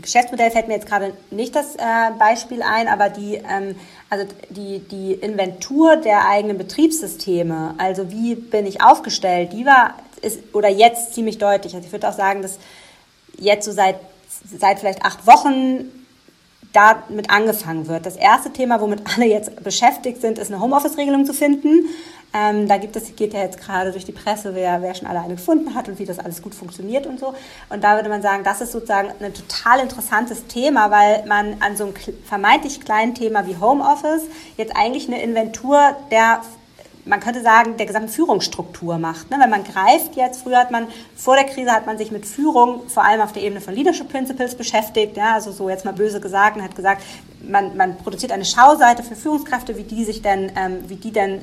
Geschäftsmodell 0.00 0.50
fällt 0.50 0.68
mir 0.68 0.74
jetzt 0.74 0.86
gerade 0.86 1.12
nicht 1.30 1.54
das 1.54 1.76
äh, 1.76 1.80
Beispiel 2.18 2.62
ein, 2.62 2.88
aber 2.88 3.08
die, 3.08 3.34
ähm, 3.36 3.76
also 4.10 4.26
die, 4.50 4.80
die 4.80 5.12
Inventur 5.12 5.96
der 5.96 6.28
eigenen 6.28 6.58
Betriebssysteme, 6.58 7.74
also 7.78 8.10
wie 8.10 8.34
bin 8.34 8.66
ich 8.66 8.82
aufgestellt, 8.82 9.52
die 9.52 9.66
war 9.66 9.94
ist, 10.22 10.40
oder 10.52 10.68
jetzt 10.68 11.14
ziemlich 11.14 11.38
deutlich. 11.38 11.74
Also 11.74 11.86
ich 11.86 11.92
würde 11.92 12.08
auch 12.08 12.14
sagen, 12.14 12.42
dass 12.42 12.58
jetzt 13.38 13.64
so 13.64 13.72
seit, 13.72 13.96
seit 14.58 14.80
vielleicht 14.80 15.04
acht 15.04 15.26
Wochen 15.26 15.90
damit 16.72 17.30
angefangen 17.30 17.88
wird. 17.88 18.04
Das 18.04 18.16
erste 18.16 18.52
Thema, 18.52 18.80
womit 18.80 19.00
alle 19.14 19.26
jetzt 19.26 19.62
beschäftigt 19.62 20.20
sind, 20.20 20.38
ist 20.38 20.52
eine 20.52 20.60
Homeoffice-Regelung 20.60 21.24
zu 21.24 21.32
finden. 21.32 21.86
Ähm, 22.34 22.68
da 22.68 22.76
gibt 22.76 22.94
es, 22.94 23.16
geht 23.16 23.32
ja 23.32 23.40
jetzt 23.40 23.58
gerade 23.58 23.90
durch 23.90 24.04
die 24.04 24.12
Presse, 24.12 24.54
wer, 24.54 24.82
wer 24.82 24.94
schon 24.94 25.08
alle 25.08 25.20
eine 25.20 25.36
gefunden 25.36 25.74
hat 25.74 25.88
und 25.88 25.98
wie 25.98 26.04
das 26.04 26.18
alles 26.18 26.42
gut 26.42 26.54
funktioniert 26.54 27.06
und 27.06 27.18
so. 27.18 27.34
Und 27.70 27.82
da 27.82 27.96
würde 27.96 28.10
man 28.10 28.20
sagen, 28.20 28.44
das 28.44 28.60
ist 28.60 28.72
sozusagen 28.72 29.10
ein 29.20 29.32
total 29.32 29.80
interessantes 29.80 30.46
Thema, 30.46 30.90
weil 30.90 31.24
man 31.26 31.56
an 31.60 31.76
so 31.76 31.84
einem 31.84 31.94
vermeintlich 32.26 32.82
kleinen 32.82 33.14
Thema 33.14 33.46
wie 33.46 33.56
Homeoffice 33.56 34.24
jetzt 34.58 34.76
eigentlich 34.76 35.08
eine 35.08 35.22
Inventur 35.22 35.96
der 36.10 36.42
man 37.08 37.20
könnte 37.20 37.40
sagen, 37.40 37.76
der 37.76 37.86
gesamten 37.86 38.10
Führungsstruktur 38.10 38.98
macht. 38.98 39.30
Ne? 39.30 39.38
Wenn 39.40 39.50
man 39.50 39.64
greift 39.64 40.14
jetzt, 40.14 40.42
früher 40.42 40.58
hat 40.58 40.70
man, 40.70 40.88
vor 41.16 41.36
der 41.36 41.44
Krise 41.44 41.72
hat 41.72 41.86
man 41.86 41.96
sich 41.96 42.10
mit 42.10 42.26
Führung 42.26 42.88
vor 42.88 43.04
allem 43.04 43.22
auf 43.22 43.32
der 43.32 43.42
Ebene 43.42 43.60
von 43.60 43.74
Leadership 43.74 44.10
Principles 44.10 44.54
beschäftigt, 44.54 45.16
ja? 45.16 45.34
also 45.34 45.50
so 45.50 45.68
jetzt 45.68 45.84
mal 45.84 45.94
böse 45.94 46.20
gesagt 46.20 46.56
und 46.56 46.62
hat 46.62 46.76
gesagt, 46.76 47.02
man, 47.40 47.76
man 47.76 47.96
produziert 47.96 48.30
eine 48.30 48.44
Schauseite 48.44 49.02
für 49.02 49.16
Führungskräfte, 49.16 49.76
wie 49.76 49.84
die 49.84 50.04
sich 50.04 50.22
denn, 50.22 50.52
ähm, 50.56 50.84
wie 50.88 50.96
die 50.96 51.12
denn 51.12 51.42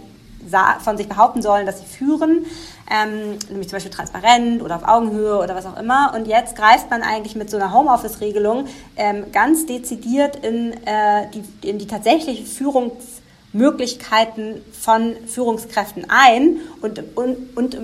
von 0.80 0.98
sich 0.98 1.08
behaupten 1.08 1.42
sollen, 1.42 1.66
dass 1.66 1.80
sie 1.80 1.86
führen, 1.86 2.46
ähm, 2.92 3.38
nämlich 3.50 3.70
zum 3.70 3.78
Beispiel 3.78 3.92
transparent 3.92 4.62
oder 4.62 4.76
auf 4.76 4.88
Augenhöhe 4.88 5.38
oder 5.38 5.56
was 5.56 5.66
auch 5.66 5.78
immer. 5.78 6.14
Und 6.16 6.28
jetzt 6.28 6.56
greift 6.56 6.90
man 6.90 7.02
eigentlich 7.02 7.36
mit 7.36 7.50
so 7.50 7.58
einer 7.58 7.74
Homeoffice-Regelung 7.74 8.68
ähm, 8.96 9.32
ganz 9.32 9.66
dezidiert 9.66 10.38
in, 10.38 10.74
äh, 10.86 11.30
die, 11.34 11.68
in 11.68 11.80
die 11.80 11.88
tatsächliche 11.88 12.46
Führungs 12.46 13.15
Möglichkeiten 13.56 14.62
von 14.74 15.16
Führungskräften 15.28 16.08
ein 16.10 16.58
und, 16.82 17.02
und, 17.16 17.56
und 17.56 17.78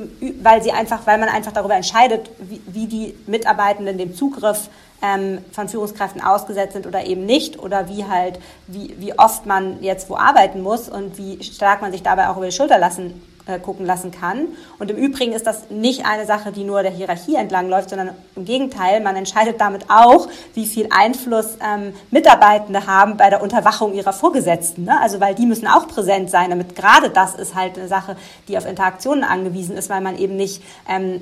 weil 0.44 0.62
sie 0.62 0.74
einfach, 0.74 1.08
weil 1.08 1.18
man 1.18 1.30
einfach 1.30 1.54
darüber 1.54 1.76
entscheidet, 1.76 2.30
wie, 2.40 2.62
wie 2.68 2.88
die 2.88 3.16
Mitarbeitenden 3.26 3.98
dem 3.98 4.14
Zugriff 4.14 4.70
ähm, 5.02 5.40
von 5.54 5.70
Führungskräften 5.70 6.22
ausgesetzt 6.22 6.74
sind 6.74 6.88
oder 6.88 7.06
eben 7.06 7.26
nicht 7.26 7.58
oder 7.58 7.88
wie 7.88 8.04
halt, 8.04 8.40
wie, 8.68 8.96
wie 9.00 9.18
oft 9.18 9.46
man 9.46 9.82
jetzt 9.82 10.10
wo 10.10 10.18
arbeiten 10.18 10.62
muss 10.62 10.90
und 10.90 11.18
wie 11.18 11.42
stark 11.42 11.82
man 11.82 11.94
sich 11.94 12.04
dabei 12.04 12.28
auch 12.28 12.36
über 12.36 12.48
die 12.48 12.52
Schulter 12.52 12.78
lassen 12.78 13.22
gucken 13.63 13.86
lassen 13.86 14.12
kann. 14.12 14.47
Und 14.80 14.91
im 14.91 14.97
Übrigen 14.97 15.34
ist 15.34 15.47
das 15.47 15.69
nicht 15.69 16.06
eine 16.06 16.25
Sache, 16.25 16.51
die 16.51 16.63
nur 16.63 16.84
der 16.84 16.91
Hierarchie 16.91 17.36
entlang 17.36 17.69
läuft, 17.69 17.89
sondern 17.89 18.12
im 18.36 18.45
Gegenteil, 18.45 19.01
man 19.01 19.15
entscheidet 19.15 19.60
damit 19.60 19.86
auch, 19.89 20.27
wie 20.54 20.65
viel 20.65 20.88
Einfluss 20.91 21.58
ähm, 21.62 21.93
Mitarbeitende 22.12 22.88
haben 22.88 23.17
bei 23.17 23.30
der 23.30 23.41
Unterwachung 23.41 23.93
ihrer 23.93 24.13
Vorgesetzten. 24.13 24.86
Ne? 24.86 24.99
Also 25.01 25.19
weil 25.19 25.36
die 25.36 25.45
müssen 25.45 25.67
auch 25.67 25.88
präsent 25.88 26.30
sein, 26.30 26.49
damit 26.49 26.75
gerade 26.75 27.10
das 27.10 27.36
ist 27.36 27.56
halt 27.56 27.77
eine 27.77 27.88
Sache, 27.88 28.15
die 28.47 28.58
auf 28.58 28.65
Interaktionen 28.65 29.23
angewiesen 29.23 29.75
ist, 29.75 29.89
weil 29.89 30.01
man 30.01 30.17
eben 30.17 30.36
nicht 30.36 30.62
ähm, 30.88 31.21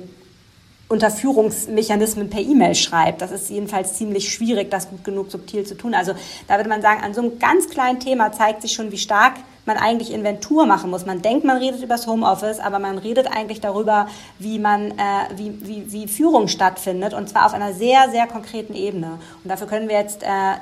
Unterführungsmechanismen 0.88 2.30
per 2.30 2.40
E-Mail 2.40 2.74
schreibt. 2.74 3.22
Das 3.22 3.30
ist 3.30 3.48
jedenfalls 3.48 3.94
ziemlich 3.94 4.32
schwierig, 4.32 4.70
das 4.70 4.90
gut 4.90 5.04
genug 5.04 5.30
subtil 5.30 5.64
zu 5.64 5.76
tun. 5.76 5.94
Also 5.94 6.14
da 6.48 6.56
würde 6.56 6.68
man 6.68 6.82
sagen, 6.82 7.02
an 7.02 7.14
so 7.14 7.22
einem 7.22 7.38
ganz 7.38 7.68
kleinen 7.68 8.00
Thema 8.00 8.32
zeigt 8.32 8.62
sich 8.62 8.72
schon, 8.72 8.90
wie 8.90 8.98
stark 8.98 9.34
man 9.66 9.76
eigentlich 9.76 10.12
Inventur 10.12 10.66
machen 10.66 10.90
muss. 10.90 11.06
Man 11.06 11.22
denkt, 11.22 11.44
man 11.44 11.58
redet 11.58 11.80
über 11.80 11.94
das 11.94 12.06
Homeoffice, 12.06 12.60
aber 12.60 12.78
man 12.78 12.98
redet 12.98 13.26
eigentlich 13.26 13.60
darüber, 13.60 14.08
wie 14.38 14.58
man, 14.58 14.92
äh, 14.92 14.94
wie, 15.36 15.54
wie, 15.66 15.92
wie 15.92 16.08
Führung 16.08 16.48
stattfindet 16.48 17.14
und 17.14 17.28
zwar 17.28 17.46
auf 17.46 17.54
einer 17.54 17.72
sehr, 17.72 18.10
sehr 18.10 18.26
konkreten 18.26 18.74
Ebene. 18.74 19.18
Und 19.42 19.50
dafür 19.50 19.66
können 19.66 19.88
wir 19.88 19.96
jetzt 19.96 20.22
äh, 20.22 20.54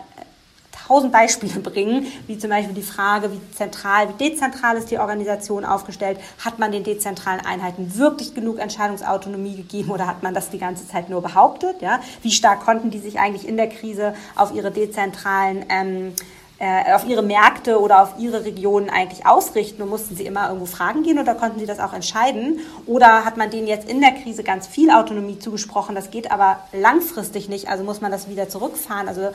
tausend 0.89 1.13
Beispiele 1.13 1.61
bringen, 1.61 2.07
wie 2.27 2.39
zum 2.39 2.51
Beispiel 2.51 2.75
die 2.75 2.83
Frage, 2.83 3.31
wie 3.33 3.41
zentral, 3.55 4.09
wie 4.09 4.31
dezentral 4.31 4.77
ist 4.77 4.91
die 4.91 4.99
Organisation 4.99 5.65
aufgestellt? 5.65 6.19
Hat 6.45 6.59
man 6.59 6.73
den 6.73 6.83
dezentralen 6.83 7.45
Einheiten 7.45 7.97
wirklich 7.97 8.35
genug 8.35 8.59
Entscheidungsautonomie 8.59 9.57
gegeben 9.57 9.91
oder 9.91 10.07
hat 10.07 10.23
man 10.23 10.35
das 10.35 10.51
die 10.51 10.59
ganze 10.59 10.89
Zeit 10.89 11.11
nur 11.11 11.23
behauptet? 11.23 11.83
Ja? 11.83 12.01
Wie 12.23 12.31
stark 12.31 12.65
konnten 12.65 12.91
die 12.91 12.99
sich 12.99 13.21
eigentlich 13.21 13.47
in 13.47 13.57
der 13.57 13.69
Krise 13.69 14.15
auf 14.35 14.55
ihre 14.55 14.71
dezentralen 14.71 15.65
ähm, 15.69 16.15
äh, 16.59 16.93
auf 16.93 17.07
ihre 17.07 17.23
Märkte 17.23 17.81
oder 17.81 18.03
auf 18.03 18.15
ihre 18.19 18.45
Regionen 18.45 18.91
eigentlich 18.91 19.25
ausrichten 19.27 19.81
und 19.83 19.89
mussten 19.89 20.17
sie 20.17 20.27
immer 20.27 20.49
irgendwo 20.49 20.67
fragen 20.67 21.05
gehen 21.05 21.19
oder 21.19 21.35
konnten 21.35 21.61
sie 21.61 21.67
das 21.67 21.79
auch 21.79 21.93
entscheiden? 21.93 22.61
Oder 22.87 23.25
hat 23.25 23.37
man 23.37 23.51
denen 23.51 23.69
jetzt 23.69 23.89
in 23.89 24.01
der 24.01 24.13
Krise 24.13 24.43
ganz 24.43 24.67
viel 24.67 24.91
Autonomie 24.91 25.39
zugesprochen? 25.39 25.95
Das 25.95 26.11
geht 26.11 26.33
aber 26.33 26.59
langfristig 26.73 27.49
nicht, 27.49 27.69
also 27.69 27.85
muss 27.85 28.01
man 28.01 28.11
das 28.11 28.29
wieder 28.29 28.49
zurückfahren. 28.49 29.07
Also 29.07 29.31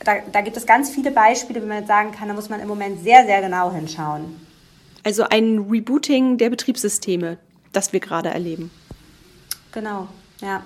da, 0.00 0.16
da 0.30 0.40
gibt 0.42 0.56
es 0.56 0.66
ganz 0.66 0.90
viele 0.90 1.10
Beispiele, 1.10 1.62
wie 1.62 1.66
man 1.66 1.78
jetzt 1.78 1.88
sagen 1.88 2.12
kann, 2.12 2.28
da 2.28 2.34
muss 2.34 2.50
man 2.50 2.60
im 2.60 2.68
Moment 2.68 3.02
sehr, 3.02 3.24
sehr 3.24 3.40
genau 3.40 3.72
hinschauen. 3.72 4.46
Also 5.04 5.24
ein 5.24 5.66
Rebooting 5.70 6.36
der 6.36 6.50
Betriebssysteme, 6.50 7.38
das 7.72 7.92
wir 7.94 8.00
gerade 8.00 8.28
erleben. 8.28 8.70
Genau, 9.72 10.08
ja. 10.42 10.62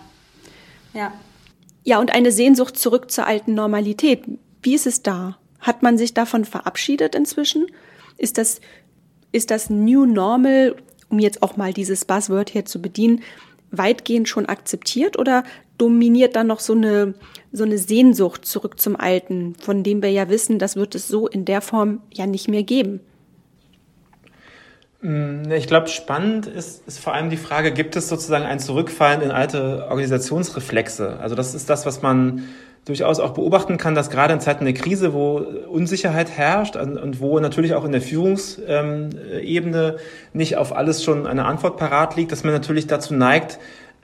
Ja. 0.93 1.13
Ja, 1.85 2.01
und 2.01 2.13
eine 2.13 2.33
Sehnsucht 2.33 2.77
zurück 2.77 3.11
zur 3.11 3.27
alten 3.27 3.55
Normalität. 3.55 4.25
Wie 4.63 4.75
ist 4.75 4.87
es 4.87 5.03
da? 5.03 5.37
Hat 5.63 5.83
man 5.83 5.97
sich 5.97 6.13
davon 6.13 6.45
verabschiedet 6.45 7.15
inzwischen? 7.15 7.67
Ist 8.19 8.37
das, 8.37 8.61
ist 9.31 9.51
das 9.51 9.71
New 9.71 10.05
Normal, 10.05 10.77
um 11.09 11.19
jetzt 11.19 11.43
auch 11.43 11.57
mal 11.57 11.73
dieses 11.73 12.05
Buzzword 12.05 12.51
hier 12.51 12.65
zu 12.65 12.83
bedienen, 12.83 13.23
weitgehend 13.71 14.29
schon 14.29 14.47
akzeptiert 14.47 15.19
oder 15.19 15.45
dominiert 15.79 16.37
dann 16.37 16.47
noch 16.49 16.61
so 16.61 16.75
eine, 16.75 17.15
so 17.53 17.65
eine 17.65 17.79
Sehnsucht 17.79 18.45
zurück 18.45 18.79
zum 18.79 18.97
Alten, 18.97 19.55
von 19.55 19.83
dem 19.83 20.03
wir 20.03 20.11
ja 20.11 20.29
wissen, 20.29 20.59
das 20.59 20.77
wird 20.77 20.95
es 20.95 21.09
so 21.09 21.27
in 21.27 21.45
der 21.45 21.61
Form 21.61 22.03
ja 22.13 22.27
nicht 22.27 22.49
mehr 22.49 22.63
geben? 22.63 23.01
Mm, 25.01 25.51
ich 25.51 25.67
glaube, 25.67 25.89
spannend 25.89 26.47
ist, 26.47 26.87
ist 26.87 27.01
vor 27.01 27.15
allem 27.15 27.31
die 27.31 27.37
Frage, 27.37 27.73
gibt 27.73 27.97
es 27.97 28.09
sozusagen 28.09 28.45
ein 28.45 28.61
Zurückfallen 28.61 29.23
in 29.23 29.31
alte 29.31 29.87
Organisationsreflexe? 29.89 31.19
Also 31.19 31.35
das 31.35 31.55
ist 31.55 31.71
das, 31.71 31.87
was 31.87 32.03
man 32.03 32.45
durchaus 32.85 33.21
auch 33.21 33.31
beobachten 33.31 33.77
kann, 33.77 33.95
dass 33.95 34.11
gerade 34.11 34.35
in 34.35 34.41
Zeiten 34.41 34.65
der 34.65 34.75
Krise, 34.75 35.13
wo 35.13 35.37
Unsicherheit 35.37 36.31
herrscht 36.31 36.75
und 36.77 37.21
wo 37.21 37.39
natürlich 37.39 37.75
auch 37.75 37.85
in 37.85 37.93
der 37.93 38.01
Führungsebene 38.01 39.97
nicht 40.33 40.57
auf 40.57 40.75
alles 40.75 41.05
schon 41.05 41.27
eine 41.27 41.45
Antwort 41.45 41.77
parat 41.77 42.17
liegt, 42.17 42.33
dass 42.33 42.43
man 42.43 42.53
natürlich 42.53 42.89
dazu 42.89 43.15
neigt, 43.15 43.61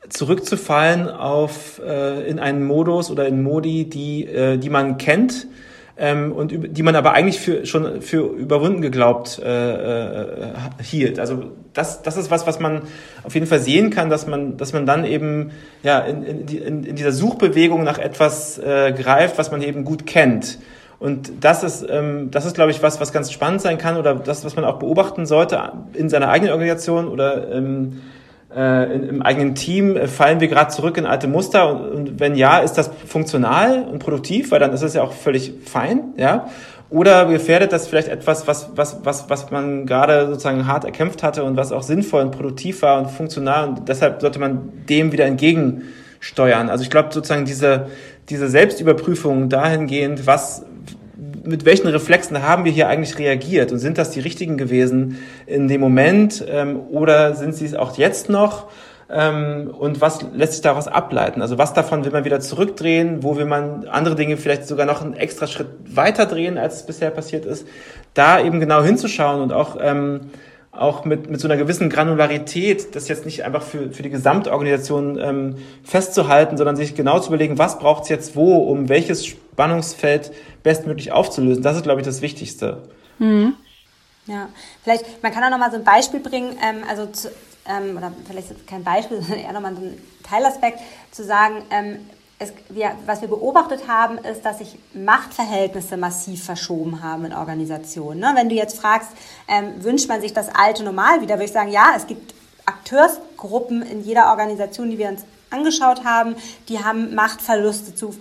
zurückzufallen 0.08 1.08
auf 1.08 1.80
äh, 1.84 2.28
in 2.28 2.38
einen 2.38 2.64
Modus 2.64 3.10
oder 3.10 3.26
in 3.26 3.42
Modi, 3.42 3.88
die 3.88 4.24
äh, 4.26 4.56
die 4.56 4.70
man 4.70 4.96
kennt 4.96 5.48
ähm, 5.98 6.32
und 6.32 6.76
die 6.76 6.82
man 6.82 6.94
aber 6.94 7.12
eigentlich 7.12 7.40
für 7.40 7.66
schon 7.66 8.00
für 8.02 8.20
überwunden 8.20 8.80
geglaubt 8.80 9.40
äh, 9.44 9.72
äh, 9.72 10.52
hielt. 10.82 11.18
Also 11.18 11.44
das 11.74 12.02
das 12.02 12.16
ist 12.16 12.30
was, 12.30 12.46
was 12.46 12.60
man 12.60 12.82
auf 13.24 13.34
jeden 13.34 13.46
Fall 13.46 13.58
sehen 13.58 13.90
kann, 13.90 14.08
dass 14.08 14.26
man 14.26 14.56
dass 14.56 14.72
man 14.72 14.86
dann 14.86 15.04
eben 15.04 15.50
ja 15.82 15.98
in, 16.00 16.22
in, 16.22 16.84
in, 16.84 16.96
dieser 16.96 17.12
Suchbewegung 17.12 17.82
nach 17.82 17.98
etwas 17.98 18.58
äh, 18.58 18.92
greift, 18.92 19.38
was 19.38 19.50
man 19.50 19.60
eben 19.62 19.84
gut 19.84 20.06
kennt. 20.06 20.58
Und 21.00 21.44
das 21.44 21.62
ist, 21.62 21.86
ähm, 21.88 22.30
das 22.32 22.44
ist, 22.44 22.54
glaube 22.54 22.72
ich, 22.72 22.82
was, 22.82 23.00
was 23.00 23.12
ganz 23.12 23.30
spannend 23.30 23.60
sein 23.60 23.78
kann 23.78 23.96
oder 23.96 24.16
das, 24.16 24.44
was 24.44 24.56
man 24.56 24.64
auch 24.64 24.80
beobachten 24.80 25.26
sollte 25.26 25.72
in 25.94 26.08
seiner 26.08 26.28
eigenen 26.28 26.52
Organisation 26.52 27.06
oder 27.06 27.52
ähm, 27.52 28.00
äh, 28.54 28.94
in, 28.94 29.08
im 29.08 29.22
eigenen 29.22 29.54
Team? 29.54 29.96
Äh, 29.96 30.08
fallen 30.08 30.40
wir 30.40 30.48
gerade 30.48 30.70
zurück 30.70 30.96
in 30.96 31.06
alte 31.06 31.28
Muster? 31.28 31.70
Und, 31.70 31.90
und, 31.90 32.20
wenn 32.20 32.34
ja, 32.34 32.58
ist 32.58 32.74
das 32.74 32.90
funktional 33.06 33.84
und 33.84 33.98
produktiv? 33.98 34.50
Weil 34.50 34.60
dann 34.60 34.72
ist 34.72 34.82
es 34.82 34.94
ja 34.94 35.02
auch 35.02 35.12
völlig 35.12 35.52
fein, 35.64 36.14
ja. 36.16 36.48
Oder 36.90 37.26
gefährdet 37.26 37.72
das 37.72 37.86
vielleicht 37.86 38.08
etwas, 38.08 38.46
was, 38.46 38.70
was, 38.74 39.00
was, 39.04 39.28
was 39.28 39.50
man 39.50 39.84
gerade 39.84 40.26
sozusagen 40.26 40.66
hart 40.66 40.84
erkämpft 40.84 41.22
hatte 41.22 41.44
und 41.44 41.56
was 41.56 41.70
auch 41.70 41.82
sinnvoll 41.82 42.22
und 42.22 42.30
produktiv 42.30 42.80
war 42.80 42.98
und 42.98 43.10
funktional 43.10 43.68
und 43.68 43.88
deshalb 43.88 44.22
sollte 44.22 44.38
man 44.38 44.72
dem 44.88 45.12
wieder 45.12 45.26
entgegensteuern. 45.26 46.70
Also 46.70 46.84
ich 46.84 46.90
glaube 46.90 47.10
sozusagen 47.12 47.44
diese, 47.44 47.88
diese 48.30 48.48
Selbstüberprüfung 48.48 49.50
dahingehend, 49.50 50.26
was, 50.26 50.64
mit 51.48 51.64
welchen 51.64 51.88
Reflexen 51.88 52.42
haben 52.42 52.64
wir 52.64 52.72
hier 52.72 52.88
eigentlich 52.88 53.18
reagiert 53.18 53.72
und 53.72 53.78
sind 53.78 53.98
das 53.98 54.10
die 54.10 54.20
richtigen 54.20 54.58
gewesen 54.58 55.18
in 55.46 55.66
dem 55.66 55.80
Moment 55.80 56.44
ähm, 56.48 56.80
oder 56.90 57.34
sind 57.34 57.54
sie 57.54 57.64
es 57.64 57.74
auch 57.74 57.96
jetzt 57.96 58.28
noch? 58.28 58.66
Ähm, 59.10 59.72
und 59.76 60.02
was 60.02 60.20
lässt 60.34 60.52
sich 60.52 60.60
daraus 60.60 60.86
ableiten? 60.86 61.40
Also 61.40 61.56
was 61.56 61.72
davon 61.72 62.04
will 62.04 62.12
man 62.12 62.24
wieder 62.24 62.40
zurückdrehen? 62.40 63.22
Wo 63.22 63.36
will 63.36 63.46
man 63.46 63.86
andere 63.88 64.14
Dinge 64.14 64.36
vielleicht 64.36 64.66
sogar 64.66 64.84
noch 64.84 65.00
einen 65.00 65.14
extra 65.14 65.46
Schritt 65.46 65.68
weiter 65.86 66.26
drehen, 66.26 66.58
als 66.58 66.76
es 66.76 66.86
bisher 66.86 67.10
passiert 67.10 67.46
ist? 67.46 67.66
Da 68.12 68.40
eben 68.40 68.60
genau 68.60 68.82
hinzuschauen 68.82 69.40
und 69.40 69.52
auch 69.52 69.78
ähm, 69.80 70.20
auch 70.78 71.04
mit, 71.04 71.28
mit 71.30 71.40
so 71.40 71.48
einer 71.48 71.56
gewissen 71.56 71.90
Granularität, 71.90 72.94
das 72.94 73.08
jetzt 73.08 73.24
nicht 73.24 73.44
einfach 73.44 73.62
für, 73.62 73.90
für 73.92 74.02
die 74.02 74.10
Gesamtorganisation 74.10 75.18
ähm, 75.18 75.56
festzuhalten, 75.82 76.56
sondern 76.56 76.76
sich 76.76 76.94
genau 76.94 77.18
zu 77.18 77.28
überlegen, 77.28 77.58
was 77.58 77.78
braucht 77.78 78.04
es 78.04 78.08
jetzt 78.08 78.36
wo, 78.36 78.56
um 78.58 78.88
welches 78.88 79.26
Spannungsfeld 79.26 80.32
bestmöglich 80.62 81.12
aufzulösen. 81.12 81.62
Das 81.62 81.76
ist, 81.76 81.82
glaube 81.82 82.00
ich, 82.00 82.06
das 82.06 82.22
Wichtigste. 82.22 82.82
Mhm. 83.18 83.54
Ja, 84.26 84.48
vielleicht, 84.84 85.22
man 85.22 85.32
kann 85.32 85.42
auch 85.44 85.50
noch 85.50 85.58
mal 85.58 85.70
so 85.70 85.78
ein 85.78 85.84
Beispiel 85.84 86.20
bringen, 86.20 86.56
ähm, 86.62 86.82
also 86.88 87.06
zu, 87.06 87.28
ähm, 87.66 87.96
oder 87.96 88.12
vielleicht 88.26 88.66
kein 88.66 88.84
Beispiel, 88.84 89.18
sondern 89.22 89.40
eher 89.40 89.52
nochmal 89.52 89.74
so 89.74 89.82
ein 89.82 89.98
Teilaspekt, 90.22 90.78
zu 91.10 91.24
sagen, 91.24 91.62
ähm, 91.70 91.98
es, 92.38 92.52
wir, 92.68 92.92
was 93.06 93.20
wir 93.20 93.28
beobachtet 93.28 93.88
haben, 93.88 94.18
ist, 94.18 94.44
dass 94.44 94.58
sich 94.58 94.78
Machtverhältnisse 94.94 95.96
massiv 95.96 96.44
verschoben 96.44 97.02
haben 97.02 97.24
in 97.24 97.32
Organisationen. 97.32 98.20
Ne? 98.20 98.32
Wenn 98.34 98.48
du 98.48 98.54
jetzt 98.54 98.78
fragst, 98.78 99.10
ähm, 99.48 99.82
wünscht 99.82 100.08
man 100.08 100.20
sich 100.20 100.32
das 100.32 100.48
alte 100.54 100.84
Normal 100.84 101.20
wieder, 101.20 101.34
würde 101.34 101.46
ich 101.46 101.52
sagen, 101.52 101.70
ja, 101.70 101.94
es 101.96 102.06
gibt 102.06 102.34
Akteursgruppen 102.64 103.82
in 103.82 104.02
jeder 104.02 104.30
Organisation, 104.30 104.90
die 104.90 104.98
wir 104.98 105.08
uns 105.08 105.24
angeschaut 105.50 106.04
haben, 106.04 106.36
die 106.68 106.84
haben 106.84 107.14
Machtverluste 107.14 107.94
zu, 107.94 108.14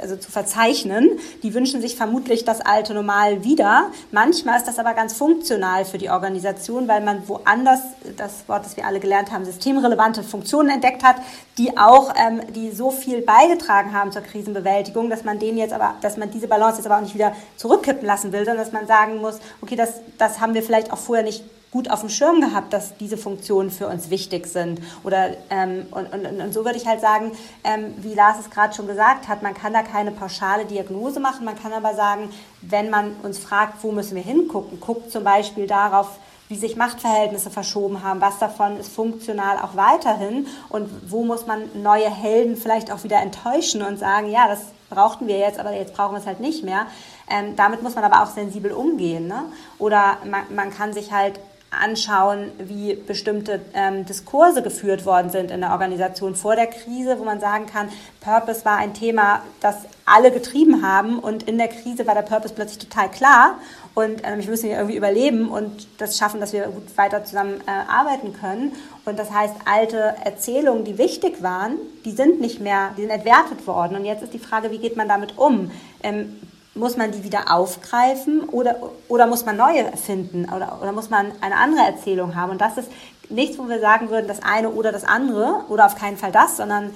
also 0.00 0.16
zu 0.16 0.30
verzeichnen. 0.30 1.18
Die 1.42 1.54
wünschen 1.54 1.80
sich 1.80 1.96
vermutlich 1.96 2.44
das 2.44 2.60
alte 2.60 2.94
Normal 2.94 3.44
wieder. 3.44 3.90
Manchmal 4.10 4.58
ist 4.58 4.66
das 4.66 4.78
aber 4.78 4.94
ganz 4.94 5.14
funktional 5.14 5.84
für 5.84 5.98
die 5.98 6.10
Organisation, 6.10 6.88
weil 6.88 7.00
man 7.00 7.26
woanders, 7.28 7.80
das 8.16 8.48
Wort, 8.48 8.64
das 8.64 8.76
wir 8.76 8.86
alle 8.86 9.00
gelernt 9.00 9.30
haben, 9.32 9.44
systemrelevante 9.44 10.22
Funktionen 10.22 10.70
entdeckt 10.70 11.02
hat, 11.02 11.16
die 11.58 11.76
auch, 11.76 12.14
ähm, 12.16 12.40
die 12.54 12.70
so 12.70 12.90
viel 12.90 13.22
beigetragen 13.22 13.92
haben 13.92 14.12
zur 14.12 14.22
Krisenbewältigung, 14.22 15.10
dass 15.10 15.24
man 15.24 15.38
denen 15.38 15.58
jetzt 15.58 15.72
aber, 15.72 15.94
dass 16.00 16.16
man 16.16 16.30
diese 16.30 16.48
Balance 16.48 16.78
jetzt 16.78 16.86
aber 16.86 16.96
auch 16.96 17.02
nicht 17.02 17.14
wieder 17.14 17.34
zurückkippen 17.56 18.06
lassen 18.06 18.32
will, 18.32 18.44
sondern 18.44 18.64
dass 18.64 18.72
man 18.72 18.86
sagen 18.86 19.18
muss, 19.18 19.38
okay, 19.60 19.76
das, 19.76 20.00
das 20.18 20.40
haben 20.40 20.54
wir 20.54 20.62
vielleicht 20.62 20.92
auch 20.92 20.98
vorher 20.98 21.24
nicht 21.24 21.44
gut 21.70 21.90
auf 21.90 22.00
dem 22.00 22.08
Schirm 22.08 22.40
gehabt, 22.40 22.72
dass 22.72 22.96
diese 22.96 23.16
Funktionen 23.16 23.70
für 23.70 23.86
uns 23.86 24.10
wichtig 24.10 24.46
sind. 24.46 24.80
Oder 25.04 25.30
ähm, 25.50 25.86
und, 25.90 26.12
und, 26.12 26.40
und 26.40 26.52
so 26.52 26.64
würde 26.64 26.78
ich 26.78 26.86
halt 26.86 27.00
sagen, 27.00 27.32
ähm, 27.62 27.94
wie 27.98 28.14
Lars 28.14 28.40
es 28.40 28.50
gerade 28.50 28.74
schon 28.74 28.86
gesagt 28.86 29.28
hat, 29.28 29.42
man 29.42 29.54
kann 29.54 29.72
da 29.72 29.82
keine 29.82 30.10
pauschale 30.10 30.64
Diagnose 30.64 31.20
machen. 31.20 31.44
Man 31.44 31.60
kann 31.60 31.72
aber 31.72 31.94
sagen, 31.94 32.30
wenn 32.62 32.90
man 32.90 33.14
uns 33.22 33.38
fragt, 33.38 33.82
wo 33.82 33.92
müssen 33.92 34.16
wir 34.16 34.22
hingucken, 34.22 34.80
guckt 34.80 35.12
zum 35.12 35.22
Beispiel 35.22 35.66
darauf, 35.66 36.18
wie 36.48 36.56
sich 36.56 36.74
Machtverhältnisse 36.74 37.48
verschoben 37.48 38.02
haben, 38.02 38.20
was 38.20 38.40
davon 38.40 38.76
ist 38.76 38.92
funktional 38.92 39.58
auch 39.58 39.76
weiterhin 39.76 40.48
und 40.68 40.90
wo 41.08 41.22
muss 41.22 41.46
man 41.46 41.62
neue 41.80 42.10
Helden 42.10 42.56
vielleicht 42.56 42.90
auch 42.90 43.04
wieder 43.04 43.22
enttäuschen 43.22 43.82
und 43.82 44.00
sagen, 44.00 44.28
ja, 44.28 44.48
das 44.48 44.62
brauchten 44.90 45.28
wir 45.28 45.38
jetzt, 45.38 45.60
aber 45.60 45.72
jetzt 45.72 45.94
brauchen 45.94 46.14
wir 46.14 46.18
es 46.18 46.26
halt 46.26 46.40
nicht 46.40 46.64
mehr. 46.64 46.88
Ähm, 47.30 47.54
damit 47.54 47.84
muss 47.84 47.94
man 47.94 48.02
aber 48.02 48.24
auch 48.24 48.34
sensibel 48.34 48.72
umgehen. 48.72 49.28
Ne? 49.28 49.44
Oder 49.78 50.18
man, 50.24 50.42
man 50.52 50.74
kann 50.74 50.92
sich 50.92 51.12
halt 51.12 51.38
anschauen, 51.70 52.50
wie 52.58 52.94
bestimmte 52.94 53.60
ähm, 53.74 54.04
Diskurse 54.04 54.62
geführt 54.62 55.06
worden 55.06 55.30
sind 55.30 55.50
in 55.50 55.60
der 55.60 55.70
Organisation 55.70 56.34
vor 56.34 56.56
der 56.56 56.66
Krise, 56.66 57.18
wo 57.18 57.24
man 57.24 57.40
sagen 57.40 57.66
kann, 57.66 57.88
Purpose 58.20 58.64
war 58.64 58.78
ein 58.78 58.92
Thema, 58.92 59.42
das 59.60 59.76
alle 60.04 60.32
getrieben 60.32 60.82
haben 60.82 61.20
und 61.20 61.44
in 61.44 61.58
der 61.58 61.68
Krise 61.68 62.06
war 62.06 62.14
der 62.14 62.22
Purpose 62.22 62.54
plötzlich 62.54 62.78
total 62.78 63.10
klar 63.10 63.58
und 63.94 64.22
ähm, 64.24 64.40
ich 64.40 64.48
müssen 64.48 64.66
hier 64.66 64.76
irgendwie 64.76 64.96
überleben 64.96 65.48
und 65.48 65.86
das 65.98 66.16
schaffen, 66.16 66.40
dass 66.40 66.52
wir 66.52 66.66
gut 66.66 66.96
weiter 66.96 67.24
zusammen 67.24 67.60
äh, 67.66 67.70
arbeiten 67.70 68.32
können. 68.32 68.72
Und 69.04 69.18
das 69.18 69.30
heißt, 69.30 69.54
alte 69.64 70.14
Erzählungen, 70.24 70.84
die 70.84 70.98
wichtig 70.98 71.42
waren, 71.42 71.76
die 72.04 72.12
sind 72.12 72.40
nicht 72.40 72.60
mehr, 72.60 72.90
die 72.96 73.02
sind 73.02 73.10
entwertet 73.10 73.66
worden. 73.66 73.96
Und 73.96 74.04
jetzt 74.04 74.22
ist 74.22 74.32
die 74.32 74.38
Frage, 74.38 74.70
wie 74.70 74.78
geht 74.78 74.96
man 74.96 75.08
damit 75.08 75.38
um? 75.38 75.70
Ähm, 76.02 76.36
muss 76.80 76.96
man 76.96 77.12
die 77.12 77.22
wieder 77.22 77.54
aufgreifen 77.54 78.48
oder, 78.48 78.76
oder 79.08 79.26
muss 79.26 79.44
man 79.44 79.56
neue 79.56 79.84
erfinden 79.84 80.46
oder, 80.46 80.78
oder 80.80 80.92
muss 80.92 81.10
man 81.10 81.30
eine 81.40 81.56
andere 81.56 81.84
Erzählung 81.84 82.34
haben? 82.34 82.50
Und 82.50 82.60
das 82.60 82.78
ist 82.78 82.90
nichts, 83.28 83.58
wo 83.58 83.68
wir 83.68 83.78
sagen 83.78 84.10
würden, 84.10 84.26
das 84.26 84.42
eine 84.42 84.70
oder 84.70 84.90
das 84.90 85.04
andere 85.04 85.64
oder 85.68 85.86
auf 85.86 85.94
keinen 85.94 86.16
Fall 86.16 86.32
das, 86.32 86.56
sondern 86.56 86.92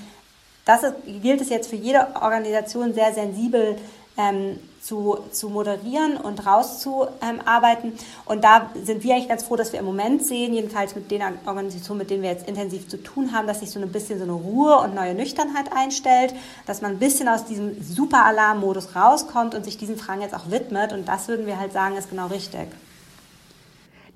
das 0.65 0.83
ist, 0.83 0.95
gilt 1.23 1.41
es 1.41 1.51
jetzt 1.51 1.69
für 1.69 1.77
jede 1.77 2.09
Organisation 2.21 2.95
sehr 2.95 3.13
sensibel 3.13 3.77
ähm, 4.17 4.59
zu, 4.81 5.19
zu 5.31 5.49
moderieren 5.49 6.17
und 6.17 6.47
rauszuarbeiten. 6.47 7.93
Ähm, 7.93 7.99
und 8.27 8.45
da 8.45 8.71
sind 8.83 9.03
wir 9.03 9.15
eigentlich 9.15 9.29
ganz 9.29 9.45
froh, 9.45 9.57
dass 9.57 9.73
wir 9.73 9.81
im 9.81 9.87
Moment 9.87 10.25
sehen, 10.25 10.53
jedenfalls 10.53 10.95
mit 10.95 11.11
den 11.11 11.23
Organisationen, 11.47 12.01
mit 12.01 12.11
denen 12.11 12.23
wir 12.23 12.31
jetzt 12.31 12.47
intensiv 12.47 12.89
zu 12.89 13.03
tun 13.03 13.33
haben, 13.33 13.47
dass 13.47 13.61
sich 13.61 13.71
so 13.71 13.81
ein 13.81 13.91
bisschen 13.91 14.19
so 14.19 14.25
eine 14.25 14.33
Ruhe 14.33 14.77
und 14.79 14.95
neue 14.95 15.15
Nüchternheit 15.15 15.73
einstellt, 15.75 16.35
dass 16.67 16.83
man 16.83 16.93
ein 16.93 16.99
bisschen 16.99 17.29
aus 17.29 17.47
diesem 17.47 17.83
Super-Alarm-Modus 17.83 18.95
rauskommt 18.95 19.55
und 19.55 19.65
sich 19.65 19.79
diesen 19.79 19.97
Fragen 19.97 20.21
jetzt 20.21 20.35
auch 20.35 20.51
widmet. 20.51 20.93
Und 20.93 21.09
das 21.09 21.29
würden 21.29 21.47
wir 21.47 21.59
halt 21.59 21.73
sagen, 21.73 21.97
ist 21.97 22.11
genau 22.11 22.27
richtig. 22.27 22.69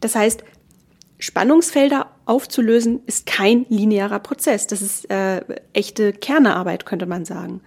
Das 0.00 0.14
heißt, 0.14 0.44
Spannungsfelder 1.18 2.06
aufzulösen 2.26 3.00
ist 3.06 3.26
kein 3.26 3.66
linearer 3.68 4.20
Prozess. 4.20 4.68
Das 4.68 4.82
ist 4.82 5.10
äh, 5.10 5.40
echte 5.72 6.12
Kernearbeit, 6.12 6.86
könnte 6.86 7.06
man 7.06 7.24
sagen. 7.24 7.60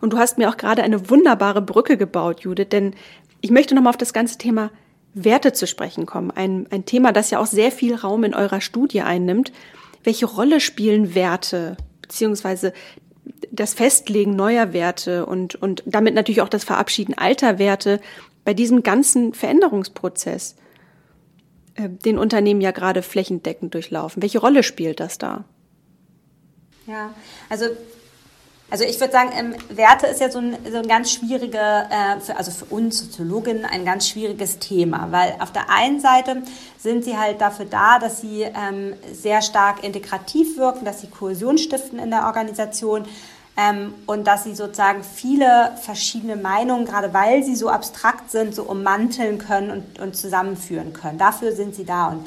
Und 0.00 0.12
du 0.12 0.18
hast 0.18 0.38
mir 0.38 0.48
auch 0.48 0.56
gerade 0.56 0.82
eine 0.82 1.10
wunderbare 1.10 1.62
Brücke 1.62 1.96
gebaut, 1.96 2.40
Judith, 2.40 2.68
denn 2.70 2.94
ich 3.40 3.50
möchte 3.50 3.74
nochmal 3.74 3.90
auf 3.90 3.96
das 3.96 4.12
ganze 4.12 4.38
Thema 4.38 4.70
Werte 5.14 5.52
zu 5.52 5.66
sprechen 5.66 6.06
kommen. 6.06 6.30
Ein, 6.30 6.66
ein 6.70 6.84
Thema, 6.84 7.12
das 7.12 7.30
ja 7.30 7.38
auch 7.38 7.46
sehr 7.46 7.72
viel 7.72 7.94
Raum 7.94 8.24
in 8.24 8.34
eurer 8.34 8.60
Studie 8.60 9.02
einnimmt. 9.02 9.52
Welche 10.04 10.26
Rolle 10.26 10.60
spielen 10.60 11.14
Werte, 11.14 11.76
beziehungsweise 12.02 12.72
das 13.50 13.74
Festlegen 13.74 14.36
neuer 14.36 14.72
Werte 14.72 15.26
und, 15.26 15.54
und 15.54 15.82
damit 15.86 16.14
natürlich 16.14 16.42
auch 16.42 16.48
das 16.48 16.64
Verabschieden 16.64 17.14
alter 17.14 17.58
Werte 17.58 18.00
bei 18.44 18.54
diesem 18.54 18.82
ganzen 18.82 19.34
Veränderungsprozess, 19.34 20.56
äh, 21.74 21.88
den 21.88 22.18
Unternehmen 22.18 22.60
ja 22.60 22.70
gerade 22.70 23.02
flächendeckend 23.02 23.74
durchlaufen? 23.74 24.22
Welche 24.22 24.38
Rolle 24.38 24.62
spielt 24.62 25.00
das 25.00 25.18
da? 25.18 25.44
Ja, 26.86 27.14
also 27.50 27.66
also 28.70 28.84
ich 28.84 29.00
würde 29.00 29.12
sagen, 29.12 29.30
ähm, 29.34 29.54
Werte 29.70 30.06
ist 30.06 30.20
ja 30.20 30.30
so 30.30 30.40
ein, 30.40 30.56
so 30.70 30.76
ein 30.76 30.88
ganz 30.88 31.12
schwierige, 31.12 31.58
äh, 31.58 32.20
für, 32.20 32.36
also 32.36 32.50
für 32.50 32.66
uns 32.66 32.98
Soziologinnen 32.98 33.64
ein 33.64 33.84
ganz 33.84 34.08
schwieriges 34.08 34.58
Thema, 34.58 35.08
weil 35.10 35.36
auf 35.40 35.52
der 35.52 35.70
einen 35.70 36.00
Seite 36.00 36.42
sind 36.76 37.04
sie 37.04 37.16
halt 37.16 37.40
dafür 37.40 37.64
da, 37.64 37.98
dass 37.98 38.20
sie 38.20 38.42
ähm, 38.42 38.94
sehr 39.12 39.40
stark 39.40 39.82
integrativ 39.82 40.58
wirken, 40.58 40.84
dass 40.84 41.00
sie 41.00 41.06
Kohäsion 41.06 41.56
stiften 41.56 41.98
in 41.98 42.10
der 42.10 42.26
Organisation 42.26 43.06
ähm, 43.56 43.94
und 44.04 44.26
dass 44.26 44.44
sie 44.44 44.54
sozusagen 44.54 45.02
viele 45.02 45.72
verschiedene 45.82 46.36
Meinungen, 46.36 46.84
gerade 46.84 47.14
weil 47.14 47.42
sie 47.42 47.56
so 47.56 47.70
abstrakt 47.70 48.30
sind, 48.30 48.54
so 48.54 48.64
ummanteln 48.64 49.38
können 49.38 49.70
und, 49.70 49.98
und 49.98 50.14
zusammenführen 50.14 50.92
können. 50.92 51.16
Dafür 51.16 51.52
sind 51.52 51.74
sie 51.74 51.84
da 51.84 52.08
und 52.08 52.26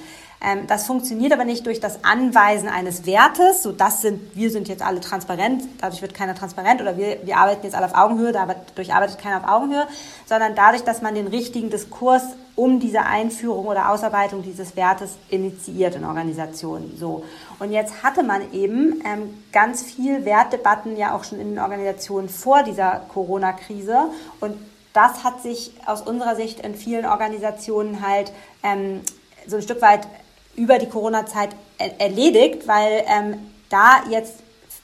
das 0.65 0.87
funktioniert 0.87 1.33
aber 1.33 1.45
nicht 1.45 1.67
durch 1.67 1.79
das 1.79 2.03
Anweisen 2.03 2.67
eines 2.67 3.05
Wertes, 3.05 3.61
so 3.61 3.71
das 3.71 4.01
sind, 4.01 4.35
wir 4.35 4.49
sind 4.49 4.67
jetzt 4.67 4.81
alle 4.81 4.99
transparent, 4.99 5.63
dadurch 5.79 6.01
wird 6.01 6.15
keiner 6.15 6.33
transparent 6.33 6.81
oder 6.81 6.97
wir, 6.97 7.19
wir 7.23 7.37
arbeiten 7.37 7.63
jetzt 7.63 7.75
alle 7.75 7.85
auf 7.85 7.93
Augenhöhe, 7.93 8.31
dadurch 8.31 8.91
arbeitet 8.91 9.19
keiner 9.19 9.37
auf 9.37 9.47
Augenhöhe, 9.47 9.87
sondern 10.25 10.55
dadurch, 10.55 10.83
dass 10.83 11.03
man 11.03 11.13
den 11.13 11.27
richtigen 11.27 11.69
Diskurs 11.69 12.23
um 12.55 12.79
diese 12.79 13.03
Einführung 13.03 13.67
oder 13.67 13.91
Ausarbeitung 13.91 14.41
dieses 14.41 14.75
Wertes 14.75 15.11
initiiert 15.29 15.95
in 15.95 16.05
Organisationen. 16.05 16.97
So. 16.97 17.23
Und 17.59 17.71
jetzt 17.71 18.01
hatte 18.01 18.23
man 18.23 18.51
eben 18.51 19.01
ähm, 19.05 19.43
ganz 19.51 19.83
viel 19.83 20.25
Wertdebatten 20.25 20.97
ja 20.97 21.15
auch 21.15 21.23
schon 21.23 21.39
in 21.39 21.51
den 21.51 21.59
Organisationen 21.59 22.29
vor 22.29 22.63
dieser 22.63 23.03
Corona-Krise. 23.13 24.09
Und 24.39 24.55
das 24.93 25.23
hat 25.23 25.41
sich 25.41 25.71
aus 25.85 26.01
unserer 26.01 26.35
Sicht 26.35 26.59
in 26.59 26.75
vielen 26.75 27.05
Organisationen 27.05 28.05
halt 28.05 28.31
ähm, 28.63 29.01
so 29.47 29.55
ein 29.55 29.61
Stück 29.61 29.81
weit 29.81 30.07
über 30.55 30.79
die 30.79 30.87
Corona-Zeit 30.87 31.49
erledigt, 31.97 32.67
weil 32.67 33.03
ähm, 33.07 33.37
da 33.69 34.03
jetzt 34.09 34.35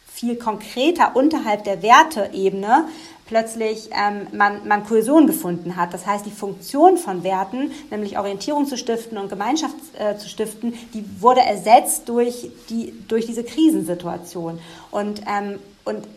viel 0.08 0.36
konkreter 0.36 1.16
unterhalb 1.16 1.64
der 1.64 1.82
Werteebene 1.82 2.86
plötzlich 3.28 3.90
ähm, 3.92 4.28
man, 4.32 4.68
man 4.68 4.86
Kohäsion 4.86 5.28
gefunden 5.28 5.76
hat. 5.76 5.94
Das 5.94 6.08
heißt, 6.08 6.26
die 6.26 6.32
Funktion 6.32 6.98
von 6.98 7.24
Werten, 7.24 7.72
nämlich 7.92 8.18
Orientierung 8.18 8.66
zu 8.66 8.78
stiften 8.78 9.18
und 9.18 9.30
Gemeinschaft 9.30 9.76
äh, 10.00 10.18
zu 10.18 10.28
stiften, 10.30 10.74
die 10.94 11.06
wurde 11.20 11.42
ersetzt 11.42 12.10
durch, 12.10 12.50
die, 12.70 12.94
durch 13.08 13.26
diese 13.26 13.44
Krisensituation. 13.44 14.60
Und, 14.92 15.22
ähm, 15.28 15.60
und 15.84 16.08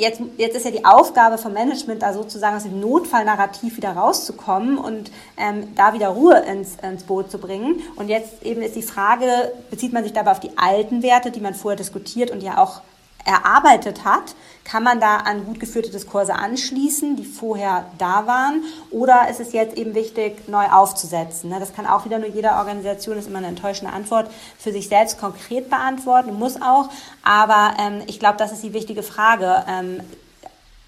jetzt, 0.00 0.20
jetzt 0.36 0.56
ist 0.56 0.64
ja 0.64 0.70
die 0.70 0.84
Aufgabe 0.84 1.38
vom 1.38 1.52
Management, 1.52 2.02
da 2.02 2.12
sozusagen 2.12 2.56
aus 2.56 2.64
dem 2.64 2.80
Notfallnarrativ 2.80 3.76
wieder 3.76 3.92
rauszukommen 3.92 4.78
und 4.78 5.10
ähm, 5.36 5.68
da 5.76 5.92
wieder 5.92 6.08
Ruhe 6.08 6.38
ins, 6.40 6.76
ins 6.82 7.04
Boot 7.04 7.30
zu 7.30 7.38
bringen. 7.38 7.80
Und 7.96 8.08
jetzt 8.08 8.42
eben 8.42 8.62
ist 8.62 8.76
die 8.76 8.82
Frage, 8.82 9.52
bezieht 9.70 9.92
man 9.92 10.02
sich 10.02 10.12
dabei 10.12 10.32
auf 10.32 10.40
die 10.40 10.56
alten 10.56 11.02
Werte, 11.02 11.30
die 11.30 11.40
man 11.40 11.54
vorher 11.54 11.76
diskutiert 11.76 12.30
und 12.30 12.42
ja 12.42 12.58
auch 12.58 12.80
erarbeitet 13.24 14.04
hat, 14.04 14.34
kann 14.64 14.82
man 14.82 15.00
da 15.00 15.16
an 15.16 15.44
gut 15.44 15.58
geführte 15.58 15.90
Diskurse 15.90 16.34
anschließen, 16.34 17.16
die 17.16 17.24
vorher 17.24 17.86
da 17.98 18.26
waren, 18.26 18.62
oder 18.90 19.28
ist 19.28 19.40
es 19.40 19.52
jetzt 19.52 19.76
eben 19.76 19.94
wichtig, 19.94 20.48
neu 20.48 20.64
aufzusetzen? 20.66 21.50
Ne? 21.50 21.58
Das 21.58 21.74
kann 21.74 21.86
auch 21.86 22.04
wieder 22.04 22.18
nur 22.18 22.28
jede 22.28 22.50
Organisation, 22.50 23.18
ist 23.18 23.28
immer 23.28 23.38
eine 23.38 23.48
enttäuschende 23.48 23.92
Antwort, 23.92 24.30
für 24.58 24.72
sich 24.72 24.88
selbst 24.88 25.18
konkret 25.18 25.70
beantworten, 25.70 26.38
muss 26.38 26.60
auch, 26.62 26.88
aber 27.24 27.74
ähm, 27.80 28.02
ich 28.06 28.20
glaube, 28.20 28.38
das 28.38 28.52
ist 28.52 28.62
die 28.62 28.72
wichtige 28.72 29.02
Frage, 29.02 29.64
ähm, 29.68 30.00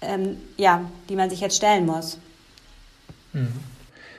ähm, 0.01 0.37
ja, 0.57 0.81
die 1.09 1.15
man 1.15 1.29
sich 1.29 1.41
jetzt 1.41 1.57
stellen 1.57 1.85
muss. 1.85 2.19
Mhm. 3.33 3.53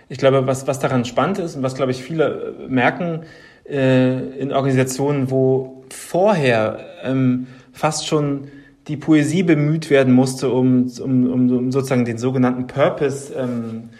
Ich 0.09 0.19
glaube, 0.19 0.47
was, 0.47 0.67
was 0.67 0.79
daran 0.79 1.05
spannend 1.05 1.39
ist 1.39 1.57
und 1.57 1.63
was, 1.63 1.75
glaube 1.75 1.93
ich, 1.93 2.03
viele 2.03 2.55
merken 2.69 3.25
äh, 3.69 4.19
in 4.39 4.53
Organisationen, 4.53 5.31
wo 5.31 5.85
vorher 5.89 6.81
ähm, 7.03 7.47
fast 7.75 8.07
schon 8.07 8.49
die 8.89 8.97
Poesie 8.97 9.43
bemüht 9.43 9.91
werden 9.91 10.15
musste, 10.15 10.51
um, 10.51 10.91
um, 11.03 11.51
um, 11.51 11.73
sozusagen 11.73 12.05
den 12.05 12.19
sogenannten 12.19 12.67
Purpose 12.67 13.35
ähm, 13.35 13.91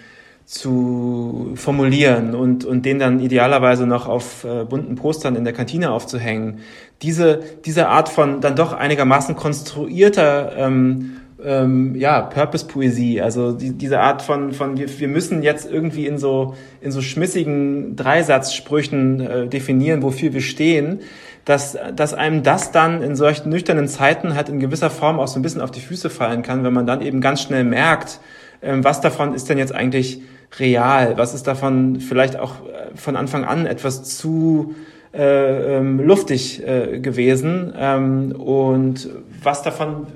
zu 0.45 1.53
formulieren 1.55 2.35
und, 2.35 2.65
und 2.65 2.85
den 2.85 2.99
dann 2.99 3.19
idealerweise 3.19 3.87
noch 3.87 4.07
auf 4.07 4.45
äh, 4.45 4.65
bunten 4.65 4.95
Postern 4.95 5.37
in 5.37 5.45
der 5.45 5.55
Kantine 5.55 5.91
aufzuhängen. 5.91 6.59
Diese, 7.03 7.41
diese 7.65 7.89
Art 7.89 8.11
von 8.11 8.41
dann 8.41 8.55
doch 8.55 8.75
einigermaßen 8.75 9.37
konstruierter 9.37 10.53
ähm, 10.57 11.17
ähm, 11.43 11.95
ja, 11.97 12.21
Purpose-Poesie, 12.23 13.21
also 13.21 13.53
die, 13.53 13.73
diese 13.73 14.01
Art 14.01 14.23
von, 14.23 14.53
von 14.53 14.79
wir, 14.79 14.89
wir 14.99 15.09
müssen 15.09 15.43
jetzt 15.43 15.71
irgendwie 15.71 16.07
in 16.07 16.19
so, 16.19 16.55
in 16.81 16.91
so 16.91 17.01
schmissigen 17.01 17.97
Dreisatzsprüchen 17.97 19.21
äh, 19.21 19.47
definieren, 19.49 20.03
wofür 20.03 20.33
wir 20.33 20.41
stehen, 20.41 21.01
dass, 21.45 21.77
dass 21.95 22.15
einem 22.15 22.43
das 22.43 22.73
dann 22.73 23.03
in 23.03 23.17
solchen 23.17 23.51
nüchternen 23.51 23.89
Zeiten 23.89 24.35
halt 24.35 24.49
in 24.49 24.61
gewisser 24.61 24.91
Form 24.91 25.21
auch 25.21 25.29
so 25.29 25.39
ein 25.39 25.43
bisschen 25.43 25.61
auf 25.61 25.71
die 25.71 25.81
Füße 25.81 26.11
fallen 26.11 26.43
kann, 26.43 26.65
wenn 26.65 26.73
man 26.73 26.87
dann 26.87 27.03
eben 27.03 27.21
ganz 27.21 27.43
schnell 27.43 27.65
merkt, 27.65 28.21
ähm, 28.63 28.83
was 28.83 29.01
davon 29.01 29.35
ist 29.35 29.49
denn 29.49 29.59
jetzt 29.59 29.75
eigentlich 29.75 30.23
real, 30.59 31.19
was 31.19 31.35
ist 31.35 31.47
davon 31.47 32.01
vielleicht 32.01 32.39
auch 32.39 32.67
äh, 32.67 32.97
von 32.97 33.17
Anfang 33.17 33.45
an 33.45 33.67
etwas 33.67 34.05
zu 34.05 34.75
äh, 35.13 35.77
ähm, 35.77 36.01
luftig 36.01 36.67
äh, 36.67 36.99
gewesen 36.99 37.73
ähm, 37.77 38.33
und 38.33 39.09
was 39.43 39.63
davon 39.63 40.07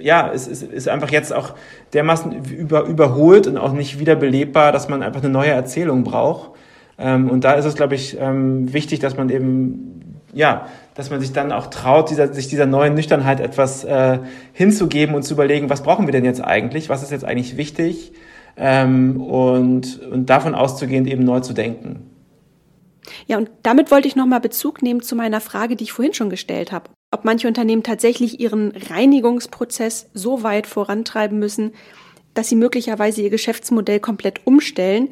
ja, 0.00 0.30
es 0.32 0.46
ist, 0.46 0.62
ist 0.62 0.88
einfach 0.88 1.10
jetzt 1.10 1.32
auch 1.32 1.54
dermaßen 1.92 2.44
über, 2.44 2.84
überholt 2.84 3.46
und 3.46 3.56
auch 3.56 3.72
nicht 3.72 3.98
wieder 3.98 4.14
belebbar, 4.14 4.70
dass 4.70 4.88
man 4.88 5.02
einfach 5.02 5.22
eine 5.22 5.32
neue 5.32 5.50
Erzählung 5.50 6.04
braucht. 6.04 6.52
Ähm, 6.98 7.28
und 7.28 7.44
da 7.44 7.54
ist 7.54 7.64
es, 7.64 7.74
glaube 7.74 7.96
ich, 7.96 8.16
ähm, 8.20 8.72
wichtig, 8.72 9.00
dass 9.00 9.16
man 9.16 9.28
eben 9.28 10.07
ja, 10.38 10.68
dass 10.94 11.10
man 11.10 11.20
sich 11.20 11.32
dann 11.32 11.50
auch 11.50 11.66
traut, 11.66 12.10
dieser, 12.10 12.32
sich 12.32 12.46
dieser 12.46 12.64
neuen 12.64 12.94
Nüchternheit 12.94 13.40
etwas 13.40 13.82
äh, 13.82 14.20
hinzugeben 14.52 15.16
und 15.16 15.24
zu 15.24 15.34
überlegen, 15.34 15.68
was 15.68 15.82
brauchen 15.82 16.06
wir 16.06 16.12
denn 16.12 16.24
jetzt 16.24 16.40
eigentlich, 16.40 16.88
was 16.88 17.02
ist 17.02 17.10
jetzt 17.10 17.24
eigentlich 17.24 17.56
wichtig 17.56 18.12
ähm, 18.56 19.20
und, 19.20 20.00
und 20.00 20.30
davon 20.30 20.54
auszugehend 20.54 21.08
eben 21.08 21.24
neu 21.24 21.40
zu 21.40 21.54
denken. 21.54 22.08
Ja, 23.26 23.36
und 23.36 23.50
damit 23.64 23.90
wollte 23.90 24.06
ich 24.06 24.14
nochmal 24.14 24.38
Bezug 24.38 24.80
nehmen 24.80 25.02
zu 25.02 25.16
meiner 25.16 25.40
Frage, 25.40 25.74
die 25.74 25.84
ich 25.84 25.92
vorhin 25.92 26.14
schon 26.14 26.30
gestellt 26.30 26.70
habe. 26.70 26.90
Ob 27.10 27.24
manche 27.24 27.48
Unternehmen 27.48 27.82
tatsächlich 27.82 28.38
ihren 28.38 28.72
Reinigungsprozess 28.90 30.08
so 30.14 30.44
weit 30.44 30.68
vorantreiben 30.68 31.40
müssen, 31.40 31.72
dass 32.34 32.48
sie 32.48 32.54
möglicherweise 32.54 33.22
ihr 33.22 33.30
Geschäftsmodell 33.30 33.98
komplett 33.98 34.46
umstellen 34.46 35.08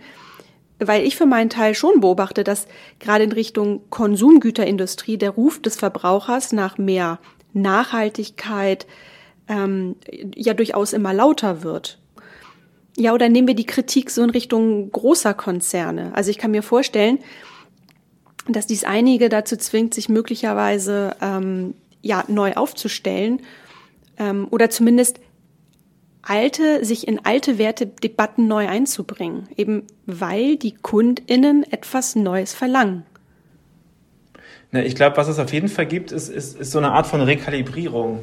weil 0.79 1.05
ich 1.05 1.17
für 1.17 1.27
meinen 1.27 1.51
Teil 1.51 1.75
schon 1.75 2.01
beobachte, 2.01 2.45
dass 2.45 2.67
gerade 2.99 3.25
in 3.25 3.33
Richtung 3.33 3.83
Konsumgüterindustrie 3.91 5.17
der 5.17 5.31
Ruf 5.31 5.61
des 5.61 5.77
Verbrauchers 5.77 6.53
nach 6.53 6.79
mehr 6.79 7.19
Nachhaltigkeit 7.53 8.87
ähm, 9.49 9.97
ja 10.35 10.55
durchaus 10.55 10.93
immer 10.93 11.15
lauter 11.15 11.63
wird. 11.63 11.99
Ja, 12.97 13.13
oder 13.13 13.29
nehmen 13.29 13.49
wir 13.49 13.55
die 13.55 13.67
Kritik 13.67 14.11
so 14.11 14.23
in 14.23 14.31
Richtung 14.31 14.91
großer 14.91 15.35
Konzerne. 15.35 16.13
Also 16.15 16.31
ich 16.31 16.39
kann 16.39 16.51
mir 16.51 16.63
vorstellen, 16.63 17.19
dass 18.49 18.67
dies 18.67 18.85
einige 18.85 19.29
dazu 19.29 19.57
zwingt, 19.57 19.93
sich 19.93 20.09
möglicherweise 20.09 21.17
ähm, 21.21 21.75
ja 22.01 22.25
neu 22.29 22.55
aufzustellen 22.55 23.43
ähm, 24.19 24.47
oder 24.51 24.71
zumindest 24.71 25.21
alte, 26.29 26.85
sich 26.85 27.07
in 27.07 27.25
alte 27.25 27.59
Wertedebatten 27.59 28.49
neu 28.49 28.69
einzubringen, 28.69 29.49
eben 29.57 29.85
weil 30.07 30.57
die 30.57 30.75
KundInnen 30.75 31.65
etwas 31.71 32.17
Neues 32.17 32.55
verlangen. 32.55 33.05
Na, 34.73 34.83
ich 34.83 34.95
glaube, 34.95 35.17
was 35.17 35.29
es 35.29 35.39
auf 35.39 35.53
jeden 35.53 35.69
Fall 35.69 35.87
gibt, 35.87 36.13
ist, 36.13 36.29
ist, 36.29 36.59
ist 36.59 36.73
so 36.73 36.79
eine 36.79 36.93
Art 36.93 37.07
von 37.07 37.21
Rekalibrierung. 37.21 38.21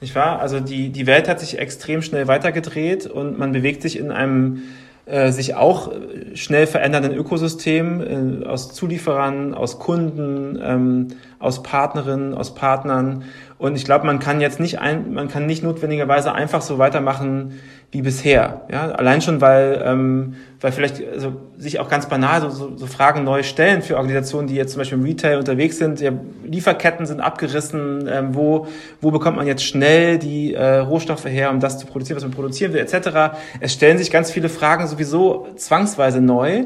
Nicht 0.00 0.14
wahr? 0.14 0.40
Also 0.40 0.60
die, 0.60 0.90
die 0.90 1.06
Welt 1.06 1.28
hat 1.28 1.40
sich 1.40 1.58
extrem 1.58 2.02
schnell 2.02 2.28
weitergedreht 2.28 3.06
und 3.06 3.38
man 3.38 3.52
bewegt 3.52 3.82
sich 3.82 3.98
in 3.98 4.12
einem 4.12 4.62
äh, 5.06 5.32
sich 5.32 5.54
auch 5.54 5.90
schnell 6.34 6.66
verändernden 6.66 7.14
Ökosystem 7.14 8.42
äh, 8.42 8.46
aus 8.46 8.74
Zulieferern, 8.74 9.54
aus 9.54 9.78
Kunden, 9.78 10.58
ähm, 10.62 11.08
aus 11.38 11.62
Partnerinnen, 11.62 12.34
aus 12.34 12.54
Partnern. 12.54 13.24
Und 13.58 13.76
ich 13.76 13.84
glaube, 13.84 14.06
man 14.06 14.20
kann 14.20 14.40
jetzt 14.40 14.60
nicht 14.60 14.78
ein, 14.78 15.12
man 15.12 15.28
kann 15.28 15.46
nicht 15.46 15.64
notwendigerweise 15.64 16.32
einfach 16.32 16.62
so 16.62 16.78
weitermachen 16.78 17.60
wie 17.90 18.02
bisher. 18.02 18.62
Ja, 18.70 18.90
allein 18.90 19.20
schon, 19.20 19.40
weil, 19.40 19.82
ähm, 19.84 20.36
weil 20.60 20.72
vielleicht 20.72 21.02
also, 21.12 21.32
sich 21.56 21.80
auch 21.80 21.88
ganz 21.88 22.06
banal 22.06 22.40
so, 22.42 22.50
so, 22.50 22.76
so 22.76 22.86
Fragen 22.86 23.24
neu 23.24 23.42
stellen 23.42 23.82
für 23.82 23.96
Organisationen, 23.96 24.46
die 24.46 24.54
jetzt 24.54 24.72
zum 24.72 24.80
Beispiel 24.80 24.98
im 24.98 25.04
Retail 25.04 25.38
unterwegs 25.38 25.78
sind. 25.78 26.00
Ja, 26.00 26.12
Lieferketten 26.44 27.06
sind 27.06 27.20
abgerissen. 27.20 28.08
Ähm, 28.12 28.34
wo, 28.34 28.68
wo 29.00 29.10
bekommt 29.10 29.38
man 29.38 29.46
jetzt 29.46 29.64
schnell 29.64 30.18
die 30.18 30.54
äh, 30.54 30.78
Rohstoffe 30.78 31.24
her, 31.24 31.50
um 31.50 31.60
das 31.60 31.78
zu 31.78 31.86
produzieren, 31.86 32.16
was 32.16 32.24
man 32.24 32.32
produzieren 32.32 32.72
will, 32.74 32.80
etc. 32.80 33.38
Es 33.58 33.72
stellen 33.72 33.98
sich 33.98 34.10
ganz 34.10 34.30
viele 34.30 34.50
Fragen 34.50 34.86
sowieso 34.86 35.48
zwangsweise 35.56 36.20
neu. 36.20 36.64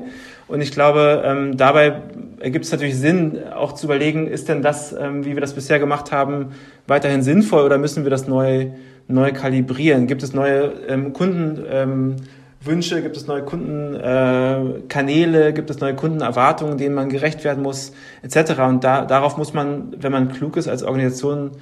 Und 0.53 0.61
ich 0.61 0.70
glaube, 0.70 1.22
ähm, 1.24 1.57
dabei 1.57 2.03
ergibt 2.40 2.66
es 2.66 2.72
natürlich 2.72 2.98
Sinn, 2.98 3.38
auch 3.55 3.72
zu 3.72 3.86
überlegen, 3.86 4.26
ist 4.26 4.50
denn 4.50 4.61
das, 4.61 4.92
ähm, 4.92 5.24
wie 5.24 5.32
wir 5.32 5.40
das 5.40 5.55
bisher 5.55 5.78
gemacht 5.78 6.12
haben, 6.12 6.48
weiterhin 6.86 7.22
sinnvoll 7.22 7.62
oder 7.62 7.78
müssen 7.78 8.05
wir 8.05 8.11
das 8.11 8.28
neu, 8.28 8.66
neu 9.09 9.32
kalibrieren? 9.32 10.07
Gibt 10.07 10.22
es 10.22 10.34
neue 10.34 10.74
ähm, 10.88 11.14
Kundenwünsche, 11.14 12.98
ähm, 12.98 13.03
gibt 13.03 13.16
es 13.16 13.26
neue 13.26 13.44
Kundenkanäle, 13.44 15.48
äh, 15.48 15.53
gibt 15.55 15.70
es 15.70 15.80
neue 15.80 15.94
Kundenerwartungen, 15.94 16.76
denen 16.76 16.96
man 16.96 17.09
gerecht 17.09 17.44
werden 17.44 17.62
muss, 17.62 17.94
etc. 18.22 18.61
Und 18.61 18.84
da, 18.84 19.07
darauf 19.07 19.38
muss 19.38 19.55
man, 19.55 19.94
wenn 20.03 20.12
man 20.12 20.32
klug 20.32 20.59
ist 20.59 20.68
als 20.68 20.82
Organisation, 20.82 21.53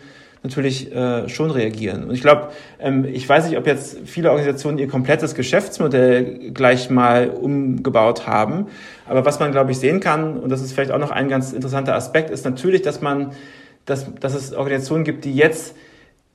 natürlich 0.43 0.95
äh, 0.95 1.28
schon 1.28 1.51
reagieren. 1.51 2.05
Und 2.05 2.14
ich 2.14 2.22
glaube, 2.22 2.49
ähm, 2.78 3.05
ich 3.05 3.28
weiß 3.28 3.49
nicht, 3.49 3.59
ob 3.59 3.66
jetzt 3.66 3.99
viele 4.07 4.30
Organisationen 4.30 4.78
ihr 4.78 4.88
komplettes 4.88 5.34
Geschäftsmodell 5.34 6.51
gleich 6.53 6.88
mal 6.88 7.28
umgebaut 7.28 8.26
haben. 8.26 8.66
Aber 9.07 9.24
was 9.24 9.38
man, 9.38 9.53
glaube 9.53 9.72
ich, 9.72 9.78
sehen 9.78 10.01
kann, 10.01 10.38
und 10.38 10.51
das 10.51 10.62
ist 10.62 10.72
vielleicht 10.72 10.93
auch 10.93 10.99
noch 10.99 11.11
ein 11.11 11.28
ganz 11.28 11.53
interessanter 11.53 11.95
Aspekt, 11.95 12.30
ist 12.30 12.45
natürlich, 12.45 12.82
dass 12.82 13.03
man, 13.03 13.32
dass, 13.84 14.14
dass 14.14 14.34
es 14.34 14.55
Organisationen 14.55 15.05
gibt, 15.05 15.24
die 15.24 15.34
jetzt 15.34 15.74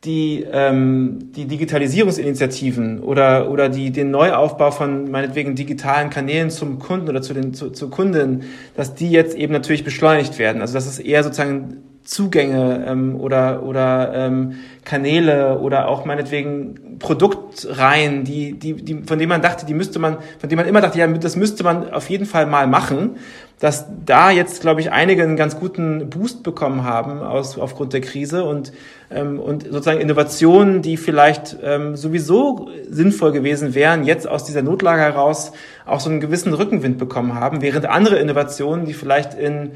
die, 0.04 0.46
ähm, 0.52 1.32
die 1.36 1.46
Digitalisierungsinitiativen 1.46 3.00
oder, 3.00 3.50
oder 3.50 3.70
die, 3.70 3.92
den 3.92 4.12
Neuaufbau 4.12 4.70
von 4.70 5.10
meinetwegen 5.10 5.56
digitalen 5.56 6.12
Kanälen 6.12 6.52
zum 6.52 6.78
Kunden 6.78 7.10
oder 7.10 7.24
zu 7.24 7.34
den, 7.34 7.56
zu, 7.56 7.72
zur 7.72 7.90
Kundin, 7.90 8.44
dass 8.76 8.94
die 8.94 9.10
jetzt 9.10 9.36
eben 9.36 9.52
natürlich 9.52 9.84
beschleunigt 9.84 10.38
werden. 10.38 10.62
Also 10.62 10.76
dass 10.76 10.86
es 10.86 11.00
eher 11.00 11.24
sozusagen 11.24 11.78
Zugänge 12.06 12.86
ähm, 12.88 13.20
oder, 13.20 13.64
oder 13.64 14.14
ähm, 14.14 14.60
Kanäle 14.86 15.58
oder 15.60 15.88
auch 15.88 16.06
meinetwegen 16.06 17.00
Produktreihen, 17.00 18.24
die, 18.24 18.54
die, 18.54 18.74
die, 18.74 19.04
von 19.06 19.18
denen 19.18 19.30
man 19.30 19.42
dachte, 19.42 19.66
die 19.66 19.74
müsste 19.74 19.98
man, 19.98 20.18
von 20.40 20.48
denen 20.48 20.58
man 20.58 20.68
immer 20.68 20.82
dachte, 20.82 21.00
ja, 21.00 21.08
das 21.08 21.36
müsste 21.36 21.64
man 21.64 21.92
auf 21.92 22.10
jeden 22.10 22.28
Fall 22.28 22.46
mal 22.46 22.68
machen, 22.68 23.18
dass 23.60 23.86
da 24.06 24.30
jetzt, 24.30 24.62
glaube 24.62 24.82
ich, 24.82 24.92
einige 24.92 25.24
einen 25.24 25.36
ganz 25.36 25.60
guten 25.60 26.10
Boost 26.10 26.44
bekommen 26.44 26.84
haben 26.84 27.22
aus, 27.22 27.58
aufgrund 27.58 27.94
der 27.94 28.02
Krise 28.02 28.44
und, 28.44 28.72
ähm, 29.10 29.40
und 29.40 29.64
sozusagen 29.64 30.00
Innovationen, 30.00 30.84
die 30.84 30.98
vielleicht 30.98 31.58
ähm, 31.64 31.96
sowieso 31.96 32.70
sinnvoll 32.88 33.32
gewesen 33.32 33.74
wären, 33.74 34.04
jetzt 34.04 34.28
aus 34.28 34.44
dieser 34.44 34.62
Notlage 34.62 35.02
heraus 35.02 35.54
auch 35.88 36.00
so 36.00 36.12
einen 36.12 36.20
gewissen 36.20 36.54
Rückenwind 36.54 37.00
bekommen 37.00 37.34
haben, 37.34 37.62
während 37.62 37.88
andere 37.88 38.18
Innovationen, 38.18 38.86
die 38.86 38.94
vielleicht 38.94 39.34
in 39.34 39.72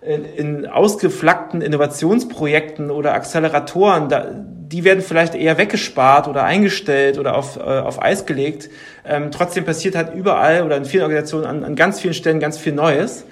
in, 0.00 0.24
in 0.24 0.66
ausgeflackten 0.66 1.60
Innovationsprojekten 1.60 2.90
oder 2.90 3.14
Acceleratoren, 3.14 4.08
da, 4.08 4.26
die 4.32 4.84
werden 4.84 5.02
vielleicht 5.02 5.34
eher 5.34 5.58
weggespart 5.58 6.28
oder 6.28 6.44
eingestellt 6.44 7.18
oder 7.18 7.36
auf, 7.36 7.56
äh, 7.56 7.60
auf 7.60 8.00
Eis 8.00 8.26
gelegt. 8.26 8.70
Ähm, 9.04 9.30
trotzdem 9.30 9.64
passiert 9.64 9.96
halt 9.96 10.14
überall 10.14 10.62
oder 10.62 10.76
in 10.76 10.84
vielen 10.84 11.02
Organisationen 11.02 11.46
an, 11.46 11.64
an 11.64 11.74
ganz 11.74 12.00
vielen 12.00 12.14
Stellen 12.14 12.38
ganz 12.38 12.58
viel 12.58 12.72
Neues. 12.72 13.24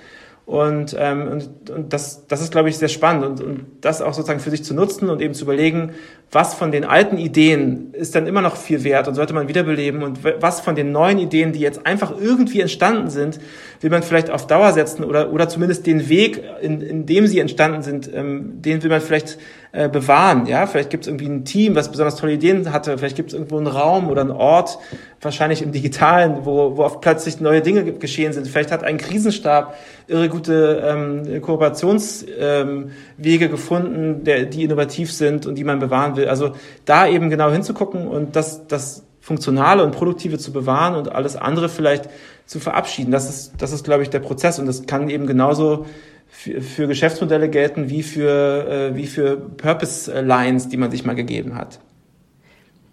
Und, 0.47 0.97
ähm, 0.97 1.27
und, 1.27 1.71
und 1.71 1.93
das, 1.93 2.29
das 2.29 2.41
ist, 2.41 2.53
glaube 2.53 2.69
ich, 2.69 2.79
sehr 2.79 2.89
spannend. 2.89 3.25
Und, 3.25 3.41
und 3.43 3.67
das 3.81 4.01
auch 4.01 4.15
sozusagen 4.15 4.39
für 4.39 4.51
sich 4.51 4.63
zu 4.63 4.75
nutzen 4.75 5.11
und 5.11 5.21
eben 5.21 5.35
zu 5.35 5.43
überlegen, 5.43 5.91
was 6.31 6.55
von 6.55 6.71
den 6.71 6.85
alten 6.85 7.19
Ideen 7.19 7.93
ist 7.93 8.15
dann 8.15 8.29
immer 8.29 8.43
noch 8.43 8.57
viel 8.57 8.85
wert 8.85 9.09
und 9.09 9.15
sollte 9.17 9.35
man 9.35 9.49
wiederbeleben 9.49 10.05
und 10.05 10.21
was 10.23 10.61
von 10.61 10.77
den 10.77 10.93
neuen 10.93 11.19
Ideen, 11.19 11.53
die 11.53 11.59
jetzt 11.59 11.85
einfach 11.85 12.13
irgendwie 12.17 12.61
entstanden 12.61 13.11
sind, 13.11 13.41
will 13.81 13.91
man 13.91 14.05
vielleicht 14.05 14.31
auf 14.31 14.47
Dauer 14.47 14.73
setzen 14.73 15.03
oder, 15.03 15.33
oder 15.33 15.49
zumindest 15.49 15.85
den 15.85 16.09
Weg, 16.09 16.43
in, 16.63 16.81
in 16.81 17.07
dem 17.07 17.27
sie 17.27 17.41
entstanden 17.41 17.83
sind, 17.83 18.09
ähm, 18.15 18.63
den 18.63 18.85
will 18.85 18.91
man 18.91 19.01
vielleicht 19.01 19.39
äh, 19.77 19.91
bewahren. 19.91 20.47
Ja, 20.47 20.67
vielleicht 20.67 20.89
gibt 20.89 21.05
es 21.05 21.09
irgendwie 21.09 21.27
ein 21.27 21.45
Team, 21.45 21.75
was 21.75 21.91
besonders 21.91 22.17
tolle 22.17 22.33
Ideen 22.33 22.73
hatte. 22.73 22.97
Vielleicht 22.97 23.15
gibt 23.15 23.29
es 23.29 23.35
irgendwo 23.35 23.59
einen 23.59 23.67
Raum 23.67 24.09
oder 24.09 24.23
einen 24.23 24.31
Ort, 24.31 24.79
wahrscheinlich 25.21 25.61
im 25.61 25.71
Digitalen, 25.71 26.47
wo, 26.47 26.79
wo 26.79 26.83
oft 26.83 27.03
plötzlich 27.03 27.43
neue 27.43 27.61
Dinge 27.61 27.85
geschehen 27.93 28.33
sind. 28.33 28.49
Vielleicht 28.49 28.73
hat 28.73 28.85
ein 28.85 28.97
Krisenstab 28.97 29.77
irre 30.07 30.31
gute 30.31 30.83
ähm, 30.83 31.43
Kooperationswege 31.43 32.95
ähm, 33.19 33.51
gefunden, 33.51 34.25
der, 34.25 34.47
die 34.47 34.65
innovativ 34.65 35.13
sind 35.13 35.45
und 35.45 35.57
die 35.57 35.65
man 35.65 35.79
bewahren 35.79 36.17
will. 36.17 36.27
Also 36.27 36.53
da 36.87 37.07
eben 37.07 37.29
genau 37.29 37.51
hinzugucken 37.51 38.09
und 38.09 38.35
das, 38.35 38.67
das 38.69 39.05
Funktionale 39.21 39.85
und 39.85 39.91
Produktive 39.91 40.39
zu 40.39 40.53
bewahren 40.53 40.95
und 40.95 41.13
alles 41.13 41.37
andere 41.37 41.69
vielleicht 41.69 42.09
zu 42.47 42.61
verabschieden. 42.61 43.11
Das 43.11 43.29
ist, 43.29 43.53
das 43.59 43.73
ist, 43.73 43.85
glaube 43.85 44.05
ich, 44.05 44.09
der 44.09 44.21
Prozess 44.21 44.59
und 44.59 44.65
das 44.65 44.87
kann 44.87 45.11
eben 45.11 45.27
genauso 45.27 45.85
für, 46.29 46.61
für 46.61 46.87
Geschäftsmodelle 46.87 47.49
gelten 47.49 47.89
wie 47.89 48.03
für, 48.03 48.91
äh, 48.93 48.97
wie 48.97 49.07
für 49.07 49.37
Purpose 49.37 50.21
Lines, 50.21 50.69
die 50.69 50.77
man 50.77 50.91
sich 50.91 51.05
mal 51.05 51.15
gegeben 51.15 51.55
hat. 51.55 51.81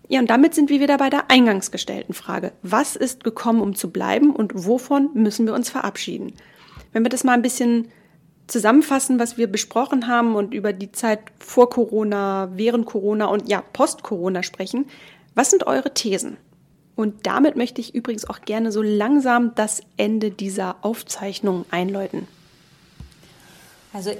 Ja, 0.07 0.19
und 0.19 0.29
damit 0.29 0.53
sind 0.53 0.69
wir 0.69 0.79
wieder 0.79 0.97
bei 0.97 1.09
der 1.09 1.31
eingangs 1.31 1.71
gestellten 1.71 2.13
Frage. 2.13 2.51
Was 2.61 2.95
ist 2.95 3.23
gekommen, 3.23 3.61
um 3.61 3.73
zu 3.75 3.89
bleiben 3.89 4.35
und 4.35 4.51
wovon 4.53 5.09
müssen 5.13 5.45
wir 5.45 5.53
uns 5.53 5.69
verabschieden? 5.69 6.33
Wenn 6.91 7.03
wir 7.03 7.09
das 7.09 7.23
mal 7.23 7.33
ein 7.33 7.41
bisschen 7.41 7.87
zusammenfassen, 8.47 9.19
was 9.19 9.37
wir 9.37 9.47
besprochen 9.47 10.07
haben 10.07 10.35
und 10.35 10.53
über 10.53 10.73
die 10.73 10.91
Zeit 10.91 11.19
vor 11.39 11.69
Corona, 11.69 12.51
während 12.53 12.85
Corona 12.85 13.25
und 13.25 13.47
ja, 13.49 13.63
post-Corona 13.73 14.43
sprechen, 14.43 14.85
was 15.33 15.49
sind 15.49 15.65
eure 15.65 15.93
Thesen? 15.93 16.37
Und 16.95 17.25
damit 17.25 17.55
möchte 17.55 17.81
ich 17.81 17.95
übrigens 17.95 18.29
auch 18.29 18.41
gerne 18.41 18.71
so 18.71 18.81
langsam 18.81 19.55
das 19.55 19.81
Ende 19.97 20.29
dieser 20.29 20.75
Aufzeichnung 20.81 21.65
einläuten. 21.71 22.27
Also 23.93 24.11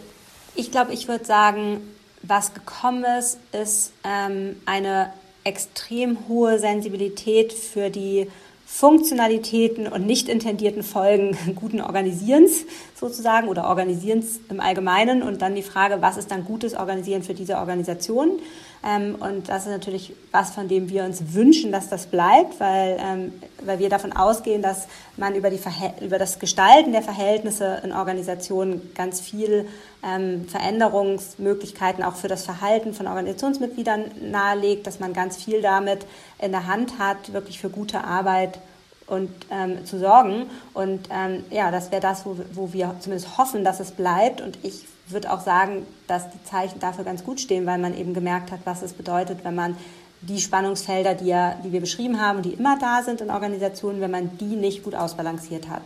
ich 0.55 0.71
glaube, 0.71 0.93
ich 0.93 1.07
würde 1.07 1.25
sagen, 1.25 1.81
was 2.21 2.53
gekommen 2.53 3.03
ist, 3.19 3.39
ist 3.51 3.91
ähm, 4.03 4.55
eine 4.65 5.11
extrem 5.43 6.27
hohe 6.27 6.59
Sensibilität 6.59 7.51
für 7.51 7.89
die 7.89 8.29
Funktionalitäten 8.65 9.87
und 9.87 10.05
nicht 10.05 10.29
intendierten 10.29 10.83
Folgen 10.83 11.37
guten 11.55 11.81
Organisierens 11.81 12.65
sozusagen 12.95 13.47
oder 13.47 13.67
Organisierens 13.67 14.39
im 14.49 14.59
Allgemeinen 14.59 15.21
und 15.21 15.41
dann 15.41 15.55
die 15.55 15.63
Frage, 15.63 16.01
was 16.01 16.17
ist 16.17 16.31
dann 16.31 16.45
gutes 16.45 16.73
Organisieren 16.75 17.23
für 17.23 17.33
diese 17.33 17.57
Organisation? 17.57 18.39
Ähm, 18.85 19.15
und 19.15 19.47
das 19.47 19.63
ist 19.63 19.71
natürlich 19.71 20.13
was, 20.31 20.51
von 20.51 20.67
dem 20.67 20.89
wir 20.89 21.05
uns 21.05 21.33
wünschen, 21.33 21.71
dass 21.71 21.89
das 21.89 22.07
bleibt, 22.07 22.59
weil, 22.59 22.97
ähm, 22.99 23.33
weil 23.63 23.79
wir 23.79 23.89
davon 23.89 24.11
ausgehen, 24.11 24.61
dass 24.61 24.87
man 25.15 25.35
über, 25.35 25.49
die 25.49 25.59
über 26.01 26.19
das 26.19 26.39
Gestalten 26.39 26.91
der 26.91 27.01
Verhältnisse 27.01 27.81
in 27.83 27.93
Organisationen 27.93 28.93
ganz 28.93 29.21
viel 29.21 29.67
ähm, 30.03 30.47
Veränderungsmöglichkeiten 30.49 32.03
auch 32.03 32.15
für 32.15 32.27
das 32.27 32.43
Verhalten 32.43 32.93
von 32.93 33.07
Organisationsmitgliedern 33.07 34.05
nahelegt, 34.31 34.85
dass 34.85 34.99
man 34.99 35.13
ganz 35.13 35.37
viel 35.37 35.61
damit 35.61 36.05
in 36.39 36.51
der 36.51 36.67
Hand 36.67 36.99
hat, 36.99 37.31
wirklich 37.31 37.59
für 37.59 37.69
gute 37.69 38.03
Arbeit 38.03 38.59
und 39.07 39.29
ähm, 39.49 39.85
zu 39.85 39.97
sorgen. 39.97 40.49
Und 40.73 41.07
ähm, 41.09 41.43
ja, 41.51 41.71
das 41.71 41.91
wäre 41.91 42.01
das, 42.01 42.25
wo, 42.25 42.35
wo 42.53 42.73
wir 42.73 42.95
zumindest 42.99 43.37
hoffen, 43.37 43.63
dass 43.63 43.79
es 43.79 43.91
bleibt. 43.91 44.41
Und 44.41 44.57
ich 44.63 44.85
würde 45.07 45.31
auch 45.31 45.41
sagen, 45.41 45.85
dass 46.07 46.29
die 46.29 46.43
Zeichen 46.43 46.79
dafür 46.79 47.03
ganz 47.03 47.23
gut 47.23 47.39
stehen, 47.39 47.65
weil 47.65 47.77
man 47.77 47.95
eben 47.95 48.13
gemerkt 48.13 48.51
hat, 48.51 48.59
was 48.65 48.81
es 48.81 48.93
bedeutet, 48.93 49.39
wenn 49.43 49.55
man 49.55 49.77
die 50.21 50.39
Spannungsfelder, 50.39 51.15
die, 51.15 51.25
ja, 51.25 51.55
die 51.63 51.71
wir 51.71 51.81
beschrieben 51.81 52.21
haben, 52.21 52.41
die 52.41 52.53
immer 52.53 52.79
da 52.79 53.01
sind 53.03 53.19
in 53.19 53.29
Organisationen, 53.29 53.99
wenn 53.99 54.11
man 54.11 54.37
die 54.37 54.55
nicht 54.55 54.83
gut 54.83 54.95
ausbalanciert 54.95 55.69
hat. 55.69 55.81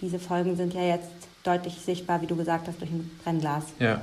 Diese 0.00 0.18
Folgen 0.18 0.56
sind 0.56 0.74
ja 0.74 0.82
jetzt 0.82 1.10
deutlich 1.44 1.78
sichtbar, 1.80 2.20
wie 2.20 2.26
du 2.26 2.36
gesagt 2.36 2.66
hast, 2.66 2.80
durch 2.80 2.90
ein 2.90 3.10
Brennglas. 3.22 3.64
Ja. 3.78 4.00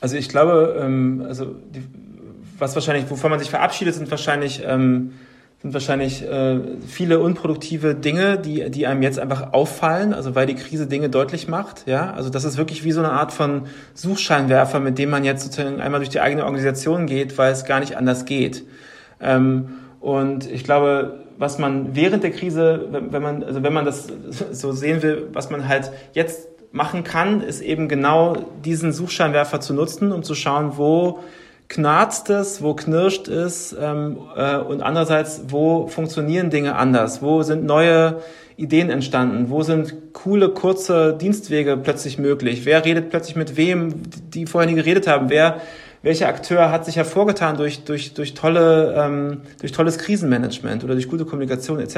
Also 0.00 0.16
ich 0.16 0.28
glaube, 0.28 0.80
ähm, 0.80 1.24
also 1.26 1.54
die, 1.74 1.84
was 2.58 2.74
wahrscheinlich, 2.74 3.08
wovon 3.10 3.30
man 3.30 3.38
sich 3.38 3.50
verabschiedet, 3.50 3.94
sind 3.94 4.10
wahrscheinlich 4.10 4.62
ähm, 4.64 5.14
sind 5.62 5.74
wahrscheinlich 5.74 6.22
äh, 6.22 6.60
viele 6.86 7.18
unproduktive 7.18 7.96
Dinge, 7.96 8.38
die, 8.38 8.70
die 8.70 8.86
einem 8.86 9.02
jetzt 9.02 9.18
einfach 9.18 9.52
auffallen, 9.52 10.14
also 10.14 10.36
weil 10.36 10.46
die 10.46 10.54
Krise 10.54 10.86
Dinge 10.86 11.08
deutlich 11.08 11.48
macht. 11.48 11.84
Ja, 11.86 12.12
also 12.12 12.30
das 12.30 12.44
ist 12.44 12.58
wirklich 12.58 12.84
wie 12.84 12.92
so 12.92 13.00
eine 13.00 13.10
Art 13.10 13.32
von 13.32 13.62
Suchscheinwerfer, 13.94 14.78
mit 14.78 14.98
dem 14.98 15.10
man 15.10 15.24
jetzt 15.24 15.42
sozusagen 15.42 15.80
einmal 15.80 15.98
durch 15.98 16.10
die 16.10 16.20
eigene 16.20 16.44
Organisation 16.44 17.06
geht, 17.06 17.38
weil 17.38 17.50
es 17.52 17.64
gar 17.64 17.80
nicht 17.80 17.96
anders 17.96 18.24
geht. 18.24 18.64
Ähm, 19.20 19.70
und 19.98 20.48
ich 20.48 20.62
glaube, 20.62 21.24
was 21.38 21.58
man 21.58 21.96
während 21.96 22.22
der 22.22 22.30
Krise, 22.30 22.88
wenn, 22.90 23.22
man, 23.22 23.42
also 23.42 23.62
wenn 23.64 23.72
man 23.72 23.84
das 23.84 24.06
so 24.52 24.70
sehen 24.70 25.02
will, 25.02 25.28
was 25.32 25.50
man 25.50 25.66
halt 25.66 25.90
jetzt 26.12 26.48
machen 26.70 27.02
kann, 27.02 27.40
ist 27.40 27.62
eben 27.62 27.88
genau 27.88 28.36
diesen 28.64 28.92
Suchscheinwerfer 28.92 29.60
zu 29.60 29.74
nutzen, 29.74 30.12
um 30.12 30.22
zu 30.22 30.36
schauen, 30.36 30.72
wo 30.76 31.20
knarzt 31.68 32.30
es, 32.30 32.62
wo 32.62 32.74
knirscht 32.74 33.28
es 33.28 33.76
ähm, 33.78 34.18
äh, 34.36 34.56
und 34.56 34.82
andererseits, 34.82 35.42
wo 35.48 35.86
funktionieren 35.86 36.50
Dinge 36.50 36.76
anders, 36.76 37.22
wo 37.22 37.42
sind 37.42 37.64
neue 37.64 38.22
Ideen 38.56 38.90
entstanden, 38.90 39.50
wo 39.50 39.62
sind 39.62 40.12
coole, 40.14 40.48
kurze 40.48 41.16
Dienstwege 41.16 41.76
plötzlich 41.76 42.18
möglich, 42.18 42.64
wer 42.64 42.84
redet 42.84 43.10
plötzlich 43.10 43.36
mit 43.36 43.56
wem, 43.56 44.02
die 44.32 44.46
vorher 44.46 44.68
nie 44.68 44.76
geredet 44.76 45.06
haben, 45.06 45.30
wer 45.30 45.60
welcher 46.02 46.28
Akteur 46.28 46.70
hat 46.70 46.84
sich 46.84 46.96
hervorgetan 46.96 47.56
durch, 47.56 47.84
durch, 47.84 48.14
durch, 48.14 48.34
tolle, 48.34 48.94
ähm, 48.96 49.40
durch 49.60 49.72
tolles 49.72 49.98
Krisenmanagement 49.98 50.84
oder 50.84 50.94
durch 50.94 51.08
gute 51.08 51.24
Kommunikation 51.24 51.80
etc. 51.80 51.96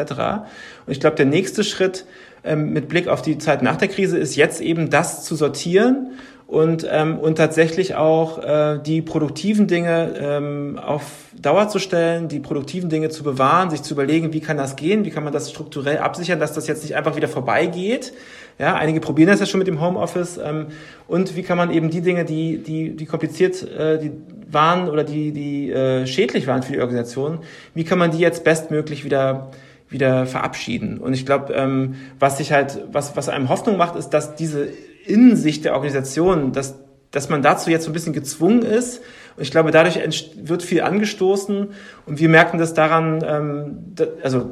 Und 0.86 0.92
ich 0.92 1.00
glaube, 1.00 1.16
der 1.16 1.26
nächste 1.26 1.64
Schritt 1.64 2.06
ähm, 2.42 2.72
mit 2.72 2.88
Blick 2.88 3.08
auf 3.08 3.20
die 3.22 3.38
Zeit 3.38 3.62
nach 3.62 3.76
der 3.76 3.88
Krise 3.88 4.18
ist 4.18 4.36
jetzt 4.36 4.60
eben 4.60 4.88
das 4.88 5.24
zu 5.24 5.36
sortieren 5.36 6.12
und, 6.50 6.84
ähm, 6.90 7.16
und 7.20 7.36
tatsächlich 7.36 7.94
auch 7.94 8.42
äh, 8.42 8.80
die 8.84 9.02
produktiven 9.02 9.68
Dinge 9.68 10.14
ähm, 10.20 10.80
auf 10.84 11.02
Dauer 11.40 11.68
zu 11.68 11.78
stellen, 11.78 12.26
die 12.26 12.40
produktiven 12.40 12.90
Dinge 12.90 13.08
zu 13.08 13.22
bewahren, 13.22 13.70
sich 13.70 13.82
zu 13.82 13.94
überlegen, 13.94 14.32
wie 14.32 14.40
kann 14.40 14.56
das 14.56 14.74
gehen, 14.74 15.04
wie 15.04 15.10
kann 15.10 15.22
man 15.22 15.32
das 15.32 15.48
strukturell 15.50 15.98
absichern, 15.98 16.40
dass 16.40 16.52
das 16.52 16.66
jetzt 16.66 16.82
nicht 16.82 16.96
einfach 16.96 17.14
wieder 17.14 17.28
vorbeigeht. 17.28 18.12
Ja, 18.58 18.74
einige 18.74 18.98
probieren 18.98 19.28
das 19.28 19.38
ja 19.38 19.46
schon 19.46 19.58
mit 19.58 19.68
dem 19.68 19.80
Homeoffice. 19.80 20.40
Ähm, 20.44 20.66
und 21.06 21.36
wie 21.36 21.44
kann 21.44 21.56
man 21.56 21.70
eben 21.70 21.88
die 21.88 22.00
Dinge, 22.00 22.24
die, 22.24 22.58
die, 22.58 22.96
die 22.96 23.06
kompliziert 23.06 23.62
äh, 23.62 24.00
die 24.00 24.10
waren 24.50 24.88
oder 24.88 25.04
die, 25.04 25.30
die 25.30 25.70
äh, 25.70 26.04
schädlich 26.08 26.48
waren 26.48 26.64
für 26.64 26.72
die 26.72 26.80
Organisation, 26.80 27.38
wie 27.74 27.84
kann 27.84 28.00
man 28.00 28.10
die 28.10 28.18
jetzt 28.18 28.42
bestmöglich 28.42 29.04
wieder 29.04 29.52
wieder 29.88 30.24
verabschieden. 30.24 30.98
Und 30.98 31.14
ich 31.14 31.26
glaube, 31.26 31.52
ähm, 31.52 31.96
was 32.20 32.38
sich 32.38 32.52
halt, 32.52 32.78
was, 32.92 33.16
was 33.16 33.28
einem 33.28 33.48
Hoffnung 33.48 33.76
macht, 33.76 33.96
ist, 33.96 34.10
dass 34.10 34.36
diese 34.36 34.68
Innensicht 35.10 35.64
der 35.64 35.74
Organisation, 35.74 36.52
dass, 36.52 36.76
dass 37.10 37.28
man 37.28 37.42
dazu 37.42 37.70
jetzt 37.70 37.84
so 37.84 37.90
ein 37.90 37.92
bisschen 37.92 38.12
gezwungen 38.12 38.62
ist. 38.62 39.02
Und 39.36 39.42
ich 39.42 39.50
glaube, 39.50 39.70
dadurch 39.70 40.00
wird 40.42 40.62
viel 40.62 40.82
angestoßen 40.82 41.68
und 42.06 42.18
wir 42.18 42.28
merken 42.28 42.58
das 42.58 42.74
daran, 42.74 43.24
ähm, 43.26 43.78
da, 43.94 44.04
also 44.22 44.50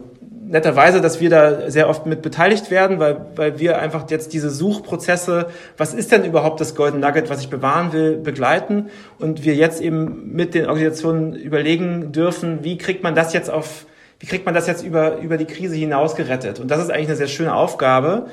netterweise, 0.48 1.00
dass 1.00 1.20
wir 1.20 1.30
da 1.30 1.70
sehr 1.70 1.88
oft 1.88 2.06
mit 2.06 2.22
beteiligt 2.22 2.70
werden, 2.70 2.98
weil, 2.98 3.26
weil 3.36 3.58
wir 3.58 3.78
einfach 3.78 4.10
jetzt 4.10 4.32
diese 4.32 4.50
Suchprozesse, 4.50 5.48
was 5.76 5.94
ist 5.94 6.10
denn 6.10 6.24
überhaupt 6.24 6.60
das 6.60 6.74
Golden 6.74 7.00
Nugget, 7.00 7.28
was 7.30 7.40
ich 7.40 7.50
bewahren 7.50 7.92
will, 7.92 8.16
begleiten 8.16 8.86
und 9.18 9.44
wir 9.44 9.54
jetzt 9.54 9.80
eben 9.80 10.32
mit 10.32 10.54
den 10.54 10.66
Organisationen 10.66 11.34
überlegen 11.34 12.12
dürfen, 12.12 12.64
wie 12.64 12.78
kriegt 12.78 13.02
man 13.02 13.14
das 13.14 13.32
jetzt 13.32 13.50
auf, 13.50 13.86
wie 14.20 14.26
kriegt 14.26 14.46
man 14.46 14.54
das 14.54 14.66
jetzt 14.66 14.84
über, 14.84 15.18
über 15.18 15.36
die 15.36 15.44
Krise 15.44 15.76
hinaus 15.76 16.16
gerettet? 16.16 16.60
Und 16.60 16.70
das 16.70 16.80
ist 16.80 16.90
eigentlich 16.90 17.08
eine 17.08 17.16
sehr 17.16 17.28
schöne 17.28 17.54
Aufgabe 17.54 18.26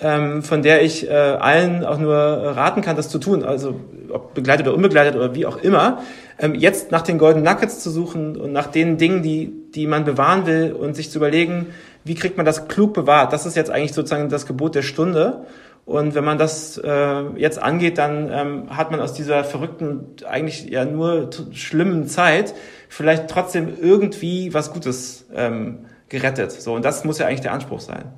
ähm, 0.00 0.42
von 0.42 0.62
der 0.62 0.82
ich 0.82 1.08
äh, 1.08 1.12
allen 1.12 1.84
auch 1.84 1.98
nur 1.98 2.16
raten 2.16 2.80
kann, 2.80 2.96
das 2.96 3.08
zu 3.08 3.18
tun, 3.18 3.44
also 3.44 3.78
ob 4.08 4.34
begleitet 4.34 4.66
oder 4.66 4.74
unbegleitet 4.74 5.14
oder 5.14 5.34
wie 5.34 5.46
auch 5.46 5.58
immer, 5.58 6.02
ähm, 6.38 6.54
jetzt 6.54 6.90
nach 6.90 7.02
den 7.02 7.18
Golden 7.18 7.42
Nuggets 7.42 7.80
zu 7.80 7.90
suchen 7.90 8.36
und 8.36 8.52
nach 8.52 8.66
den 8.66 8.96
Dingen, 8.96 9.22
die, 9.22 9.52
die 9.74 9.86
man 9.86 10.04
bewahren 10.04 10.46
will 10.46 10.72
und 10.72 10.96
sich 10.96 11.10
zu 11.10 11.18
überlegen, 11.18 11.66
wie 12.04 12.14
kriegt 12.14 12.38
man 12.38 12.46
das 12.46 12.66
klug 12.66 12.94
bewahrt. 12.94 13.32
Das 13.32 13.44
ist 13.44 13.56
jetzt 13.56 13.70
eigentlich 13.70 13.92
sozusagen 13.92 14.30
das 14.30 14.46
Gebot 14.46 14.74
der 14.74 14.82
Stunde. 14.82 15.44
Und 15.86 16.14
wenn 16.14 16.24
man 16.24 16.38
das 16.38 16.78
äh, 16.78 17.22
jetzt 17.36 17.60
angeht, 17.60 17.98
dann 17.98 18.30
ähm, 18.32 18.76
hat 18.76 18.90
man 18.90 19.00
aus 19.00 19.12
dieser 19.12 19.42
verrückten, 19.42 20.16
eigentlich 20.26 20.66
ja 20.66 20.84
nur 20.84 21.30
schlimmen 21.52 22.06
Zeit 22.06 22.54
vielleicht 22.88 23.28
trotzdem 23.28 23.72
irgendwie 23.80 24.54
was 24.54 24.72
Gutes 24.72 25.26
ähm, 25.34 25.86
gerettet. 26.08 26.52
So, 26.52 26.74
und 26.74 26.84
das 26.84 27.04
muss 27.04 27.18
ja 27.18 27.26
eigentlich 27.26 27.40
der 27.40 27.52
Anspruch 27.52 27.80
sein 27.80 28.12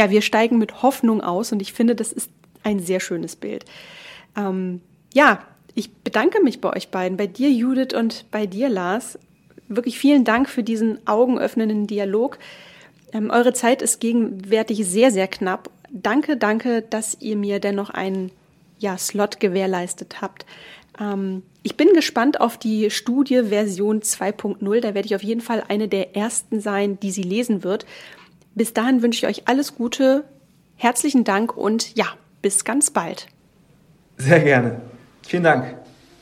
ja, 0.00 0.10
wir 0.10 0.22
steigen 0.22 0.58
mit 0.58 0.82
Hoffnung 0.82 1.20
aus 1.20 1.52
und 1.52 1.60
ich 1.60 1.74
finde, 1.74 1.94
das 1.94 2.10
ist 2.10 2.30
ein 2.62 2.80
sehr 2.80 3.00
schönes 3.00 3.36
Bild. 3.36 3.66
Ähm, 4.34 4.80
ja, 5.12 5.40
ich 5.74 5.92
bedanke 5.92 6.42
mich 6.42 6.60
bei 6.60 6.74
euch 6.74 6.88
beiden, 6.88 7.18
bei 7.18 7.26
dir 7.26 7.50
Judith 7.50 7.94
und 7.94 8.24
bei 8.30 8.46
dir 8.46 8.70
Lars. 8.70 9.18
Wirklich 9.68 9.98
vielen 9.98 10.24
Dank 10.24 10.48
für 10.48 10.62
diesen 10.62 11.06
augenöffnenden 11.06 11.86
Dialog. 11.86 12.38
Ähm, 13.12 13.30
eure 13.30 13.52
Zeit 13.52 13.82
ist 13.82 14.00
gegenwärtig 14.00 14.86
sehr, 14.86 15.10
sehr 15.10 15.28
knapp. 15.28 15.70
Danke, 15.90 16.36
danke, 16.36 16.82
dass 16.82 17.16
ihr 17.20 17.36
mir 17.36 17.60
dennoch 17.60 17.90
einen 17.90 18.30
ja, 18.78 18.96
Slot 18.96 19.40
gewährleistet 19.40 20.20
habt. 20.20 20.46
Ähm, 20.98 21.42
ich 21.62 21.76
bin 21.76 21.88
gespannt 21.92 22.40
auf 22.40 22.56
die 22.56 22.90
Studie 22.90 23.44
Version 23.44 24.00
2.0. 24.00 24.80
Da 24.80 24.94
werde 24.94 25.06
ich 25.06 25.14
auf 25.14 25.22
jeden 25.22 25.40
Fall 25.40 25.62
eine 25.68 25.88
der 25.88 26.16
ersten 26.16 26.60
sein, 26.60 26.98
die 27.00 27.10
sie 27.10 27.22
lesen 27.22 27.62
wird. 27.62 27.86
Bis 28.54 28.72
dahin 28.72 29.02
wünsche 29.02 29.26
ich 29.26 29.30
euch 29.30 29.48
alles 29.48 29.74
Gute, 29.76 30.24
herzlichen 30.76 31.24
Dank 31.24 31.56
und 31.56 31.96
ja, 31.96 32.06
bis 32.42 32.64
ganz 32.64 32.90
bald. 32.90 33.26
Sehr 34.16 34.40
gerne. 34.40 34.80
Vielen 35.26 35.44
Dank. 35.44 35.76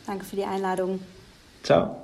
Danke 0.07 0.25
für 0.25 0.37
die 0.37 0.45
Einladung. 0.45 1.01
Ciao. 1.63 1.97